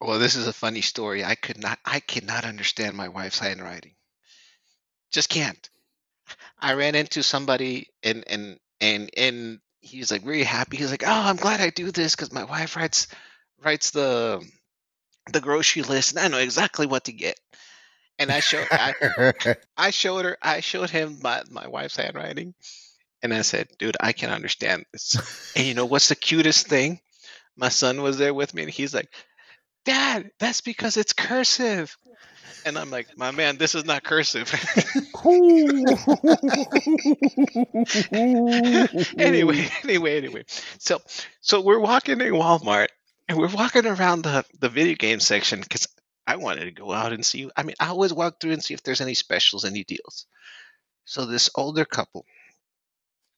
Well, 0.00 0.18
this 0.18 0.36
is 0.36 0.46
a 0.46 0.52
funny 0.52 0.82
story. 0.82 1.24
I 1.24 1.34
could 1.34 1.58
not 1.58 1.78
I 1.84 2.00
cannot 2.00 2.44
understand 2.44 2.96
my 2.96 3.08
wife's 3.08 3.38
handwriting. 3.38 3.96
Just 5.12 5.28
can't. 5.28 5.70
I 6.58 6.74
ran 6.74 6.94
into 6.94 7.22
somebody 7.22 7.88
and 8.02 8.24
and 8.26 8.60
and 8.80 9.10
and 9.16 9.60
he's 9.80 10.10
like 10.10 10.24
really 10.24 10.44
happy. 10.44 10.76
He's 10.76 10.90
like, 10.90 11.04
"Oh, 11.06 11.10
I'm 11.10 11.36
glad 11.36 11.60
I 11.60 11.70
do 11.70 11.90
this 11.90 12.14
because 12.16 12.32
my 12.32 12.44
wife 12.44 12.76
writes 12.76 13.08
writes 13.62 13.90
the 13.90 14.44
the 15.32 15.40
grocery 15.40 15.82
list, 15.82 16.12
and 16.12 16.20
I 16.20 16.28
know 16.28 16.38
exactly 16.38 16.86
what 16.86 17.04
to 17.04 17.12
get." 17.12 17.38
And 18.18 18.30
I 18.30 18.40
showed 18.40 18.66
I, 18.70 18.94
I 19.76 19.90
showed 19.90 20.24
her 20.24 20.36
I 20.40 20.60
showed 20.60 20.90
him 20.90 21.18
my 21.22 21.42
my 21.50 21.66
wife's 21.66 21.96
handwriting, 21.96 22.54
and 23.22 23.34
I 23.34 23.42
said, 23.42 23.68
"Dude, 23.78 23.96
I 24.00 24.12
can 24.12 24.30
understand 24.30 24.84
this." 24.92 25.52
And 25.56 25.66
you 25.66 25.74
know 25.74 25.86
what's 25.86 26.08
the 26.08 26.16
cutest 26.16 26.68
thing? 26.68 27.00
My 27.56 27.68
son 27.68 28.02
was 28.02 28.18
there 28.18 28.34
with 28.34 28.54
me, 28.54 28.62
and 28.62 28.70
he's 28.70 28.94
like, 28.94 29.08
"Dad, 29.84 30.30
that's 30.38 30.60
because 30.60 30.96
it's 30.96 31.12
cursive." 31.12 31.96
And 32.64 32.78
I'm 32.78 32.90
like, 32.90 33.18
"My 33.18 33.30
man, 33.30 33.56
this 33.56 33.74
is 33.74 33.84
not 33.84 34.04
cursive." 34.04 34.52
anyway, 39.18 39.68
anyway, 39.82 40.16
anyway. 40.16 40.44
So, 40.78 41.00
so 41.40 41.60
we're 41.60 41.80
walking 41.80 42.20
in 42.20 42.32
Walmart 42.32 42.88
and 43.28 43.38
we're 43.38 43.48
walking 43.48 43.86
around 43.86 44.22
the 44.22 44.44
the 44.60 44.68
video 44.68 44.94
game 44.94 45.20
section 45.20 45.60
because 45.60 45.88
I 46.26 46.36
wanted 46.36 46.64
to 46.64 46.70
go 46.70 46.92
out 46.92 47.12
and 47.12 47.24
see. 47.24 47.50
I 47.56 47.62
mean, 47.62 47.76
I 47.78 47.88
always 47.88 48.12
walk 48.12 48.40
through 48.40 48.52
and 48.52 48.64
see 48.64 48.74
if 48.74 48.82
there's 48.82 49.00
any 49.00 49.14
specials, 49.14 49.64
any 49.64 49.84
deals. 49.84 50.26
So 51.04 51.26
this 51.26 51.50
older 51.54 51.84
couple, 51.84 52.24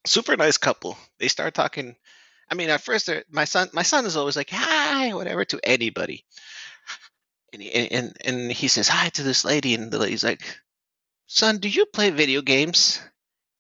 super 0.07 0.37
nice 0.37 0.57
couple, 0.57 0.97
they 1.19 1.29
start 1.29 1.55
talking. 1.55 1.97
I 2.49 2.55
mean, 2.55 2.71
at 2.71 2.83
first, 2.83 3.11
my 3.29 3.45
son, 3.45 3.71
my 3.73 3.83
son 3.83 4.07
is 4.07 4.17
always 4.17 4.37
like, 4.37 4.51
"Hi," 4.51 5.13
whatever 5.15 5.45
to 5.47 5.61
anybody, 5.65 6.25
and 7.53 7.63
he, 7.63 7.73
and 7.73 8.17
and 8.25 8.53
he 8.53 8.69
says 8.69 8.87
hi 8.89 9.09
to 9.11 9.25
this 9.25 9.45
lady, 9.45 9.75
and 9.75 9.91
the 9.91 9.99
lady's 9.99 10.23
like, 10.23 10.43
"Son, 11.27 11.59
do 11.59 11.69
you 11.69 11.87
play 11.87 12.11
video 12.11 12.41
games?" 12.41 13.01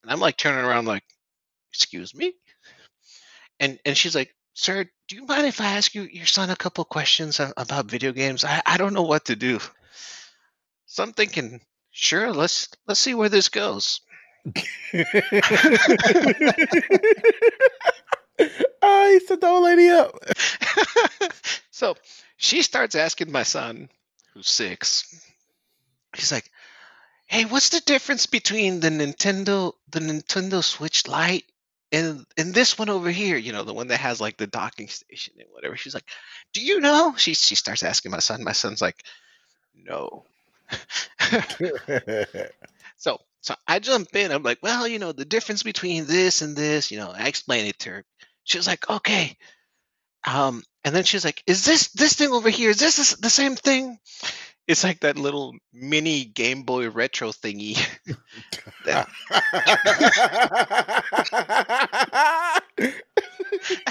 And 0.03 0.13
I'm 0.13 0.21
like 0.21 0.37
turning 0.37 0.65
around, 0.65 0.87
like, 0.87 1.05
"Excuse 1.73 2.15
me," 2.15 2.33
and 3.59 3.81
and 3.85 3.97
she's 3.97 4.15
like, 4.15 4.36
"Sir, 4.59 4.87
do 5.07 5.17
you 5.17 5.27
mind 5.27 5.47
if 5.47 5.61
I 5.61 5.77
ask 5.77 5.95
you 5.95 6.05
your 6.05 6.25
son 6.25 6.49
a 6.49 6.57
couple 6.57 6.83
questions 6.87 7.39
about 7.39 7.91
video 7.91 8.13
games? 8.13 8.43
I 8.43 8.63
I 8.65 8.79
don't 8.79 8.95
know 8.95 9.03
what 9.03 9.27
to 9.27 9.37
do." 9.37 9.61
So 10.87 11.03
I'm 11.03 11.13
thinking, 11.13 11.61
sure, 11.91 12.33
let's 12.33 12.71
let's 12.87 12.99
see 12.99 13.15
where 13.15 13.29
this 13.29 13.51
goes. 13.51 14.01
oh, 14.47 14.53
he 19.13 19.21
set 19.27 19.41
the 19.43 19.47
old 19.47 19.65
lady 19.65 19.91
up. 19.91 20.17
so 21.71 21.95
she 22.39 22.63
starts 22.63 22.95
asking 22.95 23.31
my 23.31 23.43
son, 23.43 23.91
who's 24.33 24.49
six, 24.49 25.23
he's 26.17 26.33
like, 26.33 26.51
"Hey, 27.27 27.45
what's 27.45 27.69
the 27.69 27.81
difference 27.81 28.25
between 28.25 28.81
the 28.81 28.89
Nintendo 28.89 29.75
the 29.91 30.01
Nintendo 30.01 30.65
Switch 30.65 31.07
Lite 31.07 31.45
and 31.93 32.25
and 32.37 32.55
this 32.55 32.79
one 32.79 32.89
over 32.89 33.11
here? 33.11 33.37
You 33.37 33.53
know, 33.53 33.65
the 33.65 33.75
one 33.75 33.89
that 33.89 34.01
has 34.01 34.21
like 34.21 34.37
the 34.37 34.47
docking 34.47 34.89
station 34.89 35.35
and 35.39 35.49
whatever." 35.53 35.77
She's 35.77 35.95
like, 35.95 36.09
"Do 36.53 36.63
you 36.63 36.81
know?" 36.81 37.15
She 37.17 37.35
she 37.35 37.55
starts 37.55 37.83
asking 37.83 38.11
my 38.13 38.19
son. 38.21 38.45
My 38.45 38.53
son's 38.53 38.83
like, 38.83 39.03
"No." 39.75 40.25
So 42.99 43.21
so 43.41 43.55
I 43.67 43.79
jump 43.79 44.15
in. 44.17 44.33
I'm 44.33 44.43
like, 44.43 44.59
well, 44.63 44.89
you 44.89 44.99
know, 44.99 45.13
the 45.13 45.25
difference 45.25 45.63
between 45.63 46.07
this 46.07 46.43
and 46.43 46.57
this, 46.57 46.91
you 46.91 46.99
know, 46.99 47.13
I 47.13 47.29
explain 47.29 47.67
it 47.67 47.79
to 47.81 47.91
her. 47.91 48.05
She 48.45 48.59
was 48.59 48.67
like, 48.67 48.89
okay. 48.89 49.37
Um, 50.27 50.63
and 50.85 50.95
then 50.95 51.05
she's 51.05 51.25
like, 51.25 51.43
is 51.47 51.65
this 51.65 51.89
this 51.91 52.15
thing 52.15 52.33
over 52.33 52.51
here? 52.51 52.71
Is 52.71 52.79
this 52.79 53.15
the 53.15 53.31
same 53.31 53.55
thing? 53.55 53.99
It's 54.69 54.83
like 54.85 55.01
that 55.01 55.17
little 55.19 55.55
mini 55.73 56.25
Game 56.25 56.63
Boy 56.65 56.91
Retro 56.91 57.31
thingy. 57.33 57.79
I'm, 58.87 59.07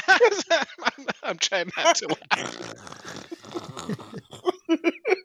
I'm 1.24 1.38
trying 1.38 1.72
not 1.78 1.94
to 1.96 2.08
laugh. 2.32 2.76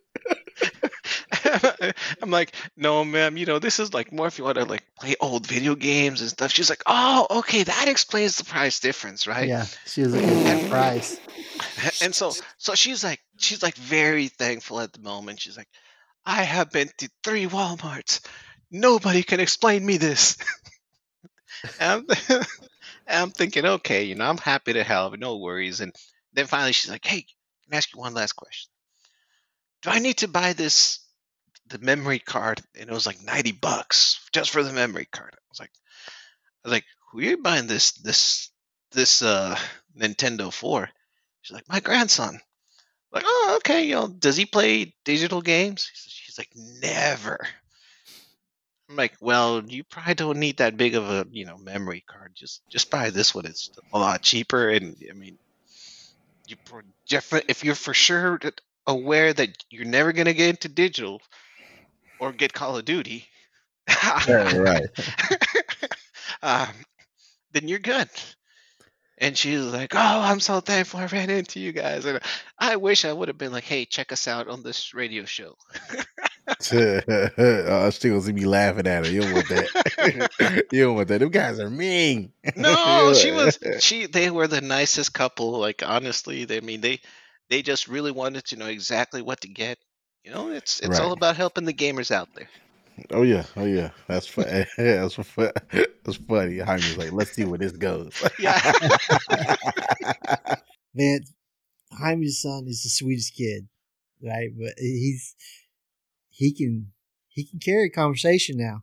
I'm 2.23 2.31
like, 2.31 2.55
no, 2.77 3.05
ma'am. 3.05 3.37
You 3.37 3.47
know, 3.47 3.59
this 3.59 3.79
is 3.79 3.95
like 3.95 4.13
more 4.13 4.27
if 4.27 4.39
you 4.39 4.45
want 4.45 4.59
to 4.59 4.65
like 4.65 4.85
play 4.99 5.15
old 5.21 5.47
video 5.47 5.75
games 5.75 6.21
and 6.21 6.31
stuff. 6.31 6.53
She's 6.53 6.71
like, 6.71 6.83
oh, 6.87 7.27
okay, 7.31 7.63
that 7.63 7.89
explains 7.89 8.37
the 8.37 8.45
price 8.45 8.81
difference, 8.81 9.27
right? 9.27 9.49
Yeah, 9.49 9.67
she 9.87 10.03
was 10.03 10.15
looking 10.15 10.47
at 10.47 10.69
price. 10.69 11.21
and 12.03 12.15
so 12.15 12.33
so 12.59 12.75
she's 12.75 13.05
like 13.05 13.21
she's 13.39 13.63
like 13.63 13.75
very 13.75 14.29
thankful 14.29 14.81
at 14.81 14.93
the 14.93 15.01
moment 15.01 15.41
she's 15.41 15.57
like 15.57 15.69
i 16.25 16.43
have 16.43 16.71
been 16.71 16.89
to 16.99 17.09
three 17.23 17.47
walmarts 17.47 18.25
nobody 18.71 19.23
can 19.23 19.41
explain 19.41 19.85
me 19.85 19.97
this 19.97 20.37
I'm, 21.81 22.07
and 22.29 22.47
I'm 23.09 23.31
thinking 23.31 23.67
okay 23.67 24.05
you 24.05 24.15
know 24.15 24.25
i'm 24.25 24.39
happy 24.39 24.73
to 24.75 24.85
help 24.85 25.19
no 25.19 25.39
worries 25.39 25.81
and 25.81 25.95
then 26.33 26.47
finally 26.47 26.73
she's 26.73 26.91
like 26.91 27.05
hey 27.05 27.23
can 27.23 27.75
i 27.75 27.77
ask 27.77 27.93
you 27.93 28.01
one 28.01 28.15
last 28.15 28.33
question 28.33 28.71
do 29.83 29.91
i 29.91 29.99
need 29.99 30.19
to 30.19 30.29
buy 30.29 30.53
this 30.53 31.00
the 31.71 31.79
memory 31.79 32.18
card 32.18 32.61
and 32.79 32.89
it 32.89 32.93
was 32.93 33.07
like 33.07 33.23
90 33.23 33.53
bucks 33.53 34.21
just 34.33 34.51
for 34.51 34.62
the 34.62 34.73
memory 34.73 35.07
card 35.11 35.33
i 35.33 35.43
was 35.51 35.61
like 35.61 35.71
i 36.64 36.68
was 36.68 36.73
like 36.73 36.85
who 37.11 37.18
are 37.18 37.23
you 37.23 37.39
buying 37.39 37.66
this 37.66 37.93
this 37.93 38.51
this 38.93 39.23
uh 39.23 39.57
nintendo 39.99 40.53
for 40.53 40.89
She's 41.43 41.55
like, 41.55 41.68
my 41.68 41.81
grandson. 41.81 42.41
Like, 43.12 43.25
oh, 43.27 43.55
okay. 43.59 43.85
You 43.85 43.95
know, 43.95 44.09
does 44.09 44.37
he 44.37 44.47
play 44.47 44.95
digital 45.05 45.41
games? 45.41 45.91
She's 45.95 46.39
like, 46.39 46.51
never. 46.55 47.47
I'm 48.89 48.97
like, 48.97 49.14
well, 49.21 49.62
you 49.64 49.85
probably 49.85 50.14
don't 50.14 50.39
need 50.39 50.59
that 50.59 50.77
big 50.77 50.95
of 50.97 51.09
a 51.09 51.27
you 51.31 51.45
know 51.47 51.57
memory 51.59 52.05
card. 52.07 52.33
Just 52.35 52.62
just 52.68 52.91
buy 52.91 53.11
this 53.11 53.35
one. 53.35 53.47
It's 53.47 53.71
a 53.93 53.99
lot 53.99 54.23
cheaper, 54.23 54.68
and 54.68 54.97
I 55.09 55.12
mean, 55.12 55.39
you, 56.47 56.57
if 57.49 57.64
you're 57.64 57.77
for 57.77 57.95
sure 57.95 58.41
aware 58.89 59.33
that 59.33 59.64
you're 59.71 59.85
never 59.85 60.12
gonna 60.12 60.33
get 60.33 60.51
into 60.51 60.68
digital 60.68 61.23
or 62.21 62.33
get 62.33 62.53
Call 62.53 62.77
of 62.77 62.85
Duty, 62.85 63.27
Yeah, 64.29 64.57
right. 64.57 64.87
um, 66.43 66.68
then 67.53 67.68
you're 67.68 67.79
good. 67.79 68.09
And 69.18 69.37
she 69.37 69.55
was 69.57 69.73
like, 69.73 69.95
"Oh, 69.95 70.21
I'm 70.23 70.41
so 70.41 70.61
thankful 70.61 71.01
I 71.01 71.07
ran 71.07 71.29
into 71.29 71.61
you 71.61 71.73
guys." 71.73 72.07
And 72.07 72.21
I 72.59 72.77
wish 72.77 73.05
I 73.05 73.12
would 73.12 73.29
have 73.29 73.37
been 73.37 73.53
like, 73.53 73.64
"Hey, 73.64 73.85
check 73.85 74.12
us 74.12 74.27
out 74.27 74.49
on 74.49 74.62
this 74.62 74.95
radio 74.95 75.27
show." 75.27 75.57
oh, 76.73 77.91
she 77.91 78.09
gonna 78.09 78.23
see 78.23 78.33
me 78.33 78.47
laughing 78.47 78.87
at 78.87 79.05
her. 79.05 79.12
You 79.12 79.21
don't 79.21 79.35
want 79.35 79.49
that. 79.49 80.64
you 80.73 80.85
don't 80.85 80.97
want 80.97 81.09
that. 81.09 81.18
Them 81.18 81.29
guys 81.29 81.61
are 81.61 81.68
mean. 81.68 82.33
No, 82.57 83.12
she 83.12 83.31
was. 83.31 83.59
She. 83.81 84.07
They 84.07 84.31
were 84.31 84.47
the 84.47 84.62
nicest 84.62 85.12
couple. 85.12 85.53
Like 85.59 85.83
honestly, 85.85 86.47
they 86.47 86.57
I 86.57 86.61
mean 86.61 86.81
they 86.81 87.01
they 87.51 87.61
just 87.61 87.89
really 87.89 88.12
wanted 88.12 88.47
to 88.47 88.57
know 88.57 88.66
exactly 88.66 89.21
what 89.21 89.43
to 89.43 89.49
get. 89.49 89.79
You 90.25 90.33
know, 90.33 90.51
it's 90.51 90.81
it's 90.81 90.99
all 91.01 91.09
Right. 91.09 91.16
about 91.16 91.37
helping 91.37 91.64
the 91.64 91.73
gamers 91.73 92.11
out 92.11 92.29
there. 92.35 92.49
Oh 93.11 93.23
yeah, 93.23 93.45
oh 93.57 93.64
yeah. 93.64 93.91
That's 94.07 94.27
fun. 94.27 94.45
That's 94.77 95.14
fun. 95.14 95.53
That's 96.05 96.16
funny. 96.29 96.59
Jaime's 96.59 96.99
like, 96.99 97.12
let's 97.12 97.31
see 97.33 97.45
where 97.45 97.59
this 97.59 97.73
goes. 97.73 98.12
Yeah. 98.39 98.61
Man, 100.95 101.21
Jaime's 101.93 102.41
son 102.43 102.64
is 102.68 102.83
the 102.83 102.89
sweetest 102.91 103.35
kid, 103.37 103.68
right? 104.23 104.51
But 104.59 104.75
he's 104.77 105.35
he 106.29 106.53
can 106.53 106.93
he 107.29 107.45
can 107.45 107.59
carry 107.61 107.87
a 107.87 107.91
conversation 107.91 108.57
now. 108.59 108.83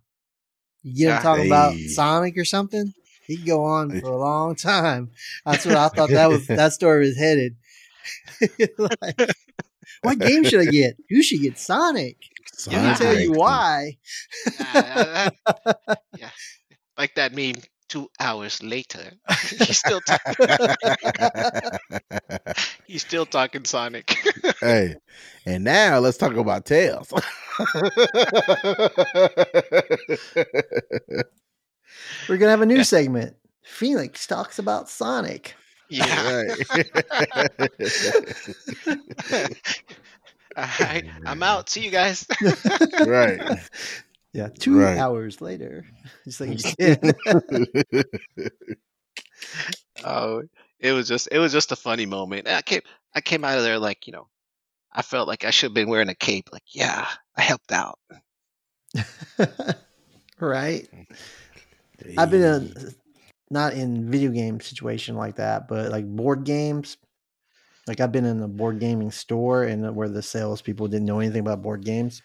You 0.83 0.93
get 0.95 1.09
him 1.09 1.15
Yeah. 1.15 1.21
talking 1.21 1.45
about 1.51 1.73
Sonic 1.73 2.37
or 2.37 2.45
something, 2.45 2.93
he 3.27 3.37
can 3.37 3.45
go 3.45 3.63
on 3.65 3.99
for 3.99 4.09
a 4.09 4.17
long 4.17 4.55
time. 4.55 5.11
That's 5.45 5.65
what 5.65 5.75
I 5.75 5.89
thought 5.89 6.09
that 6.09 6.29
was 6.29 6.47
that 6.47 6.73
story 6.73 6.99
was 7.07 7.17
headed. 7.17 7.55
like, 8.77 9.31
what 10.01 10.19
game 10.19 10.43
should 10.43 10.61
I 10.61 10.65
get? 10.71 10.95
You 11.09 11.23
should 11.23 11.41
get 11.41 11.57
Sonic. 11.57 12.17
Let 12.67 12.83
me 12.83 12.95
tell 12.95 13.19
you 13.19 13.31
why. 13.33 13.97
Uh, 14.73 15.29
yeah. 16.17 16.29
Like 16.97 17.15
that 17.15 17.33
meme. 17.33 17.55
Two 17.89 18.09
hours 18.19 18.61
later, 18.61 19.13
he's 19.49 19.77
still 19.79 20.01
talking. 20.01 20.45
he's 22.85 23.01
still 23.01 23.25
talking 23.25 23.63
Sonic. 23.63 24.17
hey, 24.59 24.95
and 25.45 25.63
now 25.63 25.99
let's 25.99 26.17
talk 26.17 26.35
about 26.35 26.65
tails. 26.65 27.13
We're 32.27 32.37
gonna 32.37 32.51
have 32.51 32.61
a 32.61 32.65
new 32.65 32.77
Yeah. 32.77 32.83
segment. 32.83 33.35
Phoenix 33.63 34.27
talks 34.27 34.59
about 34.59 34.89
Sonic. 34.89 35.55
Yeah. 35.89 36.21
right. 36.23 36.57
All 40.57 40.65
right. 40.79 41.05
I'm 41.25 41.43
out. 41.43 41.69
See 41.69 41.81
you 41.81 41.91
guys. 41.91 42.25
right. 42.99 43.41
Yeah, 44.33 44.49
two 44.59 44.79
Right. 44.79 44.97
hours 44.97 45.41
later. 45.41 45.85
Just 46.25 46.39
like 46.41 46.51
you 46.51 46.57
said. 46.59 46.99
Oh, 50.03 50.43
it 50.79 50.91
was 50.91 51.07
just 51.07 51.27
it 51.31 51.39
was 51.39 51.51
just 51.51 51.71
a 51.71 51.75
funny 51.75 52.05
moment. 52.05 52.47
I 52.47 52.61
came 52.61 52.81
I 53.13 53.21
came 53.21 53.43
out 53.43 53.57
of 53.57 53.63
there 53.63 53.79
like 53.79 54.07
you 54.07 54.13
know, 54.13 54.27
I 54.91 55.01
felt 55.01 55.27
like 55.27 55.43
I 55.45 55.51
should 55.51 55.67
have 55.69 55.73
been 55.75 55.89
wearing 55.89 56.09
a 56.09 56.15
cape. 56.15 56.49
Like, 56.51 56.63
yeah, 56.69 57.07
I 57.35 57.41
helped 57.41 57.71
out. 57.71 57.99
right. 60.39 60.87
Mm. 60.93 61.05
I've 62.17 62.29
been 62.31 62.41
in 62.43 62.95
not 63.49 63.73
in 63.73 64.09
video 64.11 64.31
game 64.31 64.59
situation 64.59 65.15
like 65.15 65.35
that, 65.37 65.67
but 65.67 65.91
like 65.91 66.05
board 66.05 66.43
games. 66.43 66.97
Like 67.87 68.01
I've 68.01 68.11
been 68.11 68.25
in 68.25 68.41
a 68.41 68.47
board 68.47 68.79
gaming 68.79 69.11
store 69.11 69.63
and 69.63 69.95
where 69.95 70.09
the 70.09 70.21
salespeople 70.21 70.87
didn't 70.89 71.05
know 71.05 71.19
anything 71.19 71.39
about 71.41 71.61
board 71.61 71.85
games, 71.85 72.21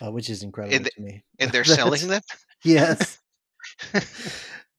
uh, 0.00 0.10
which 0.12 0.30
is 0.30 0.42
incredible 0.42 0.76
And 0.76 0.84
to 0.86 1.00
me. 1.02 1.24
And 1.40 1.50
they're 1.52 1.64
selling 1.64 2.08
them? 2.08 2.22
Yes. 2.64 3.18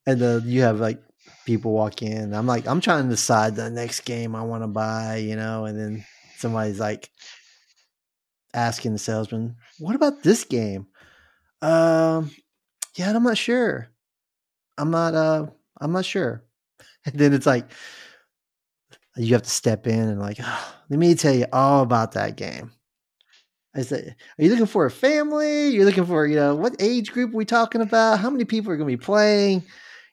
and 0.06 0.22
uh, 0.22 0.40
you 0.46 0.62
have 0.62 0.80
like 0.80 1.02
people 1.46 1.74
walk 1.74 2.02
in. 2.02 2.34
I'm 2.34 2.48
like, 2.48 2.66
I'm 2.66 2.80
trying 2.80 3.04
to 3.04 3.10
decide 3.10 3.56
the 3.58 3.70
next 3.70 4.02
game 4.02 4.36
I 4.36 4.42
want 4.44 4.64
to 4.64 4.68
buy, 4.68 5.18
you 5.18 5.36
know, 5.36 5.66
and 5.66 5.78
then 5.78 6.06
somebody's 6.38 6.80
like 6.80 7.10
asking 8.54 8.94
the 8.94 9.00
salesman, 9.00 9.58
"What 9.80 9.96
about 9.96 10.24
this 10.24 10.46
game?" 10.46 10.88
Um, 11.62 12.32
yeah, 12.96 13.16
I'm 13.16 13.24
not 13.24 13.38
sure. 13.38 13.90
I'm 14.78 14.92
not. 14.92 15.14
Uh, 15.14 15.48
I'm 15.80 15.92
not 15.92 16.06
sure. 16.06 16.44
And 17.06 17.16
then 17.16 17.34
it's 17.34 17.46
like 17.46 17.70
you 19.18 19.34
have 19.34 19.44
to 19.44 19.50
step 19.50 19.88
in 19.88 20.00
and 20.00 20.20
like, 20.20 20.38
"Oh, 20.42 20.76
let 20.90 21.00
me 21.00 21.16
tell 21.16 21.34
you 21.34 21.46
all 21.52 21.84
about 21.84 22.14
that 22.14 22.36
game. 22.38 22.72
I 23.76 23.82
said, 23.82 24.16
are 24.38 24.44
you 24.44 24.52
looking 24.52 24.68
for 24.68 24.86
a 24.86 24.92
family? 24.92 25.70
You're 25.70 25.86
looking 25.86 26.06
for, 26.06 26.28
you 26.28 26.36
know, 26.36 26.56
what 26.56 26.76
age 26.80 27.12
group 27.12 27.34
are 27.34 27.38
we 27.38 27.46
talking 27.46 27.82
about? 27.82 28.20
How 28.20 28.30
many 28.30 28.46
people 28.46 28.72
are 28.72 28.78
going 28.78 28.90
to 28.90 28.98
be 28.98 29.04
playing? 29.04 29.64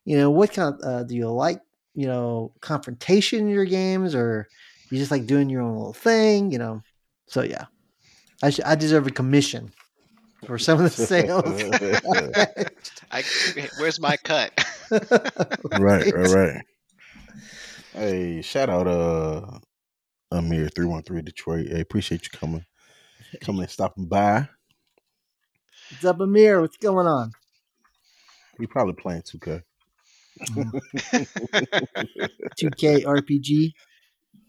You 0.06 0.16
know, 0.16 0.30
what 0.30 0.52
kind 0.52 0.74
of, 0.74 0.80
uh, 0.82 1.02
do 1.04 1.14
you 1.14 1.28
like, 1.28 1.60
you 1.94 2.06
know, 2.06 2.54
confrontation 2.62 3.40
in 3.40 3.48
your 3.48 3.66
games 3.66 4.14
or 4.14 4.48
you 4.90 4.96
just 4.96 5.10
like 5.10 5.26
doing 5.26 5.50
your 5.50 5.60
own 5.60 5.76
little 5.76 5.92
thing, 5.92 6.50
you 6.50 6.58
know? 6.58 6.82
So, 7.26 7.42
yeah, 7.42 7.66
I, 8.42 8.50
sh- 8.50 8.60
I 8.64 8.76
deserve 8.76 9.06
a 9.06 9.10
commission 9.10 9.72
for 10.46 10.58
some 10.58 10.82
of 10.82 10.84
the 10.84 11.06
sales. 11.06 11.44
I, 13.10 13.22
where's 13.78 14.00
my 14.00 14.16
cut? 14.16 14.52
right, 15.78 16.12
right, 16.12 16.28
right. 16.28 16.62
Hey, 17.92 18.42
shout 18.42 18.70
out 18.70 18.86
uh 18.86 19.58
Amir 20.30 20.68
three 20.68 20.86
one 20.86 21.02
three 21.02 21.22
Detroit. 21.22 21.66
Hey, 21.68 21.80
appreciate 21.80 22.22
you 22.24 22.38
coming, 22.38 22.64
coming 23.40 23.62
and 23.62 23.70
stopping 23.70 24.06
by. 24.06 24.48
What's 25.90 26.04
up, 26.04 26.20
Amir? 26.20 26.60
What's 26.60 26.76
going 26.76 27.06
on? 27.06 27.32
We 28.58 28.66
probably 28.66 28.94
playing 28.94 29.22
two 29.26 29.38
K. 29.38 29.62
2K 32.60 33.04
RPG. 33.04 33.72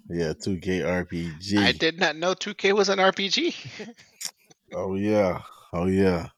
Yeah, 0.09 0.33
two 0.33 0.57
K 0.59 0.79
RPG. 0.79 1.57
I 1.57 1.71
did 1.71 1.99
not 1.99 2.15
know 2.15 2.33
2K 2.33 2.73
was 2.73 2.89
an 2.89 2.99
RPG. 2.99 3.55
Oh 4.73 4.95
yeah, 4.95 5.41
oh 5.74 5.86
yeah. 5.88 6.30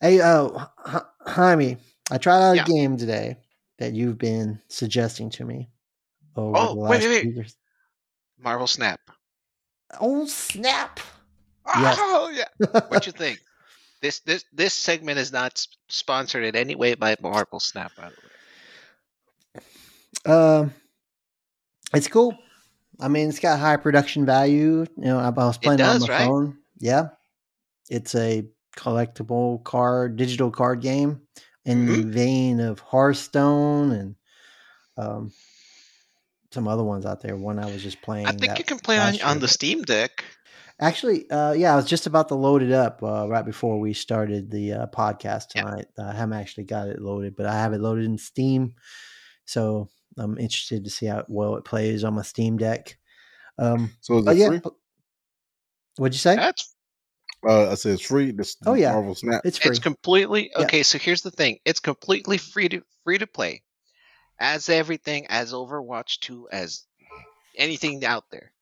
Hey, 0.00 0.20
uh, 0.20 0.66
H- 0.86 1.02
Jaime, 1.26 1.76
I 2.10 2.18
tried 2.18 2.42
out 2.42 2.56
Yeah. 2.56 2.62
a 2.62 2.64
game 2.72 2.96
today 2.96 3.36
that 3.78 3.92
you've 3.94 4.18
been 4.18 4.60
suggesting 4.68 5.30
to 5.30 5.44
me 5.44 5.70
over 6.36 6.58
Oh, 6.58 6.68
the 6.68 6.74
wait, 6.88 7.00
last 7.00 7.08
wait, 7.08 7.08
wait. 7.08 7.28
week 7.36 7.46
Marvel 8.38 8.66
Snap. 8.66 9.00
Oh 10.00 10.26
snap! 10.26 11.00
Yes. 11.72 11.96
Oh 11.98 12.30
yeah. 12.34 12.48
What 12.88 13.06
you 13.06 13.12
think? 13.12 13.40
This 14.02 14.20
this 14.20 14.44
this 14.52 14.74
segment 14.74 15.18
is 15.18 15.32
not 15.32 15.66
sponsored 15.88 16.44
in 16.44 16.56
any 16.56 16.74
way 16.76 16.94
by 16.94 17.16
Marvel 17.20 17.60
Snap, 17.60 17.94
by 17.96 18.10
the 18.10 18.16
way. 18.22 18.30
Um, 20.26 20.74
it's 21.94 22.08
cool. 22.08 22.38
I 23.00 23.08
mean, 23.08 23.28
it's 23.28 23.38
got 23.40 23.58
high 23.60 23.76
production 23.76 24.26
value. 24.26 24.86
You 24.96 25.04
know, 25.04 25.18
I, 25.18 25.28
I 25.28 25.30
was 25.30 25.58
It 25.62 25.66
playing 25.66 25.80
it 25.80 25.86
on 25.86 26.00
my 26.00 26.08
right? 26.08 26.34
phone. 26.34 26.58
Yeah, 26.78 27.08
it's 27.90 28.14
a 28.14 28.46
collectible 28.76 29.62
card, 29.64 30.16
digital 30.16 30.50
card 30.50 30.80
game 30.80 31.22
in 31.64 31.86
the 31.86 32.02
Mm-hmm. 32.02 32.10
vein 32.10 32.60
of 32.60 32.80
Hearthstone 32.80 33.92
and 33.92 34.14
um, 34.96 35.32
some 36.52 36.66
other 36.68 36.84
ones 36.84 37.04
out 37.06 37.20
there. 37.20 37.36
One 37.36 37.58
I 37.58 37.66
was 37.66 37.82
just 37.82 38.00
playing. 38.02 38.26
I 38.26 38.32
think 38.32 38.42
that 38.42 38.58
you 38.58 38.64
can 38.64 38.78
play 38.78 38.98
on 38.98 39.06
last 39.06 39.24
on 39.24 39.38
the 39.40 39.48
Steam 39.48 39.82
Deck. 39.82 40.24
Actually, 40.80 41.28
uh, 41.30 41.52
yeah, 41.52 41.72
I 41.72 41.76
was 41.76 41.86
just 41.86 42.06
about 42.06 42.28
to 42.28 42.36
load 42.36 42.62
it 42.62 42.70
up 42.72 43.02
uh, 43.02 43.26
right 43.28 43.44
before 43.44 43.80
we 43.80 43.92
started 43.92 44.50
the 44.50 44.72
uh, 44.72 44.86
podcast 44.86 45.48
Yeah. 45.54 45.64
tonight. 45.64 45.86
I 45.98 46.12
haven't 46.12 46.38
actually 46.38 46.64
got 46.64 46.88
it 46.88 47.00
loaded, 47.00 47.34
but 47.36 47.46
I 47.46 47.54
have 47.54 47.72
it 47.72 47.80
loaded 47.80 48.04
in 48.04 48.16
Steam, 48.16 48.74
so 49.44 49.88
I'm 50.16 50.38
interested 50.38 50.84
to 50.84 50.90
see 50.90 51.06
how 51.06 51.24
well 51.28 51.56
it 51.56 51.64
plays 51.64 52.04
on 52.04 52.14
my 52.14 52.22
Steam 52.22 52.58
Deck. 52.58 52.96
Um, 53.58 53.90
So 54.00 54.18
is 54.18 54.26
it 54.26 54.36
yeah, 54.36 54.46
free? 54.46 54.60
what'd 55.96 56.14
you 56.14 56.18
say? 56.20 56.36
That's 56.36 56.74
Uh, 57.46 57.70
I 57.70 57.74
said 57.74 57.92
it's 57.92 58.02
free. 58.02 58.30
This 58.32 58.56
Oh, 58.66 58.74
yeah. 58.74 58.92
Marvel 58.92 59.14
Snap. 59.14 59.42
It's 59.44 59.58
free. 59.58 59.70
it's 59.70 59.78
completely 59.78 60.50
Yeah. 60.56 60.64
okay. 60.64 60.82
So 60.82 60.98
here's 60.98 61.22
the 61.22 61.30
thing: 61.30 61.58
it's 61.64 61.80
completely 61.80 62.38
free 62.38 62.68
to 62.70 62.82
free 63.04 63.18
to 63.18 63.26
play, 63.26 63.62
as 64.38 64.68
everything, 64.68 65.26
as 65.28 65.52
Overwatch 65.52 66.20
Two, 66.20 66.48
as 66.50 66.84
anything 67.56 68.04
out 68.04 68.24
there. 68.30 68.52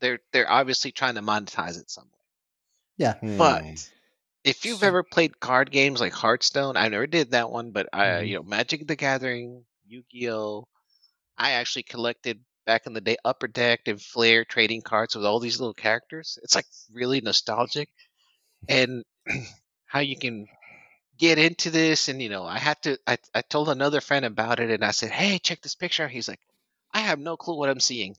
They're 0.00 0.18
they're 0.32 0.50
obviously 0.50 0.92
trying 0.92 1.14
to 1.14 1.22
monetize 1.22 1.78
it 1.78 1.90
some 1.90 2.04
way. 2.04 3.14
But 3.38 3.62
Hmm. 3.62 3.74
if 4.44 4.64
you've 4.64 4.82
ever 4.82 5.02
played 5.02 5.40
card 5.40 5.70
games 5.70 6.00
like 6.00 6.12
Hearthstone, 6.12 6.76
I 6.76 6.88
never 6.88 7.06
did 7.06 7.30
that 7.32 7.50
one, 7.50 7.70
but 7.72 7.88
I, 7.92 8.06
Mhm. 8.06 8.28
you 8.28 8.34
know, 8.36 8.42
Magic 8.42 8.86
the 8.86 8.96
Gathering, 8.96 9.64
Yu-Gi-Oh, 9.86 10.68
I 11.38 11.52
actually 11.52 11.84
collected 11.84 12.40
back 12.66 12.86
in 12.86 12.92
the 12.92 13.00
day 13.00 13.16
Upper 13.24 13.48
Deck 13.48 13.80
and 13.86 14.00
Flair 14.00 14.44
trading 14.44 14.82
cards 14.82 15.14
with 15.16 15.24
all 15.24 15.40
these 15.40 15.60
little 15.60 15.74
characters. 15.74 16.38
It's 16.42 16.54
like 16.54 16.66
really 16.92 17.20
nostalgic, 17.20 17.88
and 18.68 19.04
how 19.86 20.00
you 20.00 20.16
can 20.16 20.46
get 21.18 21.38
into 21.38 21.70
this, 21.70 22.08
and 22.08 22.20
you 22.20 22.28
know, 22.28 22.44
I 22.44 22.58
had 22.58 22.82
to. 22.82 22.98
I 23.06 23.18
I 23.34 23.42
told 23.42 23.68
another 23.68 24.00
friend 24.00 24.24
about 24.24 24.60
it, 24.60 24.70
and 24.70 24.84
I 24.84 24.90
said, 24.90 25.10
"Hey, 25.10 25.38
check 25.38 25.62
this 25.62 25.74
picture." 25.74 26.08
He's 26.08 26.28
like, 26.28 26.40
"I 26.92 27.00
have 27.00 27.18
no 27.18 27.36
clue 27.36 27.56
what 27.56 27.70
I'm 27.70 27.80
seeing." 27.80 28.16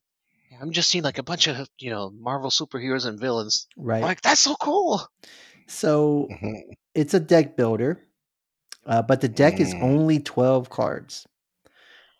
I'm 0.60 0.72
just 0.72 0.90
seeing 0.90 1.04
like 1.04 1.18
a 1.18 1.24
bunch 1.24 1.48
of 1.48 1.70
you 1.80 1.90
know 1.90 2.10
Marvel 2.10 2.50
superheroes 2.50 3.06
and 3.06 3.20
villains. 3.20 3.68
right. 3.76 3.98
I'm 3.98 4.04
like, 4.04 4.22
that's 4.22 4.42
so 4.42 4.56
cool. 4.56 5.08
so 5.68 6.28
Mhm. 6.32 6.62
it's 6.96 7.14
a 7.14 7.20
deck 7.20 7.56
builder, 7.58 8.08
uh, 8.86 9.02
but 9.02 9.22
the 9.22 9.28
deck 9.30 9.60
is 9.60 9.74
Mm. 9.74 9.84
only 9.84 10.20
twelve 10.20 10.70
cards. 10.70 11.28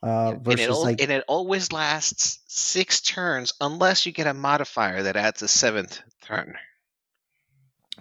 Uh, 0.04 0.34
and, 0.34 0.46
versus 0.46 0.60
it 0.68 0.70
al- 0.70 0.84
like 0.84 1.02
and 1.02 1.12
it 1.12 1.24
always 1.28 1.72
lasts 1.72 2.40
six 2.48 3.02
turns 3.02 3.54
unless 3.60 4.06
you 4.06 4.12
get 4.12 4.28
a 4.28 4.34
modifier 4.34 5.02
that 5.04 5.16
adds 5.16 5.42
a 5.42 5.48
seventh 5.48 6.00
turn. 6.22 6.56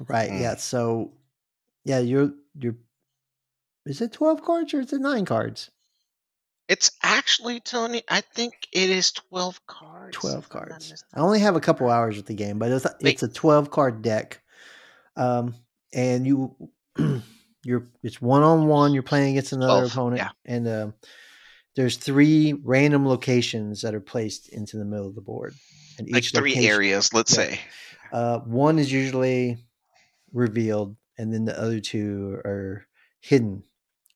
Right. 0.09 0.31
Mm. 0.31 0.41
Yeah. 0.41 0.57
So, 0.57 1.13
yeah, 1.85 1.99
you're 1.99 2.33
you're. 2.59 2.77
Is 3.85 4.01
it 4.01 4.13
twelve 4.13 4.43
cards 4.43 4.75
or 4.75 4.81
is 4.81 4.93
it 4.93 5.01
nine 5.01 5.25
cards? 5.25 5.71
It's 6.69 6.91
actually 7.03 7.61
Tony. 7.61 8.03
I 8.09 8.21
think 8.21 8.55
it 8.73 8.91
is 8.91 9.13
twelve 9.13 9.65
cards. 9.67 10.17
Twelve 10.17 10.45
if 10.45 10.55
I'm 10.55 10.61
not 10.61 10.69
cards. 10.71 11.05
I 11.15 11.21
only 11.21 11.39
have 11.41 11.55
a 11.55 11.61
couple 11.61 11.89
hours 11.89 12.17
with 12.17 12.27
the 12.27 12.35
game, 12.35 12.59
but 12.59 12.73
it's 12.73 12.87
it's 13.01 13.23
a 13.23 13.29
twelve 13.29 13.71
card 13.71 14.03
deck, 14.03 14.43
um, 15.17 15.55
and 15.95 16.27
you 16.27 16.57
you're 17.65 17.89
it's 18.03 18.21
one 18.21 18.43
on 18.43 18.67
one. 18.67 18.95
You're 18.95 19.05
playing 19.05 19.33
against 19.33 19.53
another 19.53 19.89
12, 19.89 19.93
opponent, 19.93 20.19
yeah. 20.19 20.31
and 20.45 20.69
um, 20.69 20.95
there's 21.77 21.97
three 21.97 22.55
random 22.65 23.07
locations 23.07 23.83
that 23.83 23.95
are 23.95 24.01
placed 24.01 24.49
into 24.49 24.77
the 24.77 24.85
middle 24.85 25.07
of 25.07 25.15
the 25.15 25.21
board, 25.21 25.55
and 25.99 26.11
Like 26.11 26.25
each 26.25 26.33
three 26.33 26.51
location, 26.51 26.71
areas, 26.71 27.15
let's 27.15 27.37
yeah. 27.37 27.45
say. 27.45 27.61
Uh, 28.13 28.39
one 28.41 28.79
is 28.79 28.91
usually 28.91 29.59
revealed, 30.33 30.97
and 31.19 31.33
then 31.33 31.45
the 31.45 31.59
other 31.59 31.81
two 31.81 32.41
are 32.45 32.87
hidden. 33.21 33.63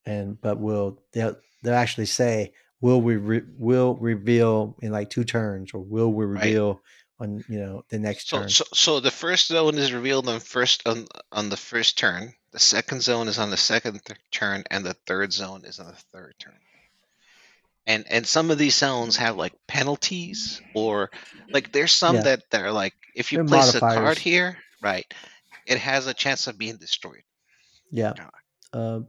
And 0.07 0.41
but 0.41 0.59
will 0.59 1.03
they'll 1.13 1.37
they'll 1.63 1.75
actually 1.75 2.07
say 2.07 2.53
will 2.81 3.01
we 3.03 3.17
re- 3.17 3.43
will 3.59 3.95
reveal 3.97 4.77
in 4.81 4.91
like 4.93 5.11
two 5.11 5.25
turns, 5.25 5.73
or 5.75 5.81
will 5.81 6.13
we 6.13 6.25
Right. 6.25 6.45
reveal 6.45 6.81
on 7.19 7.45
you 7.49 7.59
know 7.61 7.85
the 7.91 7.99
next 7.99 8.29
So, 8.29 8.39
turn? 8.41 8.49
so, 8.49 8.65
so 8.73 9.01
the 9.01 9.11
first 9.11 9.49
zone 9.49 9.77
is 9.77 9.93
revealed 9.93 10.27
on 10.29 10.41
first 10.41 10.87
on, 10.89 11.07
on 11.31 11.51
the 11.51 11.57
first 11.59 11.99
turn. 11.99 12.33
The 12.53 12.59
second 12.59 13.03
zone 13.03 13.29
is 13.29 13.39
on 13.39 13.51
the 13.51 13.57
second 13.59 14.01
th- 14.05 14.19
turn, 14.33 14.65
and 14.71 14.85
the 14.85 14.95
third 15.07 15.33
zone 15.33 15.65
is 15.67 15.79
on 15.79 15.87
the 15.89 16.03
third 16.13 16.35
turn. 16.39 16.59
And 17.87 18.05
and 18.09 18.27
some 18.27 18.51
of 18.51 18.59
these 18.59 18.77
zones 18.77 19.17
have 19.17 19.37
like 19.37 19.53
penalties, 19.67 20.63
or 20.75 21.11
like 21.53 21.73
there's 21.73 21.93
some 21.93 22.17
Yeah. 22.17 22.23
that 22.51 22.55
are 22.55 22.73
like 22.73 22.95
if 23.15 23.33
you 23.33 23.39
They're 23.39 23.47
place 23.47 23.75
a 23.75 23.81
card 23.81 24.19
here, 24.19 24.57
right, 24.83 25.13
it 25.67 25.79
has 25.79 26.07
a 26.07 26.15
chance 26.15 26.47
of 26.47 26.59
being 26.59 26.77
destroyed. 26.79 27.23
yeah, 27.91 28.15
uh, 28.73 29.01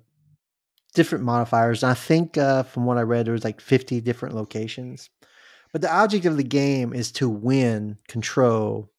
different 0.94 1.24
modifiers. 1.24 1.84
And 1.84 1.92
I 1.92 1.96
think 1.96 2.38
uh, 2.38 2.64
from 2.64 2.86
what 2.86 2.98
I 2.98 3.02
read, 3.02 3.26
there 3.26 3.34
was 3.34 3.44
like 3.44 3.62
fifty 3.62 4.02
different 4.02 4.36
locations. 4.36 5.10
But 5.72 5.82
the 5.82 5.94
object 5.94 6.26
of 6.26 6.38
the 6.38 6.44
game 6.44 6.94
is 6.94 7.12
to 7.14 7.30
win 7.30 7.98
control 8.08 8.92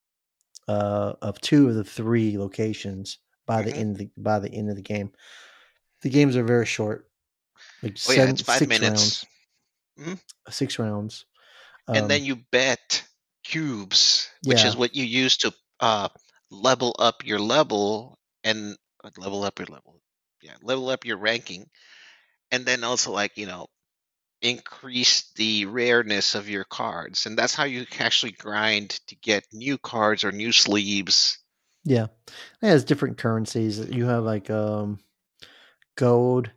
uh, 0.69 1.15
of 1.23 1.41
two 1.41 1.69
of 1.69 1.77
the 1.77 1.85
three 1.85 2.39
locations 2.39 3.19
by 3.47 3.63
the 3.63 3.73
Mhm. 3.73 3.77
end 3.77 3.93
of 3.93 3.99
the, 3.99 4.11
by 4.19 4.39
the 4.41 4.51
end 4.53 4.71
of 4.71 4.77
the 4.77 4.83
game. 4.83 5.13
The 6.03 6.11
games 6.11 6.37
are 6.37 6.45
very 6.45 6.67
short, 6.67 7.11
like 7.83 7.99
Oh 8.07 8.13
yeah, 8.13 8.29
it's 8.29 8.43
five 8.43 8.65
six 8.65 8.69
minutes, 8.69 9.17
rounds. 9.17 9.27
Six 10.51 10.79
rounds, 10.79 11.27
and 11.93 12.09
Um, 12.09 12.11
then 12.11 12.25
you 12.25 12.37
bet 12.37 13.05
cubes 13.45 14.31
which 14.45 14.65
Yeah. 14.65 14.65
is 14.65 14.77
what 14.77 14.95
you 14.95 15.05
use 15.05 15.37
to 15.39 15.53
uh, 15.81 16.09
level 16.53 16.95
up 16.99 17.27
your 17.27 17.41
level 17.41 18.19
and 18.45 18.77
level 19.17 19.45
up 19.45 19.59
your 19.59 19.67
level. 19.67 20.01
Yeah, 20.43 20.57
level 20.63 20.91
up 20.91 21.05
your 21.05 21.19
ranking, 21.19 21.71
and 22.53 22.67
then 22.67 22.85
also 22.85 23.13
like 23.13 23.37
you 23.37 23.47
know 23.47 23.69
increase 24.43 25.33
the 25.37 25.67
rareness 25.67 26.35
of 26.35 26.49
your 26.49 26.65
cards, 26.65 27.27
and 27.27 27.39
that's 27.39 27.55
how 27.55 27.65
you 27.65 27.87
actually 28.01 28.33
grind 28.33 28.91
to 29.09 29.17
get 29.17 29.45
new 29.53 29.79
cards 29.79 30.25
or 30.25 30.33
new 30.33 30.53
sleeves. 30.53 31.39
Yeah. 31.85 32.07
It 32.63 32.69
has 32.69 32.85
different 32.85 33.19
currencies. 33.19 33.79
You 33.79 34.07
have 34.07 34.25
like 34.25 34.51
um 34.51 34.99
gold, 35.97 36.51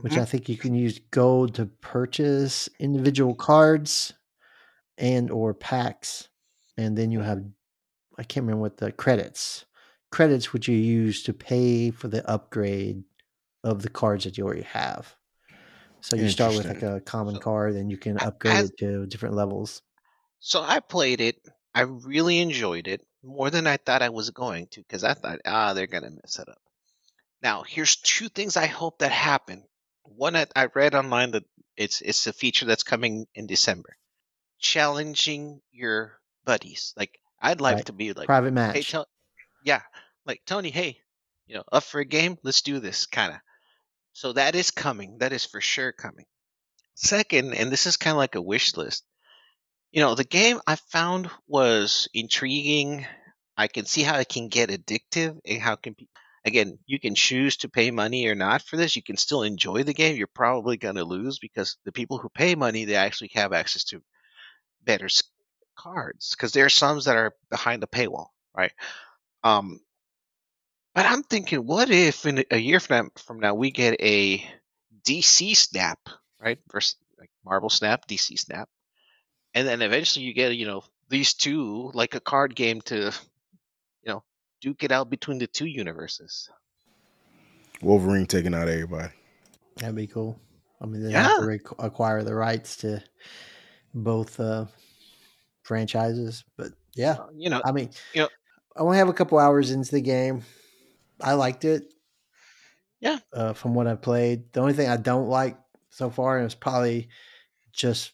which 0.00 0.14
Mhm. 0.14 0.22
I 0.22 0.24
think 0.24 0.48
you 0.48 0.56
can 0.56 0.74
use 0.74 1.00
gold 1.10 1.54
to 1.56 1.66
purchase 1.66 2.68
individual 2.78 3.34
cards 3.34 4.14
and 4.98 5.30
or 5.30 5.54
packs. 5.54 6.28
And 6.76 6.96
then 6.96 7.10
you 7.10 7.20
have 7.20 7.44
I 8.18 8.22
can't 8.24 8.44
remember 8.44 8.62
what 8.62 8.78
the 8.78 8.92
credits. 8.92 9.64
Credits 10.10 10.52
which 10.52 10.68
you 10.68 10.76
use 10.76 11.22
to 11.24 11.32
pay 11.32 11.90
for 11.90 12.08
the 12.08 12.28
upgrade 12.28 13.04
of 13.64 13.82
the 13.82 13.90
cards 13.90 14.24
that 14.24 14.38
you 14.38 14.44
already 14.44 14.62
have. 14.62 15.14
So 16.00 16.16
you 16.16 16.28
start 16.28 16.54
with 16.54 16.68
like 16.68 16.82
a 16.82 17.00
common 17.00 17.34
So, 17.34 17.40
card 17.40 17.74
and 17.74 17.90
you 17.90 17.98
can 17.98 18.18
upgrade 18.18 18.54
as 18.54 18.70
it 18.70 18.78
to 18.78 19.06
different 19.06 19.34
levels. 19.34 19.82
So 20.38 20.62
I 20.62 20.80
played 20.80 21.20
it. 21.20 21.46
I 21.74 21.82
really 21.82 22.38
enjoyed 22.38 22.88
it 22.88 23.06
more 23.22 23.50
than 23.50 23.66
I 23.66 23.76
thought 23.76 24.00
I 24.02 24.08
was 24.08 24.30
going 24.30 24.68
to 24.68 24.80
because 24.80 25.04
I 25.04 25.12
thought, 25.14 25.40
ah, 25.44 25.74
they're 25.74 25.86
gonna 25.86 26.10
mess 26.10 26.38
it 26.38 26.48
up. 26.48 26.60
Now, 27.42 27.62
here's 27.64 27.96
two 27.96 28.28
things 28.28 28.56
I 28.56 28.66
hope 28.66 28.98
that 29.00 29.12
happen. 29.12 29.64
One, 30.04 30.36
I, 30.36 30.46
I 30.56 30.66
read 30.66 30.94
online 30.94 31.32
that 31.32 31.44
it's 31.76 32.00
it's 32.02 32.26
a 32.26 32.32
feature 32.34 32.66
that's 32.66 32.82
coming 32.84 33.26
in 33.34 33.46
December, 33.46 33.96
challenging 34.58 35.62
your 35.72 36.20
buddies. 36.44 36.94
Like 36.96 37.20
I'd 37.40 37.60
like 37.60 37.76
Right. 37.76 37.86
to 37.86 37.92
be 37.92 38.12
like, 38.12 38.26
Private 38.26 38.48
hey, 38.48 38.54
match. 38.54 38.90
tell, 38.90 39.06
yeah, 39.64 39.82
like 40.24 40.42
Tony, 40.46 40.70
hey, 40.70 40.98
you 41.46 41.54
know, 41.54 41.64
up 41.70 41.84
for 41.84 42.00
a 42.00 42.04
game? 42.04 42.38
Let's 42.42 42.62
do 42.62 42.80
this, 42.80 43.06
kind 43.06 43.32
of. 43.32 43.38
So 44.12 44.32
that 44.32 44.54
is 44.54 44.70
coming. 44.70 45.18
That 45.18 45.32
is 45.32 45.44
for 45.44 45.60
sure 45.60 45.92
coming. 45.92 46.24
Second, 46.94 47.54
and 47.54 47.70
this 47.70 47.86
is 47.86 47.96
kind 47.96 48.12
of 48.12 48.18
like 48.18 48.34
a 48.34 48.40
wish 48.42 48.76
list. 48.76 49.04
You 49.92 50.00
know, 50.00 50.14
the 50.14 50.24
game 50.24 50.60
I 50.66 50.76
found 50.76 51.30
was 51.46 52.08
intriguing. 52.14 53.06
I 53.56 53.68
can 53.68 53.84
see 53.84 54.02
how 54.02 54.18
it 54.18 54.28
can 54.28 54.48
get 54.48 54.70
addictive 54.70 55.38
and 55.44 55.60
how 55.60 55.76
can 55.76 55.92
be. 55.92 56.08
Again, 56.44 56.78
you 56.86 57.00
can 57.00 57.14
choose 57.14 57.56
to 57.58 57.68
pay 57.68 57.90
money 57.90 58.28
or 58.28 58.36
not 58.36 58.62
for 58.62 58.76
this. 58.76 58.94
You 58.94 59.02
can 59.02 59.16
still 59.16 59.42
enjoy 59.42 59.82
the 59.82 59.94
game. 59.94 60.16
You're 60.16 60.28
probably 60.28 60.76
going 60.76 60.94
to 60.94 61.04
lose 61.04 61.38
because 61.38 61.76
the 61.84 61.92
people 61.92 62.18
who 62.18 62.28
pay 62.28 62.54
money 62.54 62.84
they 62.84 62.94
actually 62.94 63.30
have 63.34 63.52
access 63.52 63.84
to 63.86 64.00
better 64.84 65.08
cards 65.76 66.30
because 66.30 66.52
there 66.52 66.64
are 66.64 66.70
some 66.70 67.00
that 67.00 67.16
are 67.16 67.34
behind 67.50 67.82
the 67.82 67.86
paywall, 67.86 68.28
right? 68.56 68.72
Um, 69.44 69.80
but 70.94 71.06
I'm 71.06 71.22
thinking, 71.22 71.66
what 71.66 71.90
if 71.90 72.24
in 72.26 72.38
a- 72.38 72.46
a 72.52 72.58
year 72.58 72.80
from 72.80 72.96
now, 72.96 73.10
from 73.16 73.40
now 73.40 73.54
we 73.54 73.70
get 73.70 74.00
a 74.00 74.38
DC 75.04 75.54
Snap, 75.54 75.98
right? 76.40 76.58
Versus 76.72 76.96
like 77.18 77.30
Marvel 77.44 77.70
Snap, 77.70 78.06
DC 78.08 78.38
Snap, 78.38 78.68
and 79.54 79.66
then 79.68 79.82
eventually 79.82 80.24
you 80.24 80.32
get 80.34 80.56
you 80.56 80.66
know 80.66 80.82
these 81.08 81.34
two 81.34 81.90
like 81.94 82.14
a 82.14 82.20
card 82.20 82.54
game 82.56 82.80
to 82.82 83.12
you 84.02 84.08
know 84.08 84.24
duke 84.60 84.82
it 84.82 84.92
out 84.92 85.10
between 85.10 85.38
the 85.38 85.46
two 85.46 85.66
universes. 85.66 86.48
Wolverine 87.82 88.26
taking 88.26 88.54
out 88.54 88.68
everybody. 88.68 89.12
That'd 89.76 89.94
be 89.94 90.06
cool. 90.06 90.40
I 90.80 90.86
mean, 90.86 91.02
they 91.02 91.12
have 91.12 91.40
to 91.40 91.46
re- 91.46 91.60
acquire 91.78 92.22
the 92.22 92.34
rights 92.34 92.76
to 92.78 93.02
both 93.94 94.40
uh, 94.40 94.66
franchises, 95.66 96.44
but 96.56 96.68
yeah, 96.94 97.16
you 97.34 97.50
know, 97.50 97.60
I 97.64 97.72
mean, 97.72 97.90
you 98.14 98.22
know, 98.22 98.28
I 98.76 98.80
only 98.80 98.98
have 98.98 99.08
a 99.08 99.12
couple 99.12 99.38
hours 99.38 99.70
into 99.70 99.90
the 99.90 100.00
game. 100.00 100.42
I 101.20 101.34
liked 101.34 101.64
it 101.64 101.92
yeah. 103.00 103.18
uh, 103.32 103.52
from 103.52 103.74
what 103.74 103.86
I 103.86 103.94
played. 103.94 104.52
The 104.52 104.60
only 104.60 104.72
thing 104.72 104.88
I 104.88 104.96
don't 104.96 105.28
like 105.28 105.58
so 105.90 106.10
far, 106.10 106.40
is 106.40 106.54
probably 106.54 107.08
just 107.72 108.12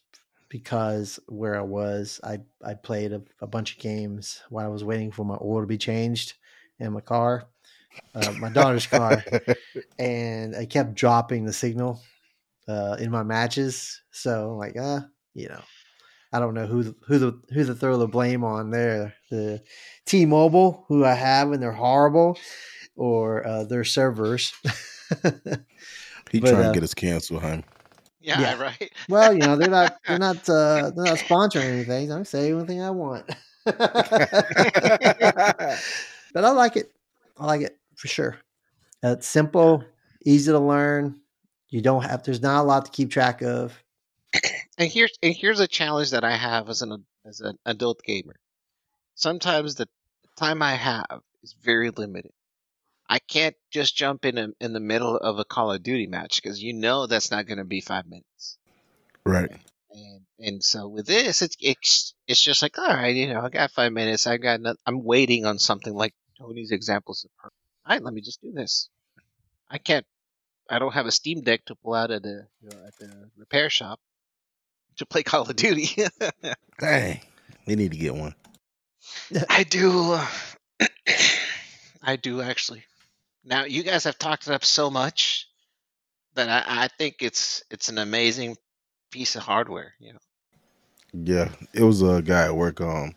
because 0.48 1.18
where 1.28 1.58
I 1.58 1.62
was, 1.62 2.20
I 2.22 2.38
I 2.64 2.74
played 2.74 3.12
a, 3.12 3.22
a 3.40 3.46
bunch 3.46 3.72
of 3.72 3.78
games 3.78 4.42
while 4.50 4.66
I 4.66 4.68
was 4.68 4.84
waiting 4.84 5.10
for 5.10 5.24
my 5.24 5.38
oil 5.40 5.60
to 5.60 5.66
be 5.66 5.78
changed 5.78 6.34
in 6.78 6.92
my 6.92 7.00
car, 7.00 7.44
uh, 8.14 8.32
my 8.38 8.50
daughter's 8.50 8.86
car, 8.86 9.24
and 9.98 10.54
I 10.54 10.66
kept 10.66 10.94
dropping 10.94 11.44
the 11.44 11.52
signal 11.52 12.00
uh, 12.68 12.96
in 12.98 13.10
my 13.10 13.22
matches. 13.22 14.02
So 14.10 14.56
like, 14.56 14.76
uh, 14.76 15.00
you 15.34 15.48
know, 15.48 15.62
I 16.32 16.40
don't 16.40 16.54
know 16.54 16.66
who 16.66 16.82
the, 16.84 16.94
who 17.06 17.18
the 17.18 17.38
who 17.52 17.64
to 17.64 17.74
throw 17.74 17.98
the 17.98 18.08
blame 18.08 18.42
on 18.44 18.70
there. 18.70 19.14
The 19.30 19.62
T-Mobile, 20.06 20.84
who 20.88 21.04
I 21.04 21.14
have, 21.14 21.52
and 21.52 21.62
they're 21.62 21.72
horrible, 21.72 22.38
or 22.96 23.46
uh, 23.46 23.64
their 23.64 23.84
servers. 23.84 24.52
he 26.30 26.40
But, 26.40 26.50
trying 26.50 26.64
uh, 26.64 26.68
to 26.68 26.74
get 26.74 26.82
us 26.82 26.94
canceled, 26.94 27.42
huh? 27.42 27.62
Yeah, 28.20 28.40
Yeah. 28.40 28.62
right. 28.62 28.92
well, 29.08 29.32
you 29.34 29.40
know, 29.40 29.56
they're 29.56 29.68
not 29.70 29.98
they're 30.06 30.18
not 30.18 30.48
uh, 30.48 30.90
they're 30.94 31.04
not 31.04 31.18
sponsoring 31.18 31.64
anything. 31.72 32.12
I 32.12 32.22
say 32.22 32.52
anything 32.52 32.80
I 32.80 32.90
want. 32.90 33.28
but 33.64 33.78
I 36.44 36.50
like 36.50 36.76
it. 36.76 36.92
I 37.38 37.46
like 37.46 37.62
it 37.62 37.78
for 37.96 38.08
sure. 38.08 38.38
Uh, 39.04 39.12
it's 39.18 39.26
simple, 39.26 39.84
easy 40.24 40.52
to 40.52 40.58
learn. 40.58 41.20
You 41.68 41.80
don't 41.82 42.02
have. 42.04 42.22
There's 42.22 42.42
not 42.42 42.60
a 42.60 42.64
lot 42.64 42.84
to 42.86 42.90
keep 42.90 43.10
track 43.10 43.42
of. 43.42 43.82
And 44.78 44.90
here's 44.90 45.12
and 45.22 45.34
here's 45.34 45.60
a 45.60 45.68
challenge 45.68 46.10
that 46.10 46.24
I 46.24 46.36
have 46.36 46.68
as 46.68 46.82
an 46.82 47.04
as 47.26 47.40
an 47.40 47.58
adult 47.66 48.02
gamer. 48.02 48.36
Sometimes 49.14 49.74
the 49.74 49.88
time 50.36 50.62
I 50.62 50.74
have 50.74 51.20
is 51.42 51.54
very 51.62 51.90
limited. 51.90 52.32
I 53.08 53.18
can't 53.18 53.56
just 53.70 53.94
jump 53.94 54.24
in 54.24 54.38
a, 54.38 54.48
in 54.60 54.72
the 54.72 54.80
middle 54.80 55.16
of 55.16 55.38
a 55.38 55.44
Call 55.44 55.72
of 55.72 55.82
Duty 55.82 56.06
match 56.06 56.42
because 56.42 56.62
you 56.62 56.72
know 56.72 57.06
that's 57.06 57.30
not 57.30 57.46
going 57.46 57.58
to 57.58 57.64
be 57.64 57.80
five 57.80 58.06
minutes. 58.06 58.58
right. 59.24 59.50
And 59.90 60.22
and 60.38 60.64
so 60.64 60.88
with 60.88 61.06
this, 61.06 61.42
it's 61.42 61.56
it's 61.60 62.14
it's 62.26 62.40
just 62.40 62.62
like 62.62 62.78
all 62.78 62.86
right, 62.86 63.14
you 63.14 63.28
know, 63.28 63.42
I 63.42 63.50
got 63.50 63.72
five 63.72 63.92
minutes. 63.92 64.26
I 64.26 64.38
got 64.38 64.62
no, 64.62 64.74
I'm 64.86 65.04
waiting 65.04 65.44
on 65.44 65.58
something 65.58 65.92
like 65.92 66.14
Tony's 66.38 66.72
examples 66.72 67.26
of. 67.26 67.30
All 67.44 67.50
right, 67.94 68.02
let 68.02 68.14
me 68.14 68.22
just 68.22 68.40
do 68.40 68.52
this. 68.52 68.88
I 69.68 69.76
can't. 69.76 70.06
I 70.70 70.78
don't 70.78 70.94
have 70.94 71.04
a 71.04 71.10
Steam 71.10 71.42
Deck 71.42 71.66
to 71.66 71.74
pull 71.74 71.92
out 71.92 72.10
at 72.10 72.22
the 72.22 72.46
you 72.62 72.70
know, 72.70 72.86
at 72.86 72.96
the 72.98 73.30
repair 73.36 73.68
shop 73.68 74.00
to 74.96 75.06
play 75.06 75.22
Call 75.22 75.42
of 75.42 75.56
Duty. 75.56 76.02
Dang. 76.80 77.20
They 77.66 77.76
need 77.76 77.92
to 77.92 77.96
get 77.96 78.14
one. 78.14 78.34
I 79.48 79.64
do. 79.64 80.18
I 82.02 82.16
do 82.16 82.40
actually. 82.40 82.84
Now 83.44 83.64
you 83.64 83.82
guys 83.82 84.04
have 84.04 84.18
talked 84.18 84.46
it 84.46 84.52
up 84.52 84.64
so 84.64 84.90
much 84.90 85.48
that 86.34 86.48
I, 86.48 86.84
I 86.84 86.88
think 86.88 87.16
it's 87.20 87.62
it's 87.70 87.88
an 87.88 87.98
amazing 87.98 88.56
piece 89.10 89.36
of 89.36 89.42
hardware. 89.42 89.94
You 90.00 90.14
know. 90.14 90.18
Yeah. 91.12 91.50
It 91.72 91.82
was 91.82 92.02
a 92.02 92.22
guy 92.22 92.46
at 92.46 92.56
work, 92.56 92.80
um, 92.80 93.14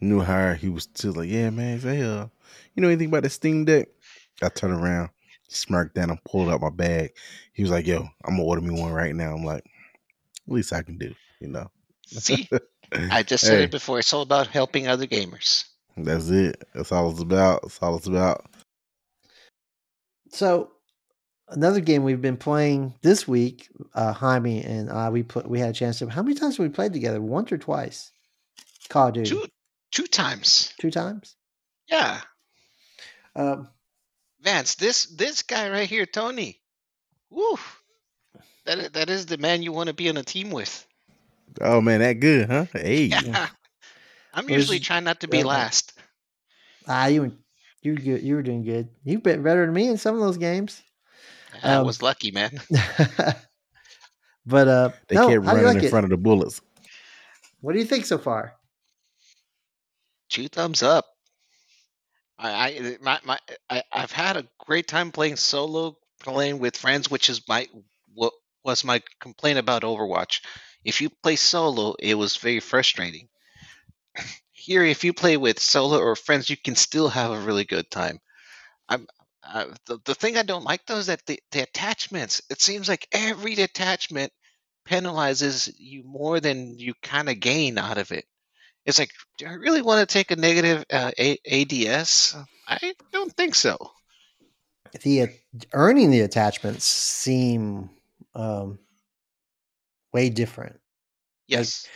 new 0.00 0.20
hire. 0.20 0.54
He 0.54 0.68
was 0.68 0.84
still 0.84 1.12
like, 1.12 1.28
Yeah, 1.28 1.50
man, 1.50 1.80
say 1.80 2.00
uh, 2.02 2.26
you 2.74 2.82
know 2.82 2.88
anything 2.88 3.08
about 3.08 3.24
the 3.24 3.30
Steam 3.30 3.64
Deck? 3.64 3.88
I 4.42 4.48
turned 4.48 4.74
around, 4.74 5.10
smirked 5.48 5.96
down 5.96 6.10
and 6.10 6.24
pulled 6.24 6.48
out 6.48 6.60
my 6.60 6.70
bag. 6.70 7.12
He 7.52 7.62
was 7.62 7.70
like, 7.70 7.86
Yo, 7.86 8.08
I'm 8.24 8.36
gonna 8.36 8.44
order 8.44 8.62
me 8.62 8.80
one 8.80 8.92
right 8.92 9.14
now. 9.14 9.34
I'm 9.34 9.44
like, 9.44 9.64
at 9.64 9.64
least 10.52 10.72
I 10.72 10.82
can 10.82 10.98
do, 10.98 11.14
you 11.40 11.48
know. 11.48 11.70
See, 12.06 12.48
I 12.92 13.22
just 13.22 13.44
said 13.44 13.58
Hey. 13.58 13.64
it 13.64 13.70
before. 13.70 13.98
It's 13.98 14.12
all 14.12 14.22
about 14.22 14.46
helping 14.46 14.88
other 14.88 15.06
gamers. 15.06 15.64
That's 15.96 16.28
it. 16.30 16.62
That's 16.74 16.92
all 16.92 17.10
it's 17.10 17.20
about. 17.20 17.62
That's 17.62 17.78
all 17.82 17.96
it's 17.96 18.06
about. 18.06 18.46
So 20.30 20.70
another 21.48 21.80
game 21.80 22.04
we've 22.04 22.20
been 22.22 22.36
playing 22.36 22.94
this 23.02 23.26
week, 23.26 23.68
uh, 23.94 24.12
Jaime 24.12 24.62
and 24.62 24.90
I, 24.90 25.10
we 25.10 25.22
put 25.22 25.48
we 25.48 25.58
had 25.58 25.70
a 25.70 25.72
chance 25.74 25.98
to. 25.98 26.08
How 26.08 26.22
many 26.22 26.34
times 26.34 26.56
have 26.56 26.64
we 26.64 26.70
played 26.70 26.92
together? 26.92 27.20
Once 27.20 27.50
or 27.52 27.58
twice? 27.58 28.12
Call 28.88 29.08
of 29.08 29.14
Duty. 29.14 29.30
Two 29.30 29.46
two 29.90 30.06
times. 30.06 30.72
Two 30.80 30.90
times. 30.90 31.34
Yeah, 31.90 32.20
Um, 33.34 33.68
Vance. 34.40 34.74
This 34.74 35.06
this 35.06 35.42
guy 35.42 35.70
right 35.70 35.88
here, 35.88 36.04
Tony. 36.06 36.60
Woo. 37.30 37.58
That 38.68 38.92
that 38.94 39.10
is 39.10 39.26
the 39.26 39.38
man 39.38 39.62
you 39.62 39.72
want 39.72 39.88
to 39.88 39.94
be 39.94 40.08
on 40.08 40.16
a 40.16 40.22
team 40.22 40.50
with. 40.50 40.86
Oh 41.60 41.80
man, 41.80 42.00
that 42.00 42.14
good, 42.20 42.48
huh? 42.50 42.66
Hey. 42.72 43.04
Yeah. 43.04 43.48
I'm 44.34 44.48
Where's- 44.48 44.60
usually 44.60 44.80
trying 44.80 45.04
not 45.04 45.20
to 45.20 45.28
be 45.28 45.42
uh, 45.42 45.46
last. 45.46 45.94
ah, 46.86 47.06
you 47.06 47.22
were- 47.22 47.32
you 47.82 47.96
good. 47.96 48.22
You 48.22 48.34
were 48.36 48.42
doing 48.42 48.64
good. 48.64 48.88
You 49.04 49.18
been 49.20 49.42
better 49.42 49.64
than 49.64 49.74
me 49.74 49.88
in 49.88 49.98
some 49.98 50.14
of 50.14 50.20
those 50.20 50.36
games. 50.38 50.82
I 51.62 51.76
um, 51.76 51.86
was 51.86 52.02
lucky, 52.02 52.30
man. 52.30 52.60
but 54.46 54.68
uh, 54.68 54.90
They 55.08 55.16
no, 55.16 55.28
kept 55.28 55.44
how 55.44 55.54
running 55.54 55.64
like 55.64 55.76
in 55.78 55.84
it? 55.84 55.90
front 55.90 56.04
of 56.04 56.10
the 56.10 56.16
bullets. 56.16 56.60
What 57.60 57.72
do 57.72 57.78
you 57.78 57.84
think 57.86 58.06
so 58.06 58.18
far? 58.18 58.54
two 60.28 60.48
thumbs 60.48 60.82
up. 60.82 61.06
I, 62.38 62.50
I 62.50 62.96
my 63.00 63.18
my 63.24 63.38
I, 63.70 63.82
I've 63.92 64.12
had 64.12 64.36
a 64.36 64.46
great 64.66 64.86
time 64.88 65.10
playing 65.10 65.36
solo, 65.36 65.96
playing 66.20 66.58
with 66.58 66.76
friends, 66.76 67.10
which 67.10 67.30
is 67.30 67.46
my 67.48 67.66
what 68.14 68.32
was 68.68 68.84
my 68.84 69.02
complaint 69.18 69.58
about 69.58 69.82
Overwatch. 69.82 70.42
If 70.84 71.00
you 71.00 71.08
play 71.08 71.36
solo, 71.36 71.94
it 71.98 72.14
was 72.14 72.36
very 72.36 72.60
frustrating. 72.60 73.28
here, 74.52 74.84
if 74.84 75.04
you 75.04 75.14
play 75.14 75.38
with 75.38 75.58
solo 75.58 75.98
or 75.98 76.14
friends, 76.14 76.50
you 76.50 76.56
can 76.56 76.76
still 76.76 77.08
have 77.08 77.30
a 77.30 77.40
really 77.40 77.64
good 77.64 77.90
time. 77.90 78.20
I'm 78.88 79.06
uh, 79.42 79.64
the, 79.86 79.98
the 80.04 80.14
thing 80.14 80.36
I 80.36 80.42
don't 80.42 80.64
like 80.64 80.84
though 80.84 80.98
is 80.98 81.06
that 81.06 81.24
the, 81.24 81.40
the 81.52 81.62
attachments. 81.62 82.42
It 82.50 82.60
seems 82.60 82.88
like 82.88 83.08
every 83.10 83.54
attachment 83.54 84.30
penalizes 84.86 85.72
you 85.78 86.02
more 86.04 86.40
than 86.40 86.78
you 86.78 86.92
kind 87.02 87.30
of 87.30 87.40
gain 87.40 87.78
out 87.78 87.96
of 87.96 88.12
it. 88.12 88.26
It's 88.84 88.98
like, 88.98 89.10
do 89.38 89.46
I 89.46 89.54
really 89.54 89.80
want 89.80 90.06
to 90.06 90.12
take 90.12 90.30
a 90.30 90.36
negative 90.36 90.84
uh, 90.92 91.12
a- 91.18 91.38
ADS? 91.46 92.36
I 92.66 92.94
don't 93.12 93.32
think 93.32 93.54
so. 93.54 93.78
The 95.02 95.22
uh, 95.22 95.26
earning 95.72 96.10
the 96.10 96.20
attachments 96.20 96.84
seem 96.84 97.90
um, 98.38 98.78
way 100.12 100.30
different. 100.30 100.78
Yes. 101.46 101.86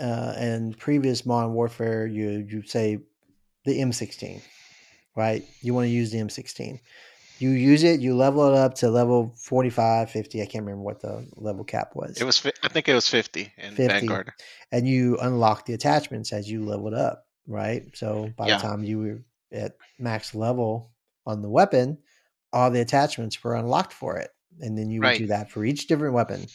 uh, 0.00 0.34
and 0.36 0.76
previous 0.78 1.24
Modern 1.24 1.54
Warfare, 1.54 2.06
you 2.06 2.46
you 2.48 2.62
say 2.62 2.98
the 3.64 3.78
M16, 3.80 4.42
right? 5.16 5.44
You 5.62 5.72
want 5.74 5.86
to 5.86 5.90
use 5.90 6.10
the 6.10 6.18
M16. 6.18 6.80
You 7.38 7.50
use 7.50 7.82
it, 7.82 8.00
you 8.00 8.14
level 8.16 8.46
it 8.48 8.54
up 8.56 8.74
to 8.76 8.90
level 8.90 9.34
45, 9.38 10.08
50. 10.10 10.40
I 10.42 10.46
can't 10.46 10.64
remember 10.64 10.82
what 10.82 11.00
the 11.00 11.26
level 11.36 11.64
cap 11.64 11.96
was. 11.96 12.16
It 12.20 12.24
was. 12.24 12.44
I 12.62 12.68
think 12.68 12.88
it 12.88 12.94
was 12.94 13.08
fifty 13.08 13.52
in 13.58 13.74
50. 13.74 13.88
Vanguard. 14.06 14.32
and 14.70 14.86
you 14.86 15.16
unlock 15.18 15.66
the 15.66 15.74
attachments 15.74 16.32
as 16.32 16.50
you 16.50 16.64
leveled 16.64 16.94
up, 16.94 17.26
right? 17.46 17.84
So 17.94 18.32
by 18.36 18.48
Yeah. 18.48 18.56
the 18.56 18.62
time 18.62 18.84
you 18.84 18.98
were 18.98 19.18
at 19.52 19.76
max 19.98 20.34
level 20.34 20.92
on 21.26 21.40
the 21.42 21.48
weapon, 21.48 21.98
all 22.52 22.70
the 22.70 22.80
attachments 22.80 23.42
were 23.42 23.54
unlocked 23.56 23.92
for 23.92 24.16
it, 24.16 24.30
and 24.60 24.76
then 24.78 24.90
you 24.90 25.00
would 25.00 25.06
Right. 25.06 25.18
do 25.18 25.26
that 25.28 25.50
for 25.50 25.64
each 25.64 25.86
different 25.86 26.14
weapon. 26.14 26.46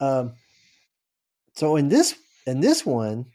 Um, 0.00 0.34
so 1.54 1.76
in 1.76 1.88
this 1.88 2.14
in 2.46 2.60
this 2.60 2.84
one, 2.84 3.26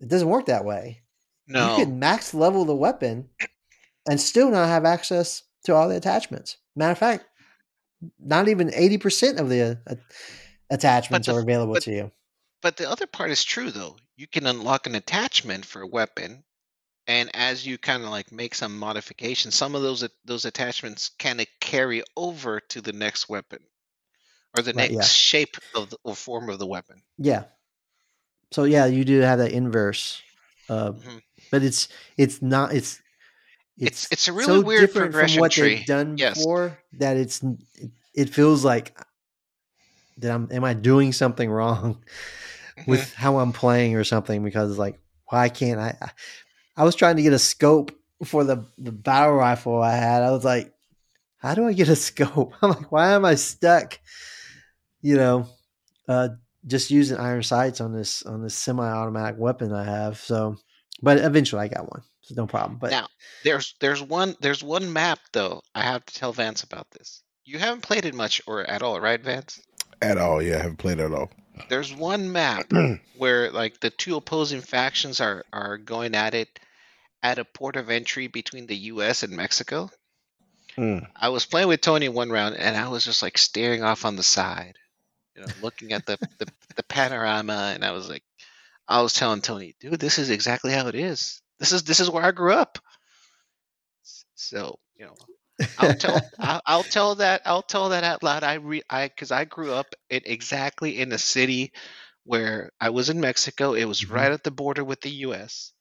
it 0.00 0.08
doesn't 0.08 0.28
work 0.28 0.46
that 0.46 0.64
way. 0.64 1.02
No. 1.46 1.76
You 1.78 1.84
can 1.84 1.98
max 1.98 2.32
level 2.34 2.64
the 2.64 2.74
weapon 2.76 3.28
and 4.08 4.20
still 4.20 4.50
not 4.50 4.68
have 4.68 4.84
access 4.84 5.42
to 5.64 5.74
all 5.74 5.88
the 5.88 5.96
attachments. 5.96 6.56
Matter 6.76 6.92
of 6.92 6.98
fact, 6.98 7.24
not 8.18 8.48
even 8.48 8.72
eighty 8.74 8.98
percent 8.98 9.38
of 9.40 9.48
the 9.48 9.78
uh, 9.86 9.94
attachments 10.70 11.26
the- 11.26 11.34
are 11.34 11.40
available 11.40 11.74
but- 11.74 11.82
to 11.84 11.92
you. 11.92 12.12
But 12.60 12.76
the 12.76 12.90
other 12.90 13.06
part 13.06 13.30
is 13.30 13.44
true 13.44 13.70
though. 13.70 13.96
You 14.16 14.26
can 14.26 14.44
unlock 14.46 14.86
an 14.86 14.96
attachment 14.96 15.64
for 15.64 15.80
a 15.82 15.86
weapon, 15.86 16.42
and 17.08 17.30
as 17.34 17.66
you 17.66 17.78
kind 17.78 18.04
of 18.04 18.10
like 18.10 18.30
make 18.30 18.54
some 18.54 18.78
modifications, 18.78 19.54
some 19.56 19.74
of 19.74 19.82
those 19.82 20.06
those 20.24 20.44
attachments 20.44 21.10
kind 21.18 21.40
of 21.40 21.46
carry 21.60 22.04
over 22.16 22.60
to 22.60 22.80
the 22.80 22.92
next 22.92 23.28
weapon, 23.28 23.58
or 24.56 24.62
the 24.62 24.72
Right, 24.74 24.90
next 24.92 24.94
yeah. 24.94 25.02
shape 25.02 25.56
of 25.74 25.90
the, 25.90 25.96
or 26.04 26.14
form 26.14 26.50
of 26.50 26.58
the 26.58 26.66
weapon. 26.66 27.02
Yeah. 27.16 27.44
So 28.52 28.64
yeah, 28.64 28.86
you 28.86 29.04
do 29.04 29.20
have 29.20 29.38
that 29.40 29.52
inverse, 29.52 30.22
uh, 30.68 30.92
Mhm. 30.92 31.22
but 31.50 31.62
it's 31.62 31.88
it's 32.16 32.40
not 32.40 32.72
it's 32.74 33.00
It's- 33.80 34.08
it's 34.10 34.22
a 34.28 34.32
so 34.32 34.34
really 34.34 34.64
weird 34.64 34.80
different 34.80 35.06
from 35.06 35.12
progression 35.12 35.40
what 35.40 35.52
tree. 35.52 35.76
they've 35.76 35.86
done 35.86 36.18
Yes. 36.18 36.38
before 36.38 36.78
that 36.98 37.16
it's 37.16 37.42
it, 37.74 37.90
it 38.14 38.34
feels 38.34 38.64
like 38.64 38.98
that 40.18 40.30
I'm 40.32 40.48
am 40.50 40.64
I 40.64 40.74
doing 40.74 41.12
something 41.12 41.48
wrong 41.58 42.04
Mm-hmm. 42.78 42.90
with 42.90 43.12
how 43.14 43.38
I'm 43.38 43.52
playing 43.52 43.96
or 43.96 44.04
something 44.04 44.42
because 44.44 44.78
like 44.78 45.00
why 45.26 45.48
can't 45.48 45.80
I 45.80 45.96
I- 46.00 46.10
I 46.78 46.84
was 46.84 46.94
trying 46.94 47.16
to 47.16 47.22
get 47.22 47.32
a 47.32 47.38
scope 47.38 47.92
for 48.24 48.44
the 48.44 48.64
the 48.78 48.92
battle 48.92 49.34
rifle 49.34 49.82
I 49.82 49.96
had 49.96 50.22
I 50.22 50.30
was 50.30 50.44
like 50.44 50.72
how 51.36 51.54
do 51.54 51.66
I 51.66 51.72
get 51.72 51.88
a 51.88 51.96
scope 52.08 52.54
I'm 52.62 52.70
like 52.70 52.90
why 52.90 53.12
am 53.12 53.24
I 53.24 53.34
stuck 53.34 53.98
you 55.02 55.16
know 55.16 55.46
uh 56.08 56.30
just 56.66 56.90
using 56.90 57.18
iron 57.18 57.42
sights 57.42 57.80
on 57.80 57.92
this 57.92 58.22
on 58.22 58.42
this 58.42 58.54
semi-automatic 58.54 59.38
weapon 59.38 59.72
I 59.72 59.84
have 59.84 60.18
so 60.18 60.56
but 61.02 61.18
eventually 61.18 61.62
I 61.62 61.68
got 61.68 61.90
one 61.90 62.02
so 62.22 62.34
no 62.36 62.46
problem 62.46 62.78
but 62.78 62.90
Now, 62.90 63.08
there's 63.44 63.74
there's 63.80 64.02
one 64.02 64.36
there's 64.40 64.62
one 64.62 64.92
map 64.92 65.18
though. 65.32 65.62
I 65.74 65.82
have 65.82 66.04
to 66.06 66.14
tell 66.14 66.32
Vance 66.32 66.62
about 66.62 66.90
this. 66.90 67.22
You 67.44 67.58
haven't 67.58 67.82
played 67.82 68.04
it 68.04 68.14
much 68.14 68.42
or 68.46 68.64
at 68.64 68.82
all, 68.82 69.00
right, 69.00 69.20
Vance? 69.20 69.60
At 70.02 70.18
all, 70.18 70.42
yeah, 70.42 70.56
I 70.56 70.62
haven't 70.62 70.76
played 70.76 71.00
it 71.00 71.04
at 71.04 71.12
all. 71.12 71.30
There's 71.70 71.94
one 71.94 72.30
map 72.30 72.70
where 73.16 73.50
like 73.50 73.80
the 73.80 73.90
two 73.90 74.16
opposing 74.16 74.60
factions 74.60 75.20
are 75.20 75.44
are 75.52 75.78
going 75.78 76.14
at 76.14 76.34
it 76.34 76.60
at 77.22 77.38
a 77.38 77.44
port 77.44 77.76
of 77.76 77.90
entry 77.90 78.26
between 78.28 78.66
the 78.66 78.76
U.S. 78.76 79.22
and 79.22 79.36
Mexico. 79.36 79.90
Hmm. 80.76 80.98
I 81.14 81.28
was 81.28 81.44
playing 81.44 81.68
with 81.68 81.80
Tony 81.82 82.08
one 82.08 82.30
round, 82.30 82.56
and 82.56 82.76
I 82.76 82.88
was 82.88 83.04
just 83.04 83.22
like 83.22 83.36
staring 83.38 83.82
off 83.82 84.04
on 84.06 84.16
the 84.16 84.22
side, 84.22 84.78
you 85.34 85.42
know, 85.42 85.52
looking 85.56 85.92
at 85.92 86.06
the 86.06 86.18
the, 86.38 86.48
the 86.76 86.82
panorama, 86.84 87.72
and 87.74 87.84
I 87.84 87.92
was 87.92 88.08
like, 88.08 88.24
I 88.88 89.02
was 89.02 89.14
telling 89.14 89.42
Tony, 89.42 89.76
dude, 89.80 90.00
this 90.00 90.18
is 90.18 90.30
exactly 90.30 90.72
how 90.72 90.88
it 90.88 90.94
is. 90.96 91.42
This 91.58 91.72
is 91.72 91.84
this 91.84 92.00
is 92.00 92.10
where 92.10 92.24
I 92.24 92.32
grew 92.32 92.54
up. 92.54 92.78
So 94.34 94.78
you 94.96 95.06
know, 95.06 95.16
I'll 95.76 95.92
tell 95.92 96.22
I'll, 96.40 96.60
I'll 96.66 96.84
tell 96.84 97.14
that 97.16 97.42
I'll 97.46 97.62
tell 97.62 97.90
that 97.90 98.04
out 98.04 98.22
loud. 98.22 98.42
I 98.44 98.54
re 98.54 98.82
I 98.90 99.08
because 99.08 99.30
I 99.30 99.44
grew 99.44 99.72
up 99.72 99.94
in 100.10 100.22
exactly 100.24 100.98
in 101.00 101.12
a 101.12 101.18
city 101.18 101.72
where 102.24 102.72
I 102.80 102.90
was 102.90 103.10
in 103.10 103.20
Mexico. 103.20 103.74
It 103.74 103.84
was 103.86 104.10
Mhm. 104.10 104.10
right 104.10 104.32
at 104.32 104.44
the 104.44 104.50
border 104.52 104.84
with 104.84 105.00
the 105.00 105.10
U.S. 105.26 105.72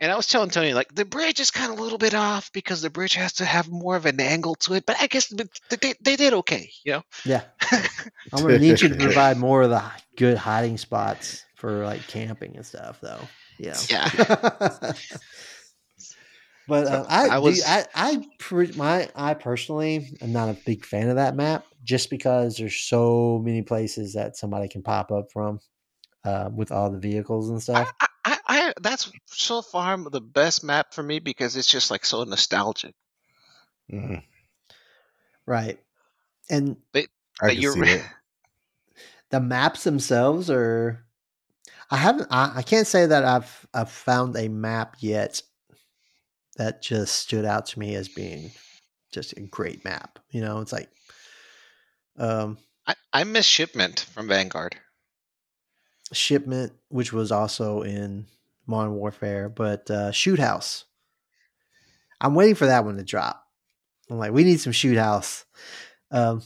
And 0.00 0.12
I 0.12 0.16
was 0.16 0.28
telling 0.28 0.50
Tony 0.50 0.74
like 0.74 0.94
the 0.94 1.04
bridge 1.04 1.40
is 1.40 1.50
kind 1.50 1.72
of 1.72 1.78
a 1.78 1.82
little 1.82 1.98
bit 1.98 2.14
off 2.14 2.52
because 2.52 2.82
the 2.82 2.90
bridge 2.90 3.14
has 3.14 3.32
to 3.34 3.44
have 3.44 3.68
more 3.68 3.96
of 3.96 4.06
an 4.06 4.20
angle 4.20 4.54
to 4.56 4.74
it. 4.74 4.86
But 4.86 4.96
I 5.00 5.08
guess 5.08 5.32
they 5.70 5.94
they 6.00 6.14
did 6.16 6.32
okay, 6.34 6.70
you 6.84 6.92
know. 6.92 7.02
Yeah. 7.24 7.42
I'm 8.32 8.42
gonna 8.42 8.58
need 8.58 8.80
you 8.80 8.88
to 8.90 8.94
provide 8.98 9.38
more 9.38 9.62
of 9.62 9.70
the 9.70 9.82
good 10.16 10.36
hiding 10.38 10.78
spots 10.78 11.44
for 11.56 11.84
like 11.84 12.06
camping 12.06 12.54
and 12.56 12.64
stuff, 12.64 13.00
though. 13.00 13.20
Yeah. 13.58 13.76
Yeah. 13.90 14.08
but 16.68 16.86
uh, 16.86 17.04
I, 17.08 17.24
I 17.24 17.34
I, 17.34 17.38
was- 17.38 17.64
I, 17.66 17.84
I, 17.94 18.26
pre- 18.38 18.72
my, 18.72 19.08
I 19.16 19.34
personally 19.34 20.16
am 20.20 20.32
not 20.32 20.48
a 20.48 20.56
big 20.66 20.84
fan 20.84 21.08
of 21.08 21.16
that 21.16 21.34
map, 21.34 21.64
just 21.82 22.10
because 22.10 22.56
there's 22.56 22.76
so 22.76 23.40
many 23.44 23.62
places 23.62 24.12
that 24.14 24.36
somebody 24.36 24.68
can 24.68 24.82
pop 24.82 25.10
up 25.10 25.32
from, 25.32 25.60
uh, 26.24 26.50
with 26.54 26.70
all 26.70 26.90
the 26.90 26.98
vehicles 26.98 27.48
and 27.48 27.60
stuff. 27.62 27.92
I, 28.00 28.06
I, 28.58 28.68
I 28.68 28.72
that's 28.80 29.10
so 29.26 29.62
far 29.62 29.96
the 30.10 30.20
best 30.20 30.64
map 30.64 30.94
for 30.94 31.02
me 31.02 31.18
because 31.18 31.56
it's 31.56 31.68
just 31.70 31.90
like 31.90 32.04
so 32.04 32.24
nostalgic. 32.24 32.94
Mhm. 33.92 34.22
Right. 35.46 35.78
And 36.50 36.76
I 37.40 37.48
But 37.48 37.56
you're 37.56 37.74
the 39.30 39.40
maps 39.40 39.84
themselves 39.84 40.50
are 40.50 41.04
i 41.90 41.96
haven't 41.96 42.28
I, 42.30 42.52
I 42.56 42.62
can't 42.62 42.86
say 42.86 43.06
that 43.06 43.24
i've 43.24 43.66
i've 43.74 43.90
found 43.90 44.36
a 44.36 44.48
map 44.48 44.96
yet 45.00 45.42
that 46.56 46.82
just 46.82 47.14
stood 47.14 47.44
out 47.44 47.66
to 47.66 47.78
me 47.78 47.94
as 47.94 48.08
being 48.08 48.50
just 49.12 49.36
a 49.36 49.40
great 49.40 49.84
map 49.84 50.18
you 50.30 50.40
know 50.40 50.60
it's 50.60 50.72
like 50.72 50.88
um 52.18 52.58
I, 52.86 52.94
I 53.12 53.24
miss 53.24 53.46
shipment 53.46 54.06
from 54.12 54.28
Vanguard. 54.28 54.76
shipment 56.12 56.72
which 56.88 57.12
was 57.12 57.30
also 57.30 57.82
in 57.82 58.26
modern 58.68 58.94
warfare 58.94 59.48
but 59.48 59.90
uh 59.90 60.12
shoot 60.12 60.38
house 60.38 60.84
i'm 62.20 62.34
waiting 62.34 62.54
for 62.54 62.66
that 62.66 62.84
one 62.84 62.96
to 62.96 63.04
drop 63.04 63.46
i'm 64.10 64.18
like 64.18 64.32
we 64.32 64.44
need 64.44 64.60
some 64.60 64.72
shoot 64.72 64.96
house 64.96 65.44
um 66.10 66.42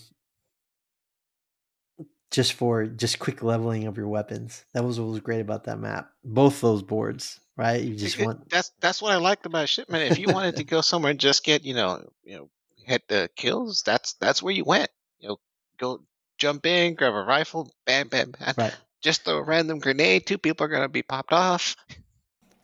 just 2.30 2.54
for 2.54 2.86
just 2.86 3.18
quick 3.18 3.42
leveling 3.42 3.86
of 3.86 3.96
your 3.96 4.08
weapons 4.08 4.64
that 4.72 4.84
was 4.84 4.98
what 4.98 5.08
was 5.10 5.20
great 5.20 5.40
about 5.40 5.64
that 5.64 5.78
map 5.78 6.10
both 6.24 6.60
those 6.60 6.82
boards 6.82 7.40
right 7.56 7.82
you 7.82 7.94
just 7.94 8.18
It- 8.18 8.24
want 8.26 8.48
that's 8.50 8.72
that's 8.80 9.02
what 9.02 9.12
I 9.12 9.16
liked 9.16 9.46
about 9.46 9.68
shipment. 9.68 10.12
If 10.12 10.18
you 10.18 10.30
wanted 10.30 10.56
to 10.56 10.64
go 10.64 10.80
somewhere 10.80 11.10
and 11.10 11.20
just 11.20 11.44
get 11.44 11.62
you 11.64 11.74
know 11.74 12.08
you 12.24 12.36
know 12.36 12.50
hit 12.84 13.06
the 13.08 13.30
kills, 13.36 13.82
that's 13.82 14.14
that's 14.14 14.42
where 14.42 14.52
you 14.54 14.64
went. 14.64 14.90
You 15.20 15.28
know, 15.28 15.40
go 15.78 16.04
jump 16.38 16.66
in, 16.66 16.94
grab 16.94 17.14
a 17.14 17.22
rifle, 17.22 17.70
bam, 17.86 18.08
bam, 18.08 18.32
bam. 18.32 18.54
right 18.56 18.74
Just 19.02 19.24
throw 19.24 19.38
a 19.38 19.42
random 19.42 19.78
grenade. 19.78 20.26
Two 20.26 20.38
people 20.38 20.66
are 20.66 20.68
gonna 20.70 20.88
be 20.88 21.02
popped 21.02 21.32
off. 21.32 21.76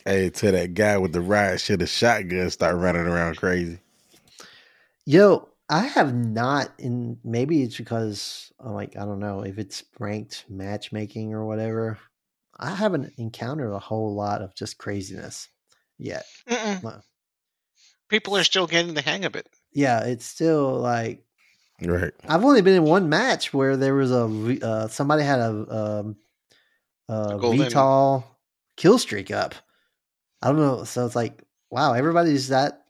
Hey, 0.09 0.31
to 0.31 0.51
that 0.53 0.73
guy 0.73 0.97
with 0.97 1.13
the 1.13 1.21
riot 1.21 1.61
shit, 1.61 1.83
a 1.83 1.87
shotgun 1.87 2.49
start 2.49 2.77
running 2.77 3.07
around 3.07 3.37
crazy. 3.37 3.79
Yo, 5.05 5.51
I 5.69 5.81
have 5.81 6.15
not 6.15 6.71
in 6.79 7.19
maybe 7.23 7.63
it's 7.63 7.77
because 7.77 8.51
uh, 8.65 8.73
like 8.73 8.97
I 8.97 9.01
don't 9.01 9.21
know 9.21 9.43
if 9.43 9.59
it's 9.59 9.85
ranked 9.99 10.47
matchmaking 10.49 11.35
or 11.35 11.45
whatever. 11.45 11.99
I 12.59 12.71
haven't 12.71 13.13
encountered 13.19 13.71
a 13.71 13.79
whole 13.79 14.15
lot 14.15 14.41
of 14.41 14.55
just 14.55 14.79
craziness 14.79 15.51
yet. 15.99 16.25
Mm-mm. 16.49 17.03
People 18.09 18.35
are 18.35 18.45
still 18.45 18.67
getting 18.67 18.95
the 18.95 19.03
hang 19.03 19.27
of 19.27 19.37
it. 19.37 19.47
Yeah, 19.75 20.05
it's 20.05 20.25
still 20.25 20.79
like 20.79 21.23
Right. 21.83 22.15
I've 22.27 22.47
only 22.47 22.63
been 22.63 22.77
in 22.77 22.85
one 22.85 23.11
match 23.11 23.53
where 23.53 23.77
there 23.77 23.95
was 23.95 24.11
a 24.11 24.59
uh, 24.67 24.89
somebody 24.89 25.23
had 25.23 25.41
a 25.41 25.51
um 26.01 26.17
a 27.11 27.37
golden- 27.39 27.69
VTOL 27.69 28.25
kill 28.79 28.99
streak 28.99 29.31
up. 29.31 29.55
I 30.43 30.49
don't 30.49 30.57
know, 30.59 30.85
so 30.85 31.05
it's 31.07 31.17
like 31.17 31.43
wow, 31.71 31.93
everybody's 31.93 32.49
that 32.49 32.85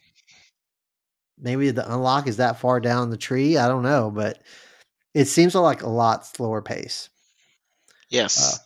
maybe 1.38 1.70
the 1.70 1.90
unlock 1.92 2.26
is 2.26 2.36
that 2.38 2.58
far 2.60 2.80
down 2.80 3.10
the 3.10 3.16
tree. 3.16 3.56
I 3.56 3.68
don't 3.68 3.82
know, 3.82 4.10
but 4.10 4.40
it 5.14 5.26
seems 5.26 5.54
like 5.54 5.82
a 5.82 5.88
lot 5.88 6.26
slower 6.26 6.62
pace. 6.62 7.08
Yes, 8.10 8.58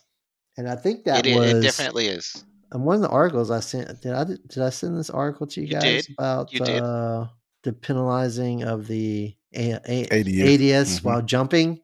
And 0.57 0.69
I 0.69 0.75
think 0.75 1.05
that 1.05 1.25
it, 1.25 1.35
was 1.35 1.53
it 1.57 1.61
definitely 1.61 2.07
is. 2.07 2.43
and 2.71 2.85
one 2.85 2.95
of 2.95 3.01
the 3.01 3.09
articles 3.09 3.51
I 3.51 3.59
sent 3.59 4.01
did 4.01 4.13
I 4.13 4.23
did 4.23 4.59
I 4.59 4.69
send 4.69 4.97
this 4.97 5.09
article 5.09 5.47
to 5.47 5.61
you, 5.61 5.67
You 5.67 5.73
guys 5.73 6.05
did. 6.05 6.15
about 6.17 6.53
You 6.53 6.59
did. 6.59 6.81
uh 6.81 7.27
the 7.63 7.73
penalizing 7.73 8.63
of 8.63 8.87
the 8.87 9.35
A- 9.55 9.79
A- 9.87 10.07
ADS. 10.11 10.41
ADS 10.41 10.99
Mhm. 10.99 11.03
while 11.03 11.21
jumping? 11.21 11.79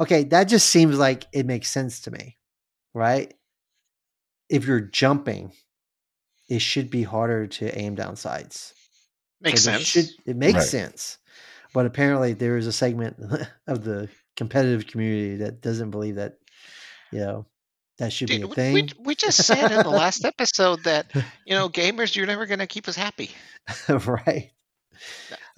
Okay, 0.00 0.24
that 0.24 0.44
just 0.44 0.68
seems 0.68 0.98
like 0.98 1.26
it 1.32 1.46
makes 1.46 1.70
sense 1.70 2.00
to 2.00 2.10
me, 2.10 2.36
right? 2.94 3.32
If 4.48 4.66
you're 4.66 4.80
jumping, 4.80 5.52
it 6.54 6.60
should 6.60 6.90
be 6.90 7.02
harder 7.02 7.46
to 7.46 7.78
aim 7.78 7.94
down 7.94 8.16
sights. 8.16 8.74
Makes 9.40 9.62
So 9.64 9.70
there 9.70 9.78
sense. 9.78 9.88
should- 9.88 10.10
it 10.26 10.36
makes 10.36 10.58
Right. 10.58 10.68
sense. 10.68 11.18
But 11.74 11.86
apparently 11.86 12.34
there 12.34 12.56
is 12.58 12.66
a 12.66 12.72
segment 12.72 13.16
of 13.66 13.84
the 13.84 14.08
competitive 14.36 14.86
community 14.86 15.36
that 15.36 15.60
doesn't 15.62 15.90
believe 15.90 16.16
that, 16.16 16.34
you 17.10 17.20
know, 17.20 17.46
that 17.98 18.12
should 18.12 18.28
be 18.28 18.40
a 18.42 18.46
we, 18.46 18.54
thing. 18.54 18.74
we, 18.74 18.88
we 19.00 19.14
just 19.14 19.42
said 19.46 19.70
in 19.72 19.82
the 19.82 19.88
last 19.90 20.24
episode 20.32 20.84
that 20.84 21.10
you 21.46 21.54
know 21.54 21.68
gamers, 21.80 22.14
you're 22.16 22.26
never 22.26 22.46
gonna 22.46 22.66
keep 22.66 22.88
us 22.88 22.96
happy. 22.96 23.30
right. 23.88 24.50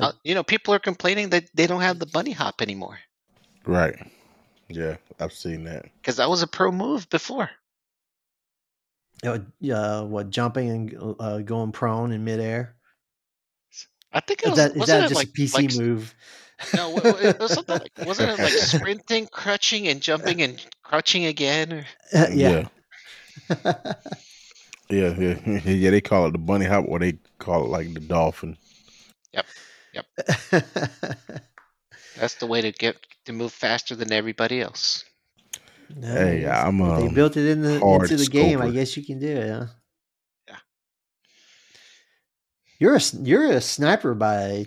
Uh, 0.01 0.13
you 0.25 0.35
know, 0.35 0.43
people 0.43 0.73
are 0.75 0.79
complaining 0.79 1.31
that 1.31 1.45
they 1.55 1.67
don't 1.67 1.83
have 1.83 1.99
the 1.99 2.07
bunny 2.07 2.33
hop 2.33 2.63
anymore 2.63 2.99
Right. 3.67 3.97
Yeah, 4.69 4.97
I've 5.21 5.33
seen 5.33 5.65
that. 5.65 5.85
because 6.01 6.17
that 6.17 6.29
was 6.31 6.43
a 6.43 6.47
pro 6.47 6.71
move 6.73 7.09
before. 7.11 7.51
You 9.25 9.75
uh, 9.75 10.05
what 10.05 10.29
jumping 10.29 10.71
and 10.71 11.15
uh, 11.19 11.39
going 11.39 11.73
prone 11.73 12.13
in 12.13 12.25
midair? 12.25 12.77
I 14.13 14.21
think 14.21 14.43
it 14.43 14.47
Is 14.47 14.51
was. 14.51 14.59
that, 14.59 14.77
is 14.77 14.87
that 14.87 15.01
just 15.09 15.15
like 15.15 15.29
a 15.29 15.33
PC 15.33 15.55
like, 15.55 15.77
move? 15.77 16.15
No, 16.77 16.91
wa- 16.91 17.01
wa- 17.03 17.17
it 17.21 17.39
was 17.39 17.53
something 17.53 17.79
like 17.79 17.93
wasn't 18.07 18.31
it 18.31 18.43
like 18.43 18.53
sprinting, 18.53 19.27
crutching, 19.27 19.89
and 19.89 20.01
jumping 20.01 20.43
and 20.43 20.65
crouching 20.83 21.25
again? 21.25 21.73
Or, 21.73 21.87
yeah. 22.33 22.69
Yeah, 24.91 25.15
yeah, 25.19 25.39
yeah. 25.65 25.91
They 25.91 26.01
call 26.01 26.27
it 26.27 26.33
the 26.33 26.39
bunny 26.39 26.67
hop, 26.67 26.85
or 26.87 26.99
they 26.99 27.19
call 27.39 27.65
it 27.65 27.69
like 27.69 27.95
the 27.95 28.01
dolphin. 28.01 28.57
Yep, 29.33 29.47
yep. 29.95 30.07
That's 32.17 32.35
the 32.37 32.47
way 32.47 32.61
to 32.61 32.73
get 32.73 32.97
to 33.25 33.33
move 33.33 33.53
faster 33.53 33.97
than 33.97 34.13
everybody 34.13 34.61
else. 34.61 35.05
No, 35.95 36.07
Hey, 36.13 36.39
it's- 36.43 36.65
I'm, 36.67 36.81
if 36.81 36.99
they 37.01 37.07
um, 37.09 37.15
built 37.15 37.37
it 37.37 37.47
in 37.51 37.63
the, 37.63 37.75
into 37.85 38.17
the 38.17 38.27
game. 38.27 38.61
I 38.61 38.71
guess 38.71 38.97
you 38.97 39.05
can 39.05 39.19
do 39.19 39.29
it. 39.29 39.51
Huh? 39.51 39.67
Yeah. 40.49 40.57
You're 42.79 42.95
a 42.95 42.97
s- 42.97 43.15
you're 43.15 43.51
a 43.53 43.61
sniper 43.61 44.15
by 44.15 44.67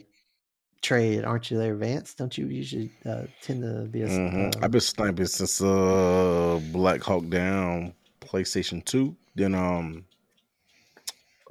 trade, 0.82 1.24
aren't 1.26 1.51
you? 1.51 1.57
There, 1.57 1.76
Vance. 1.76 2.13
Don't 2.13 2.38
you 2.38 2.47
usually 2.47 2.91
uh, 3.05 3.24
tend 3.41 3.61
to 3.63 3.88
be 3.89 4.01
a? 4.01 4.05
s- 4.05 4.11
Mhm. 4.11 4.55
uh, 4.55 4.59
I've 4.63 4.72
been 4.72 4.82
sniping 4.82 5.26
since 5.26 5.61
uh 5.61 6.59
Black 6.72 7.01
Hawk 7.01 7.28
Down 7.30 7.93
PlayStation 8.22 8.84
Two. 8.86 9.15
Then 9.36 9.53
um 9.55 10.05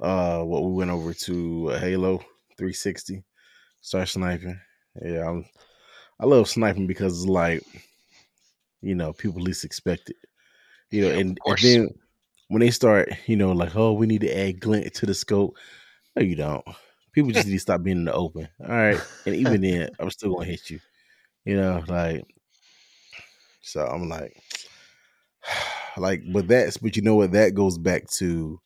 uh 0.01 0.41
what 0.43 0.63
we 0.63 0.73
went 0.73 0.91
over 0.91 1.13
to 1.13 1.71
uh, 1.71 1.79
Halo 1.79 2.17
360. 2.57 3.23
Start 3.81 4.07
sniping. 4.09 4.59
Yeah, 5.01 5.29
I'm 5.29 5.45
I 6.19 6.25
love 6.25 6.49
sniping 6.49 6.87
because 6.87 7.13
it's 7.21 7.29
like 7.29 7.63
you 8.81 8.95
know 8.95 9.13
people 9.13 9.41
least 9.41 9.63
expect 9.65 10.09
it. 10.09 10.17
You 10.91 11.01
know, 11.01 11.11
Yeah, 11.11 11.19
and, 11.19 11.39
and 11.45 11.57
then 11.61 11.89
when 12.49 12.61
they 12.61 12.71
start, 12.71 13.09
you 13.27 13.35
know, 13.35 13.51
like 13.51 13.75
oh 13.75 13.93
we 13.93 14.07
need 14.07 14.21
to 14.21 14.37
add 14.37 14.59
glint 14.59 14.93
to 14.95 15.05
the 15.05 15.13
scope. 15.13 15.57
No, 16.15 16.23
you 16.23 16.35
don't. 16.35 16.65
People 17.13 17.31
just 17.31 17.47
need 17.47 17.53
to 17.53 17.59
stop 17.59 17.83
being 17.83 17.97
in 17.97 18.05
the 18.05 18.13
open. 18.13 18.47
All 18.61 18.67
right, 18.67 19.01
and 19.25 19.35
even 19.35 19.61
then, 19.61 19.89
I'm 19.99 20.11
still 20.11 20.33
gonna 20.33 20.45
hit 20.45 20.69
you. 20.69 20.79
You 21.45 21.57
know, 21.57 21.83
like 21.87 22.25
so 23.61 23.85
I'm 23.85 24.07
like, 24.07 24.41
like, 25.97 26.21
but 26.31 26.47
that's, 26.47 26.77
but 26.77 26.95
you 26.95 27.01
know 27.01 27.15
what? 27.15 27.31
That 27.31 27.53
goes 27.53 27.77
back 27.77 28.09
to 28.11 28.59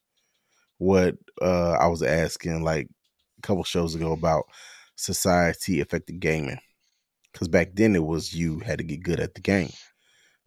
what 0.77 1.15
uh 1.41 1.73
I 1.73 1.87
was 1.87 2.03
asking 2.03 2.63
like 2.63 2.87
a 3.37 3.41
couple 3.41 3.63
shows 3.63 3.95
ago 3.95 4.11
about 4.11 4.45
society 4.95 5.81
affected 5.81 6.19
gaming. 6.19 6.59
Because 7.31 7.47
back 7.47 7.69
then 7.73 7.95
it 7.95 8.03
was 8.03 8.33
you 8.33 8.59
had 8.59 8.79
to 8.79 8.83
get 8.83 9.03
good 9.03 9.19
at 9.19 9.35
the 9.35 9.41
game. 9.41 9.71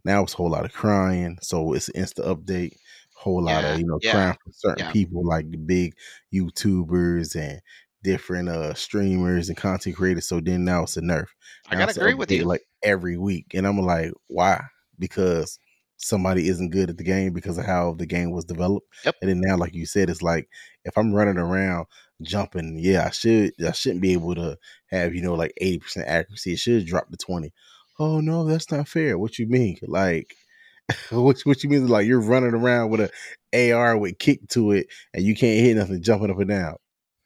Now 0.05 0.23
it's 0.23 0.33
a 0.33 0.37
whole 0.37 0.51
lot 0.51 0.65
of 0.65 0.71
crying, 0.73 1.37
so 1.41 1.73
it's 1.73 1.89
an 1.89 2.01
insta 2.01 2.25
update. 2.25 2.77
Whole 3.15 3.43
lot 3.43 3.63
of 3.63 3.79
you 3.79 3.85
know 3.87 3.99
yeah, 4.01 4.11
crying 4.11 4.37
for 4.45 4.51
certain 4.53 4.85
yeah. 4.85 4.91
people 4.91 5.25
like 5.25 5.49
the 5.49 5.57
big 5.57 5.95
YouTubers 6.33 7.35
and 7.35 7.59
different 8.03 8.47
uh 8.47 8.73
streamers 8.75 9.49
and 9.49 9.57
content 9.57 9.95
creators. 9.95 10.27
So 10.27 10.39
then 10.39 10.63
now 10.63 10.83
it's 10.83 10.95
a 10.95 11.01
nerf. 11.01 11.27
I 11.69 11.75
gotta 11.75 11.99
agree 11.99 12.13
with 12.13 12.31
you. 12.31 12.45
Like 12.45 12.61
every 12.83 13.17
week, 13.17 13.53
and 13.55 13.65
I'm 13.65 13.79
like, 13.79 14.11
why? 14.27 14.63
Because 14.99 15.57
somebody 15.97 16.49
isn't 16.49 16.69
good 16.69 16.89
at 16.89 16.97
the 16.97 17.03
game 17.03 17.33
because 17.33 17.57
of 17.57 17.65
how 17.65 17.93
the 17.93 18.05
game 18.05 18.31
was 18.31 18.45
developed. 18.45 18.87
Yep. 19.05 19.15
And 19.21 19.29
then 19.29 19.41
now, 19.41 19.57
like 19.57 19.73
you 19.73 19.85
said, 19.85 20.09
it's 20.09 20.21
like 20.21 20.47
if 20.83 20.97
I'm 20.97 21.13
running 21.13 21.37
around 21.37 21.87
jumping, 22.21 22.77
yeah, 22.79 23.05
I 23.05 23.09
should, 23.09 23.53
I 23.65 23.71
shouldn't 23.71 24.01
be 24.01 24.13
able 24.13 24.35
to 24.35 24.57
have 24.87 25.15
you 25.15 25.21
know 25.21 25.33
like 25.33 25.53
eighty 25.57 25.79
percent 25.79 26.07
accuracy. 26.07 26.53
It 26.53 26.59
should 26.59 26.85
drop 26.85 27.09
to 27.09 27.17
twenty. 27.17 27.53
Oh 27.99 28.19
no, 28.19 28.45
that's 28.45 28.71
not 28.71 28.87
fair. 28.87 29.17
What 29.17 29.39
you 29.39 29.47
mean? 29.47 29.77
Like, 29.83 30.35
what 31.11 31.39
what 31.43 31.63
you 31.63 31.69
mean? 31.69 31.87
Like 31.87 32.07
you're 32.07 32.21
running 32.21 32.53
around 32.53 32.89
with 32.91 33.11
a 33.53 33.71
AR 33.71 33.97
with 33.97 34.19
kick 34.19 34.47
to 34.49 34.71
it, 34.71 34.87
and 35.13 35.23
you 35.23 35.35
can't 35.35 35.59
hit 35.59 35.77
nothing 35.77 36.01
jumping 36.03 36.31
up 36.31 36.39
and 36.39 36.49
down. 36.49 36.75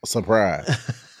Surprise. 0.04 0.68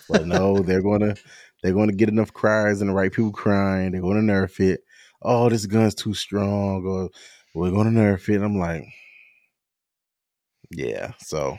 But 0.08 0.26
no, 0.26 0.58
they're 0.60 0.82
gonna 0.82 1.14
they're 1.62 1.72
gonna 1.72 1.92
get 1.92 2.08
enough 2.08 2.32
cries 2.32 2.80
and 2.80 2.90
the 2.90 2.94
right 2.94 3.12
people 3.12 3.32
crying. 3.32 3.92
They're 3.92 4.00
gonna 4.00 4.20
nerf 4.20 4.60
it. 4.60 4.80
Oh, 5.22 5.48
this 5.48 5.66
gun's 5.66 5.94
too 5.94 6.14
strong, 6.14 6.84
or 6.86 7.10
we're 7.54 7.70
gonna 7.70 7.90
nerf 7.90 8.28
it. 8.28 8.42
I'm 8.42 8.58
like, 8.58 8.86
yeah. 10.70 11.12
So 11.18 11.58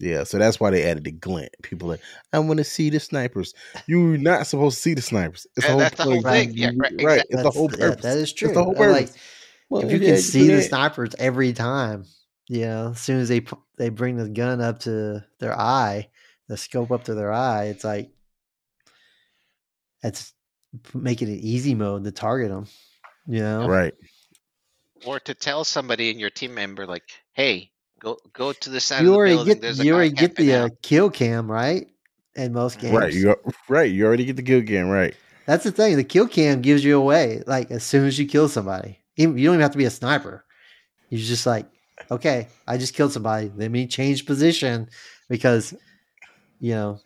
yeah, 0.00 0.24
so 0.24 0.38
that's 0.38 0.60
why 0.60 0.70
they 0.70 0.84
added 0.84 1.04
the 1.04 1.10
glint. 1.12 1.50
People 1.62 1.88
like, 1.88 2.00
I 2.32 2.38
want 2.38 2.58
to 2.58 2.64
see 2.64 2.90
the 2.90 3.00
snipers. 3.00 3.54
You're 3.86 4.16
not 4.18 4.46
supposed 4.46 4.76
to 4.76 4.82
see 4.82 4.94
the 4.94 5.02
snipers. 5.02 5.46
It's 5.56 5.66
the 5.66 5.72
whole 5.72 5.80
that's 5.80 5.96
the 5.96 6.02
whole 6.04 6.22
point. 6.22 6.24
thing. 6.24 6.50
Yeah, 6.54 6.70
right, 6.76 6.78
right. 6.78 6.92
exactly. 6.92 7.16
It's 7.18 7.30
the 7.30 7.36
That's- 7.36 7.54
whole 7.56 7.70
yeah, 7.72 7.76
purpose. 7.78 8.02
that 8.02 8.16
is 8.18 8.32
true. 8.32 8.48
It's 8.48 8.56
the 8.58 8.64
whole 8.64 8.82
Uh, 8.82 8.90
like. 8.92 9.10
Well, 9.70 9.82
if 9.84 9.92
you 9.92 9.98
yeah, 9.98 10.14
can 10.14 10.22
see 10.22 10.46
the 10.48 10.62
snipers 10.62 11.14
every 11.18 11.52
time, 11.52 12.04
you 12.48 12.60
know, 12.62 12.90
as 12.92 13.00
soon 13.00 13.20
as 13.20 13.28
they 13.28 13.44
they 13.76 13.90
bring 13.90 14.16
the 14.16 14.28
gun 14.28 14.60
up 14.62 14.78
to 14.80 15.22
their 15.40 15.58
eye, 15.58 16.08
the 16.48 16.56
scope 16.56 16.90
up 16.90 17.04
to 17.04 17.14
their 17.14 17.30
eye, 17.32 17.64
it's 17.66 17.84
like 17.84 18.10
it's 20.02 20.32
making 20.94 21.28
it 21.28 21.40
easy 21.40 21.74
mode 21.74 22.04
to 22.04 22.12
target 22.12 22.48
them. 22.50 22.66
You 23.26 23.40
know, 23.42 23.68
right, 23.68 23.92
Or 25.04 25.20
to 25.20 25.34
tell 25.34 25.64
somebody 25.64 26.08
in 26.08 26.18
your 26.18 26.30
team 26.30 26.54
member 26.54 26.86
like, 26.86 27.02
"Hey, 27.34 27.72
go 28.00 28.18
go 28.32 28.52
to 28.52 28.70
the 28.70 28.80
side 28.80 29.04
you 29.04 29.06
of 29.06 29.12
the 29.12 29.18
already 29.18 29.36
building. 29.36 29.54
get 29.54 29.60
There's 29.60 29.80
a 29.80 29.84
you 29.84 29.94
already 29.94 30.10
get 30.14 30.36
the 30.36 30.54
uh, 30.54 30.68
kill 30.82 31.10
cam 31.10 31.50
right 31.50 31.86
in 32.36 32.52
most 32.52 32.78
games. 32.78 32.94
right. 32.94 33.12
You 33.12 33.34
right. 33.68 33.90
You 33.90 34.06
already 34.06 34.24
get 34.24 34.36
the 34.36 34.42
kill 34.42 34.60
game. 34.60 34.88
Right. 34.88 35.14
That's 35.46 35.64
the 35.64 35.72
thing. 35.72 35.96
The 35.96 36.04
kill 36.04 36.28
cam 36.28 36.60
gives 36.62 36.84
you 36.84 36.98
away 36.98 37.42
like 37.46 37.70
as 37.70 37.82
soon 37.84 38.06
as 38.06 38.18
you 38.18 38.26
kill 38.26 38.48
somebody. 38.48 39.00
Even, 39.16 39.36
you 39.38 39.46
don't 39.46 39.54
even 39.54 39.62
have 39.62 39.72
to 39.72 39.78
be 39.78 39.84
a 39.86 39.90
sniper. 39.90 40.44
You're 41.08 41.20
just 41.20 41.46
like, 41.46 41.66
okay, 42.10 42.48
I 42.66 42.76
just 42.76 42.94
killed 42.94 43.12
somebody. 43.12 43.50
Let 43.56 43.70
me 43.70 43.86
change 43.86 44.26
position 44.26 44.88
because 45.28 45.74
you 46.60 46.74
know 46.74 47.00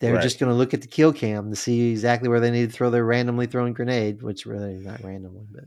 they're 0.00 0.14
Right. 0.14 0.22
just 0.22 0.38
going 0.38 0.50
to 0.50 0.56
look 0.56 0.74
at 0.74 0.82
the 0.82 0.88
kill 0.88 1.12
cam 1.12 1.50
to 1.50 1.56
see 1.56 1.90
exactly 1.90 2.28
where 2.28 2.40
they 2.40 2.50
need 2.50 2.70
to 2.70 2.76
throw 2.76 2.90
their 2.90 3.04
randomly 3.04 3.46
thrown 3.46 3.72
grenade, 3.72 4.22
which 4.22 4.44
really 4.44 4.74
is 4.74 4.84
not 4.84 5.02
randomly, 5.02 5.46
but 5.50 5.64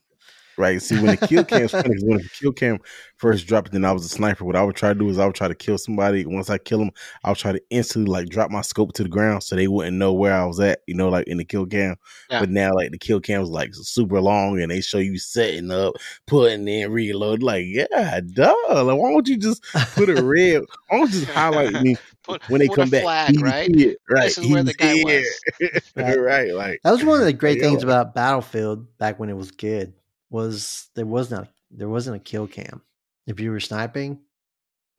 Right. 0.58 0.82
See, 0.82 0.96
when 1.00 1.16
the 1.16 1.28
kill 1.28 1.44
cam 1.44 1.68
funny 1.68 1.94
'cause 1.94 2.04
when 2.04 2.18
the 2.18 2.30
kill 2.30 2.52
cam 2.52 2.80
first 3.18 3.46
dropped, 3.46 3.72
then 3.72 3.86
I 3.86 3.92
was 3.92 4.04
a 4.06 4.10
sniper. 4.10 4.44
What 4.44 4.56
I 4.56 4.64
would 4.64 4.76
try 4.76 4.90
to 4.92 4.98
do 4.98 5.08
is 5.10 5.20
I 5.20 5.26
would 5.28 5.36
try 5.36 5.48
to 5.48 5.54
kill 5.54 5.78
somebody. 5.78 6.26
Once 6.26 6.50
I 6.50 6.58
kill 6.58 6.80
them, 6.80 6.90
I 7.24 7.30
would 7.30 7.38
try 7.38 7.52
to 7.52 7.62
instantly 7.70 8.12
like 8.12 8.30
drop 8.30 8.50
my 8.50 8.62
scope 8.62 8.94
to 8.94 9.04
the 9.04 9.10
ground 9.10 9.44
so 9.44 9.56
they 9.56 9.68
wouldn't 9.68 9.98
know 9.98 10.14
where 10.14 10.34
I 10.34 10.46
was 10.46 10.60
at. 10.60 10.80
You 10.88 10.96
know, 10.96 11.10
like 11.10 11.28
in 11.28 11.38
the 11.38 11.46
kill 11.46 11.68
cam. 11.68 11.96
Yeah. 12.32 12.40
But 12.40 12.50
now, 12.50 12.74
like 12.74 12.90
the 12.92 12.98
kill 12.98 13.20
cam's 13.20 13.50
like 13.50 13.70
super 13.76 14.20
long, 14.20 14.60
and 14.60 14.72
they 14.72 14.82
show 14.82 14.98
you 14.98 15.20
setting 15.20 15.70
up, 15.70 15.94
putting 16.26 16.68
in, 16.68 16.92
reload. 16.92 17.44
Like, 17.44 17.66
yeah, 17.68 18.20
duh. 18.22 18.56
Like, 18.84 18.98
why 18.98 19.12
don't 19.12 19.28
you 19.28 19.38
just 19.38 19.64
put 19.94 20.10
a 20.10 20.14
red? 20.24 20.64
Why 20.90 20.98
don't 21.00 21.12
you 21.14 21.20
just 21.20 21.32
highlight 21.32 21.74
me 21.84 21.98
Put, 22.24 22.42
when 22.50 22.60
they 22.60 22.68
put 22.68 22.78
come 22.78 22.88
a 22.88 22.92
back? 22.92 23.04
flag, 23.04 23.42
right? 23.42 23.74
here, 23.76 23.96
Right. 24.10 24.24
This 24.24 24.40
is 24.40 24.48
where 24.48 24.64
the 24.64 24.74
guy 24.74 24.94
here. 24.96 25.24
was. 25.62 25.82
Right. 25.96 26.20
right. 26.20 26.54
Like, 26.54 26.82
that 26.84 26.92
was 26.92 27.04
one 27.06 27.20
of 27.20 27.26
the 27.26 27.34
great 27.34 27.58
Yo. 27.60 27.70
things 27.70 27.84
about 27.84 28.14
Battlefield 28.16 28.98
back 28.98 29.20
when 29.20 29.30
it 29.30 29.38
was 29.38 29.52
good 29.52 29.94
was 30.30 30.90
there 30.96 31.06
was 31.06 31.32
not 31.32 31.50
there 31.72 31.90
wasn't 31.90 32.16
a 32.16 32.20
kill 32.20 32.48
cam. 32.48 32.82
If 33.26 33.40
you 33.40 33.52
were 33.52 33.60
sniping, 33.60 34.22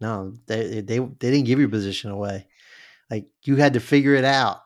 no, 0.00 0.34
they 0.46 0.80
they 0.80 0.98
they 0.98 1.30
didn't 1.30 1.46
give 1.46 1.58
your 1.58 1.68
position 1.68 2.10
away. 2.10 2.46
Like 3.10 3.26
you 3.44 3.56
had 3.56 3.74
to 3.74 3.80
figure 3.80 4.14
it 4.14 4.24
out, 4.24 4.60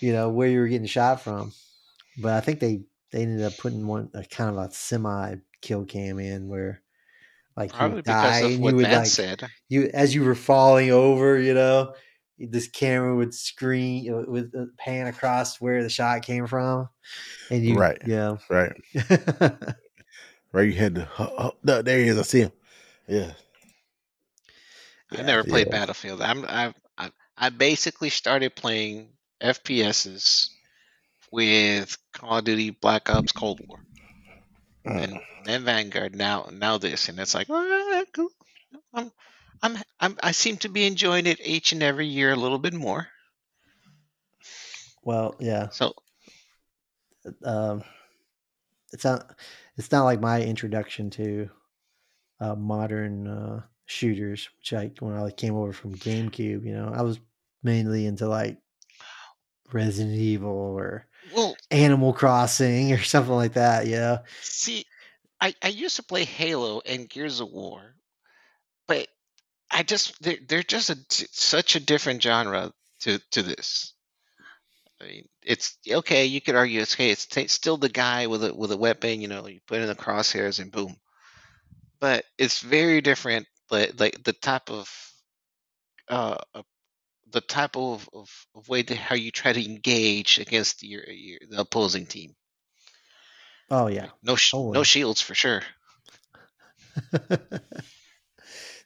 you 0.00 0.12
know, 0.12 0.28
where 0.30 0.48
you 0.48 0.60
were 0.60 0.68
getting 0.68 0.86
shot 0.86 1.20
from. 1.20 1.52
But 2.18 2.34
I 2.34 2.40
think 2.40 2.60
they 2.60 2.82
they 3.10 3.22
ended 3.22 3.42
up 3.44 3.56
putting 3.58 3.86
one 3.86 4.10
a 4.14 4.24
kind 4.24 4.50
of 4.50 4.56
a 4.56 4.70
semi 4.72 5.36
kill 5.62 5.84
cam 5.84 6.18
in 6.18 6.48
where 6.48 6.82
like 7.56 7.72
you 7.72 7.78
Probably 7.78 8.02
die 8.02 8.40
and 8.40 8.64
you 8.64 8.74
would 8.74 8.88
like 8.88 9.06
said. 9.06 9.48
you 9.68 9.90
as 9.92 10.14
you 10.14 10.24
were 10.24 10.34
falling 10.34 10.90
over, 10.90 11.38
you 11.38 11.54
know, 11.54 11.94
this 12.38 12.68
camera 12.68 13.14
would 13.16 13.32
screen 13.34 14.26
with 14.28 14.54
uh, 14.54 14.66
pan 14.78 15.06
across 15.06 15.60
where 15.60 15.82
the 15.82 15.88
shot 15.88 16.22
came 16.22 16.46
from, 16.46 16.88
and 17.50 17.64
you, 17.64 17.76
Right. 17.76 18.00
yeah, 18.06 18.36
right. 18.50 18.72
Right. 20.52 20.68
You 20.68 20.72
had 20.74 20.94
to. 20.94 21.08
Oh, 21.18 21.34
oh, 21.38 21.52
no, 21.64 21.82
there 21.82 21.98
he 21.98 22.08
is. 22.08 22.18
I 22.18 22.22
see 22.22 22.40
him. 22.40 22.52
Yeah. 23.06 23.32
I 25.12 25.20
never 25.22 25.44
played 25.44 25.66
Yeah. 25.66 25.72
Battlefield. 25.72 26.22
I'm 26.22 26.44
I 26.46 26.72
I 26.96 27.10
I 27.36 27.48
basically 27.50 28.08
started 28.10 28.54
playing 28.54 29.10
FPSs 29.42 30.48
with 31.30 31.96
Call 32.14 32.38
of 32.38 32.44
Duty 32.44 32.70
Black 32.70 33.10
Ops 33.10 33.32
Cold 33.32 33.60
War 33.68 33.80
Mm. 34.86 35.02
and 35.04 35.20
then 35.44 35.64
Vanguard. 35.64 36.14
Now 36.14 36.48
now 36.52 36.78
this, 36.78 37.08
and 37.08 37.18
it's 37.18 37.34
like, 37.34 37.50
all 37.50 37.56
right, 37.56 38.04
cool. 38.14 38.30
I'm, 38.94 39.10
I'm 39.62 39.78
I'm 40.00 40.18
I 40.22 40.32
seem 40.32 40.56
to 40.58 40.68
be 40.68 40.86
enjoying 40.86 41.26
it 41.26 41.40
each 41.44 41.72
and 41.72 41.82
every 41.82 42.06
year 42.06 42.32
a 42.32 42.36
little 42.36 42.58
bit 42.58 42.74
more. 42.74 43.08
Well, 45.02 45.36
yeah. 45.38 45.68
So 45.70 45.94
Um, 47.44 47.82
it's 48.92 49.04
not. 49.04 49.38
It's 49.76 49.92
not 49.92 50.04
like 50.04 50.20
my 50.20 50.42
introduction 50.42 51.10
to 51.10 51.50
uh, 52.40 52.54
modern 52.54 53.26
uh, 53.26 53.62
shooters, 53.86 54.48
which 54.58 54.72
I 54.72 54.90
when 55.00 55.14
I 55.14 55.30
came 55.30 55.54
over 55.54 55.72
from 55.72 55.94
GameCube. 55.94 56.64
You 56.64 56.72
know, 56.74 56.92
I 56.94 57.02
was 57.02 57.20
mainly 57.62 58.06
into 58.06 58.28
like 58.28 58.58
Resident 59.72 60.14
Evil 60.14 60.50
or 60.50 61.06
well, 61.34 61.56
Animal 61.70 62.12
Crossing 62.12 62.92
or 62.92 63.02
something 63.02 63.34
like 63.34 63.54
that. 63.54 63.86
You 63.86 63.96
know, 63.96 64.18
See, 64.40 64.84
I, 65.40 65.54
I 65.62 65.68
used 65.68 65.96
to 65.96 66.02
play 66.02 66.24
Halo 66.24 66.80
and 66.86 67.08
Gears 67.08 67.40
of 67.40 67.50
War, 67.50 67.96
but 68.86 69.08
I 69.70 69.82
just 69.82 70.20
they're, 70.22 70.38
they're 70.46 70.62
just 70.62 70.90
a 70.90 70.96
such 71.32 71.76
a 71.76 71.80
different 71.80 72.22
genre 72.22 72.72
to 73.00 73.18
to 73.32 73.42
this. 73.42 73.94
I 75.00 75.04
mean, 75.04 75.28
it's 75.42 75.76
okay. 75.88 76.26
You 76.26 76.40
could 76.40 76.54
argue 76.56 76.80
it's 76.80 76.94
okay. 76.94 77.10
It's 77.10 77.26
t- 77.26 77.48
still 77.48 77.76
the 77.76 77.88
guy 77.88 78.26
with 78.28 78.44
a 78.44 78.54
with 78.54 78.72
a 78.72 78.76
weapon. 78.76 79.20
You 79.20 79.28
know, 79.28 79.46
you 79.46 79.60
put 79.66 79.80
in 79.80 79.86
the 79.88 79.94
crosshairs 79.94 80.60
and 80.60 80.72
boom. 80.72 80.96
But 82.00 82.24
it's 82.38 82.60
very 82.60 83.00
different. 83.00 83.46
Like 83.70 83.98
like 84.00 84.22
the 84.24 84.32
type 84.32 84.70
of 84.70 84.90
uh 86.08 86.36
uh, 86.54 86.62
the 87.30 87.40
type 87.40 87.76
of, 87.76 88.08
of, 88.12 88.46
of 88.54 88.68
way 88.68 88.82
to 88.84 88.94
how 88.94 89.14
you 89.16 89.30
try 89.30 89.52
to 89.52 89.64
engage 89.64 90.38
against 90.38 90.82
your, 90.82 91.04
your 91.08 91.40
the 91.50 91.60
opposing 91.60 92.06
team. 92.06 92.34
oh 93.70 93.86
yeah, 93.88 94.10
No 94.22 94.36
sh- 94.36 94.54
no 94.72 94.82
shields 94.82 95.20
for 95.20 95.34
sure. 95.34 95.62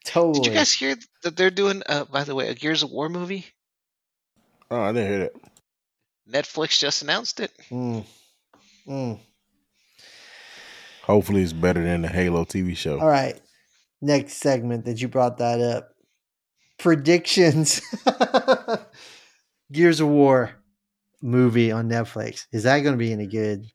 totally. 0.04 0.40
Did 0.40 0.46
you 0.46 0.52
guys 0.52 0.72
hear 0.72 0.96
that 1.22 1.36
they're 1.36 1.50
doing, 1.50 1.82
uh, 1.86 2.04
by 2.04 2.24
the 2.24 2.34
way, 2.34 2.48
a 2.48 2.54
Gears 2.54 2.82
of 2.82 2.90
War 2.90 3.08
movie? 3.08 3.46
Oh, 4.70 4.80
I 4.80 4.92
didn't 4.92 5.08
hear 5.08 5.18
that. 5.20 5.32
Netflix 6.30 6.78
just 6.78 7.02
announced 7.02 7.40
it. 7.40 7.50
Mm. 7.70 8.04
Mm. 8.86 9.18
Hopefully, 11.02 11.42
it's 11.42 11.52
better 11.52 11.82
than 11.82 12.02
the 12.02 12.08
Halo 12.08 12.44
TV 12.44 12.76
show. 12.76 13.00
All 13.00 13.08
right. 13.08 13.40
Next 14.00 14.34
segment 14.34 14.84
that 14.84 15.00
you 15.00 15.08
brought 15.08 15.38
that 15.38 15.60
up. 15.60 15.90
Predictions. 16.78 17.82
Gears 19.72 20.00
of 20.00 20.08
War 20.08 20.52
movie 21.20 21.72
on 21.72 21.88
Netflix. 21.88 22.46
Is 22.52 22.62
that 22.62 22.80
going 22.80 22.94
to 22.94 22.98
be 22.98 23.12
any 23.12 23.26
good? 23.26 23.66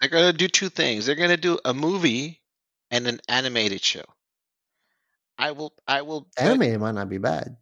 They're 0.00 0.10
gonna 0.10 0.32
do 0.32 0.48
two 0.48 0.68
things. 0.68 1.06
They're 1.06 1.14
gonna 1.14 1.36
do 1.36 1.58
a 1.64 1.72
movie 1.72 2.42
and 2.90 3.06
an 3.06 3.20
animated 3.28 3.82
show. 3.82 4.04
I 5.38 5.52
will. 5.52 5.72
I 5.86 6.02
will. 6.02 6.22
Bet, 6.36 6.46
Animated 6.46 6.80
might 6.80 6.94
not 6.94 7.08
be 7.08 7.18
bad. 7.18 7.56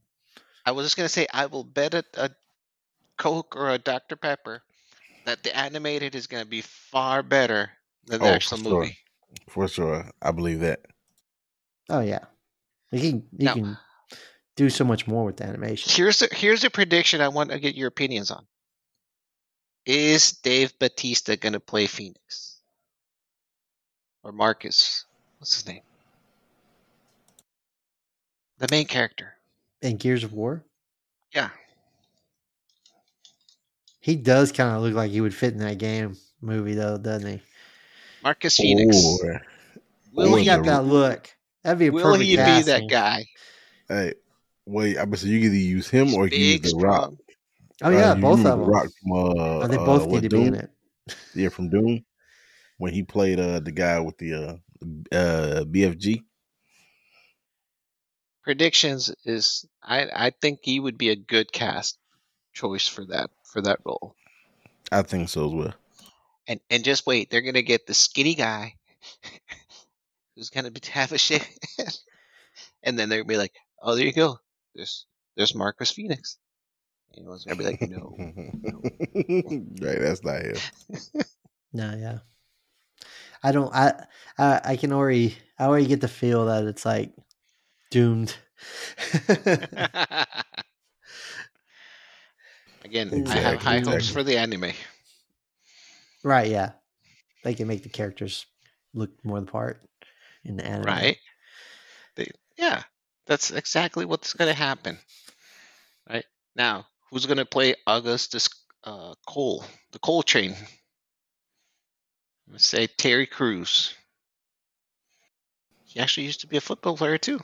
I 0.65 0.73
was 0.73 0.87
just 0.87 0.97
gonna 0.97 1.09
say 1.09 1.27
I 1.33 1.47
will 1.47 1.65
bet 1.65 1.95
a, 1.95 2.05
a 2.17 2.31
Coke 3.19 3.57
or 3.57 3.71
a 3.71 3.79
Dr 3.79 4.17
Pepper 4.17 4.63
that 5.25 5.43
the 5.43 5.55
animated 5.57 6.15
is 6.15 6.27
gonna 6.27 6.45
be 6.45 6.61
far 6.63 7.23
better 7.23 7.71
than 8.07 8.21
the 8.21 8.27
Oh, 8.27 8.29
for 8.31 8.35
actual 8.35 8.59
sure. 8.59 8.81
movie. 8.81 8.99
For 9.49 9.69
sure, 9.69 10.11
I 10.23 10.31
believe 10.31 10.61
that. 10.61 10.81
Oh 11.91 12.01
yeah. 12.01 12.25
You 12.93 13.01
can 13.01 13.17
you 13.37 13.45
Now- 13.47 13.55
can 13.55 13.79
do 14.57 14.71
so 14.71 14.85
much 14.85 15.07
more 15.09 15.25
with 15.25 15.37
the 15.39 15.45
animation. 15.45 15.93
Here's 15.93 16.23
a, 16.23 16.29
here's 16.33 16.63
a 16.63 16.71
prediction. 16.71 17.21
I 17.21 17.29
want 17.29 17.51
to 17.51 17.59
get 17.59 17.75
your 17.75 17.89
opinions 17.89 18.31
on. 18.31 18.47
Is 19.85 20.33
Dave 20.33 20.79
Bautista 20.79 21.37
gonna 21.37 21.61
play 21.61 21.87
Phoenix 21.89 22.61
or 24.23 24.33
Marcus? 24.33 25.05
What's 25.39 25.57
his 25.57 25.67
name? 25.67 25.83
The 28.59 28.69
main 28.71 28.87
character. 28.87 29.35
In 29.83 29.97
Gears 29.97 30.25
of 30.25 30.33
War, 30.33 30.65
Yeah. 31.35 31.51
he 34.01 34.17
does 34.17 34.51
kind 34.53 34.75
of 34.75 34.83
look 34.83 34.95
like 34.95 35.11
he 35.11 35.21
would 35.21 35.35
fit 35.35 35.53
in 35.53 35.59
that 35.59 35.77
game 35.79 36.17
movie 36.41 36.75
though, 36.75 36.97
doesn't 36.97 37.29
he? 37.31 37.43
Marcus 38.23 38.57
Phoenix. 38.57 38.97
Ooh, 38.97 39.19
Will 40.15 40.33
Ooh, 40.33 40.37
he 40.37 40.41
he, 40.43 40.47
got 40.47 40.65
the- 40.65 40.71
that 40.71 40.85
look. 40.85 41.29
That'd 41.63 41.79
be 41.79 41.89
a 41.89 41.93
will 41.93 42.03
perfect 42.03 42.25
he 42.25 42.37
be 42.37 42.43
that 42.43 42.89
guy? 42.89 43.25
hey, 43.89 44.15
wait. 44.67 44.97
I 44.99 45.05
bet 45.05 45.23
you 45.23 45.39
either 45.39 45.55
use 45.55 45.89
him 45.91 46.15
or 46.15 46.27
you 46.29 46.37
use 46.39 46.61
Big, 46.61 46.73
the 46.73 46.77
Rock. 46.79 47.03
strong. 47.03 47.19
Oh 47.83 47.89
Uh, 47.89 47.91
yeah, 47.91 48.15
you 48.15 48.21
both 48.23 48.39
of 48.39 48.45
them. 48.59 48.61
Rock 48.61 48.87
from 49.03 49.13
uh, 49.13 49.17
Oh, 49.37 49.67
they 49.67 49.77
uh, 49.77 49.85
both 49.85 50.07
what, 50.07 50.23
need 50.23 50.31
to 50.31 50.37
be 50.37 50.45
in 50.45 50.55
it. 50.55 50.71
Yeah, 51.35 51.49
from 51.51 51.69
Doom 51.69 52.05
when 52.79 52.93
he 52.95 53.03
played 53.03 53.39
uh 53.41 53.61
the 53.61 53.73
guy 53.73 53.99
with 54.01 54.17
the 54.19 54.33
uh 54.35 54.57
uh 55.15 55.65
BFG. 55.65 56.23
Predictions 58.45 59.11
is 59.25 59.65
I 59.83 60.09
I 60.15 60.31
think 60.31 60.61
he 60.63 60.79
would 60.79 60.99
be 60.99 61.09
a 61.09 61.17
good 61.17 61.51
cast 61.51 61.99
choice 62.53 62.87
for 62.87 63.05
that 63.07 63.31
for 63.43 63.63
that 63.63 63.81
role. 63.85 64.15
I 64.93 65.03
think 65.03 65.31
so 65.31 65.47
as 65.47 65.55
well. 65.55 65.75
And 66.47 66.61
and 66.69 66.85
just 66.85 67.07
wait, 67.07 67.31
they're 67.31 67.41
gonna 67.41 67.63
get 67.63 67.87
the 67.87 67.95
skinny 67.95 68.35
guy 68.35 68.75
who's 70.37 70.51
gonna 70.51 70.71
be 70.71 70.81
have 70.93 71.13
a 71.13 71.19
shit, 71.19 71.47
and 72.83 72.99
then 72.99 73.09
they're 73.09 73.21
gonna 73.21 73.29
be 73.29 73.39
like, 73.39 73.55
oh, 73.83 73.95
there 73.95 74.05
you 74.05 74.13
go. 74.13 74.39
There's 74.75 75.07
there's 75.37 75.55
Marcus 75.55 75.91
Phoenix. 75.91 76.37
And 77.15 77.27
it's 77.31 77.45
gonna 77.45 77.57
be 77.57 77.65
like, 77.65 77.81
no, 77.81 78.15
right, 79.87 80.01
that's 80.01 80.25
not 80.25 80.43
him. 80.43 80.57
No, 81.73 81.95
yeah. 81.97 82.19
I 83.43 83.53
don't. 83.53 83.73
I, 83.75 84.07
I 84.37 84.61
I 84.65 84.77
can 84.77 84.93
already. 84.93 85.37
I 85.59 85.67
already 85.67 85.87
get 85.87 86.01
the 86.01 86.09
feel 86.09 86.47
that 86.47 86.65
it's 86.65 86.85
like 86.85 87.13
doomed. 87.95 88.37
Again, 92.85 93.09
I 93.09 93.11
have 93.15 93.15
Exactly, 93.15 93.65
high 93.65 93.79
hopes 93.79 94.09
for 94.11 94.25
the 94.25 94.37
anime. 94.37 94.73
right? 96.25 96.51
Yeah. 96.51 96.73
They 97.45 97.55
can 97.55 97.69
make 97.69 97.85
the 97.85 97.89
characters 97.89 98.47
look 98.95 99.11
more 99.25 99.39
the 99.39 99.47
part 99.47 99.81
in 100.45 100.57
the 100.57 100.67
anime. 100.67 100.87
right? 100.87 101.17
They, 102.17 102.31
yeah, 102.59 102.83
that's 103.27 103.53
exactly 103.53 104.05
what's 104.05 104.33
going 104.33 104.49
to 104.51 104.59
happen. 104.59 104.99
Right 106.11 106.25
now, 106.57 106.87
who's 107.11 107.27
going 107.27 107.39
to 107.39 107.47
play 107.47 107.77
Augustus 107.87 108.49
uh, 108.83 109.15
Cole, 109.25 109.65
the 109.93 110.01
Cole 110.01 110.25
Train? 110.25 110.57
Let's 112.51 112.67
say 112.67 112.89
Terry 112.89 113.27
Crews. 113.29 113.95
He 115.85 116.01
actually 116.01 116.25
used 116.27 116.41
to 116.41 116.49
be 116.49 116.57
a 116.57 116.61
football 116.61 116.97
player 116.97 117.19
too. 117.19 117.39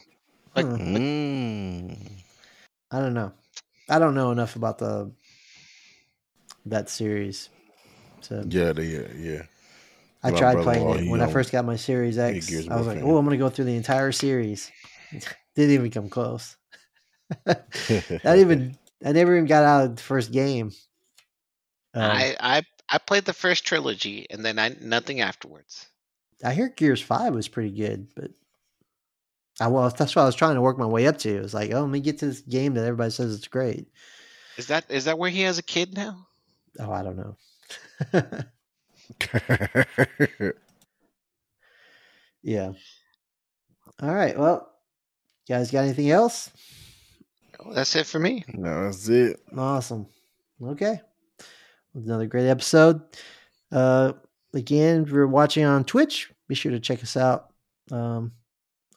Like, 0.54 0.66
Hmm. 0.66 0.96
Mm. 0.96 2.10
I 2.90 3.00
don't 3.00 3.14
know. 3.14 3.32
I 3.88 3.98
don't 3.98 4.14
know 4.14 4.30
enough 4.30 4.56
about 4.56 4.78
the 4.78 5.12
that 6.66 6.88
series. 6.88 7.48
So 8.20 8.44
Yeah, 8.48 8.72
they, 8.72 8.84
yeah, 8.84 9.06
yeah. 9.16 9.42
I 10.22 10.30
my 10.30 10.38
tried 10.38 10.58
playing 10.58 10.88
it 10.90 11.04
he, 11.04 11.10
when 11.10 11.20
I 11.20 11.24
um, 11.24 11.30
first 11.30 11.50
got 11.50 11.64
my 11.64 11.76
Series 11.76 12.16
he 12.16 12.22
a 12.22 12.26
X. 12.26 12.46
Gears 12.46 12.66
of 12.66 12.72
I 12.72 12.76
was 12.76 12.86
like, 12.86 12.98
fan. 12.98 13.06
"Oh, 13.06 13.16
I'm 13.16 13.24
going 13.24 13.38
to 13.38 13.42
go 13.42 13.48
through 13.48 13.64
the 13.64 13.76
entire 13.76 14.12
series." 14.12 14.70
Didn't 15.54 15.74
even 15.74 15.90
come 15.90 16.08
close. 16.08 16.56
Not 17.46 18.36
even. 18.38 18.76
I 19.04 19.12
never 19.12 19.34
even 19.34 19.46
got 19.46 19.64
out 19.64 19.84
of 19.84 19.96
the 19.96 20.02
first 20.02 20.30
game. 20.30 20.72
Um, 21.94 22.04
I, 22.04 22.36
I, 22.38 22.58
I 22.58 22.62
I 22.90 22.98
played 22.98 23.24
the 23.24 23.32
first 23.32 23.64
trilogy 23.64 24.26
and 24.30 24.44
then 24.44 24.58
I 24.58 24.76
nothing 24.80 25.20
afterwards. 25.20 25.86
I 26.44 26.52
hear 26.54 26.68
Gears 26.68 27.00
Five 27.00 27.34
was 27.34 27.48
pretty 27.48 27.70
good, 27.70 28.08
but 28.14 28.32
I 29.60 29.68
well, 29.68 29.90
that's 29.90 30.16
what 30.16 30.22
I 30.22 30.26
was 30.26 30.34
trying 30.34 30.54
to 30.54 30.62
work 30.62 30.78
my 30.78 30.86
way 30.86 31.06
up 31.06 31.18
to. 31.18 31.36
It 31.36 31.42
was 31.42 31.54
like, 31.54 31.72
oh, 31.72 31.82
let 31.82 31.90
me 31.90 32.00
get 32.00 32.18
to 32.18 32.26
this 32.26 32.40
game 32.40 32.74
that 32.74 32.84
everybody 32.84 33.10
says 33.10 33.34
it's 33.34 33.46
great. 33.46 33.86
Is 34.56 34.66
that 34.68 34.84
is 34.88 35.04
that 35.04 35.18
where 35.18 35.30
he 35.30 35.42
has 35.42 35.58
a 35.58 35.62
kid 35.62 35.94
now? 35.94 36.26
Oh, 36.78 36.90
I 36.90 37.02
don't 37.02 37.16
know. 37.16 37.36
yeah. 42.42 42.72
All 44.02 44.14
right. 44.14 44.38
Well, 44.38 44.72
you 45.46 45.54
guys 45.54 45.70
got 45.70 45.84
anything 45.84 46.10
else? 46.10 46.50
Oh, 47.58 47.72
that's 47.74 47.94
it 47.96 48.06
for 48.06 48.18
me. 48.18 48.44
no, 48.48 48.84
that's 48.84 49.08
it. 49.08 49.40
Awesome. 49.56 50.06
Okay. 50.62 51.00
Another 51.94 52.26
great 52.26 52.48
episode. 52.48 53.02
Uh, 53.70 54.12
again, 54.54 55.02
if 55.02 55.10
you're 55.10 55.26
watching 55.26 55.64
on 55.64 55.84
Twitch, 55.84 56.30
be 56.48 56.54
sure 56.54 56.72
to 56.72 56.80
check 56.80 57.02
us 57.02 57.16
out 57.16 57.50
um, 57.90 58.32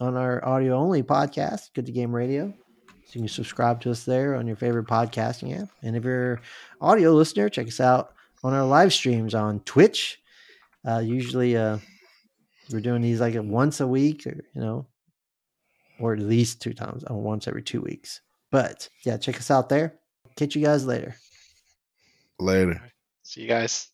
on 0.03 0.17
our 0.17 0.43
audio 0.45 0.75
only 0.75 1.01
podcast, 1.01 1.73
Good 1.73 1.85
to 1.85 1.91
Game 1.91 2.13
Radio. 2.13 2.53
So 3.05 3.11
you 3.13 3.21
can 3.21 3.29
subscribe 3.29 3.79
to 3.81 3.91
us 3.91 4.03
there 4.03 4.35
on 4.35 4.45
your 4.45 4.57
favorite 4.57 4.87
podcasting 4.87 5.59
app. 5.61 5.69
And 5.81 5.95
if 5.95 6.03
you're 6.03 6.33
an 6.33 6.41
audio 6.81 7.13
listener, 7.13 7.47
check 7.47 7.67
us 7.67 7.79
out 7.79 8.13
on 8.43 8.53
our 8.53 8.65
live 8.65 8.91
streams 8.91 9.33
on 9.33 9.61
Twitch. 9.61 10.19
Uh, 10.85 10.99
usually, 10.99 11.55
uh, 11.55 11.77
we're 12.71 12.81
doing 12.81 13.01
these 13.01 13.21
like 13.21 13.35
once 13.37 13.79
a 13.79 13.87
week, 13.87 14.27
or 14.27 14.43
you 14.53 14.61
know, 14.61 14.87
or 15.99 16.13
at 16.13 16.19
least 16.19 16.61
two 16.61 16.73
times, 16.73 17.03
uh, 17.09 17.13
once 17.13 17.47
every 17.47 17.63
two 17.63 17.81
weeks. 17.81 18.19
But 18.51 18.89
yeah, 19.05 19.17
check 19.17 19.37
us 19.37 19.49
out 19.49 19.69
there. 19.69 19.95
Catch 20.35 20.55
you 20.55 20.63
guys 20.63 20.85
later. 20.85 21.15
Later. 22.39 22.81
See 23.23 23.41
you 23.41 23.47
guys. 23.47 23.92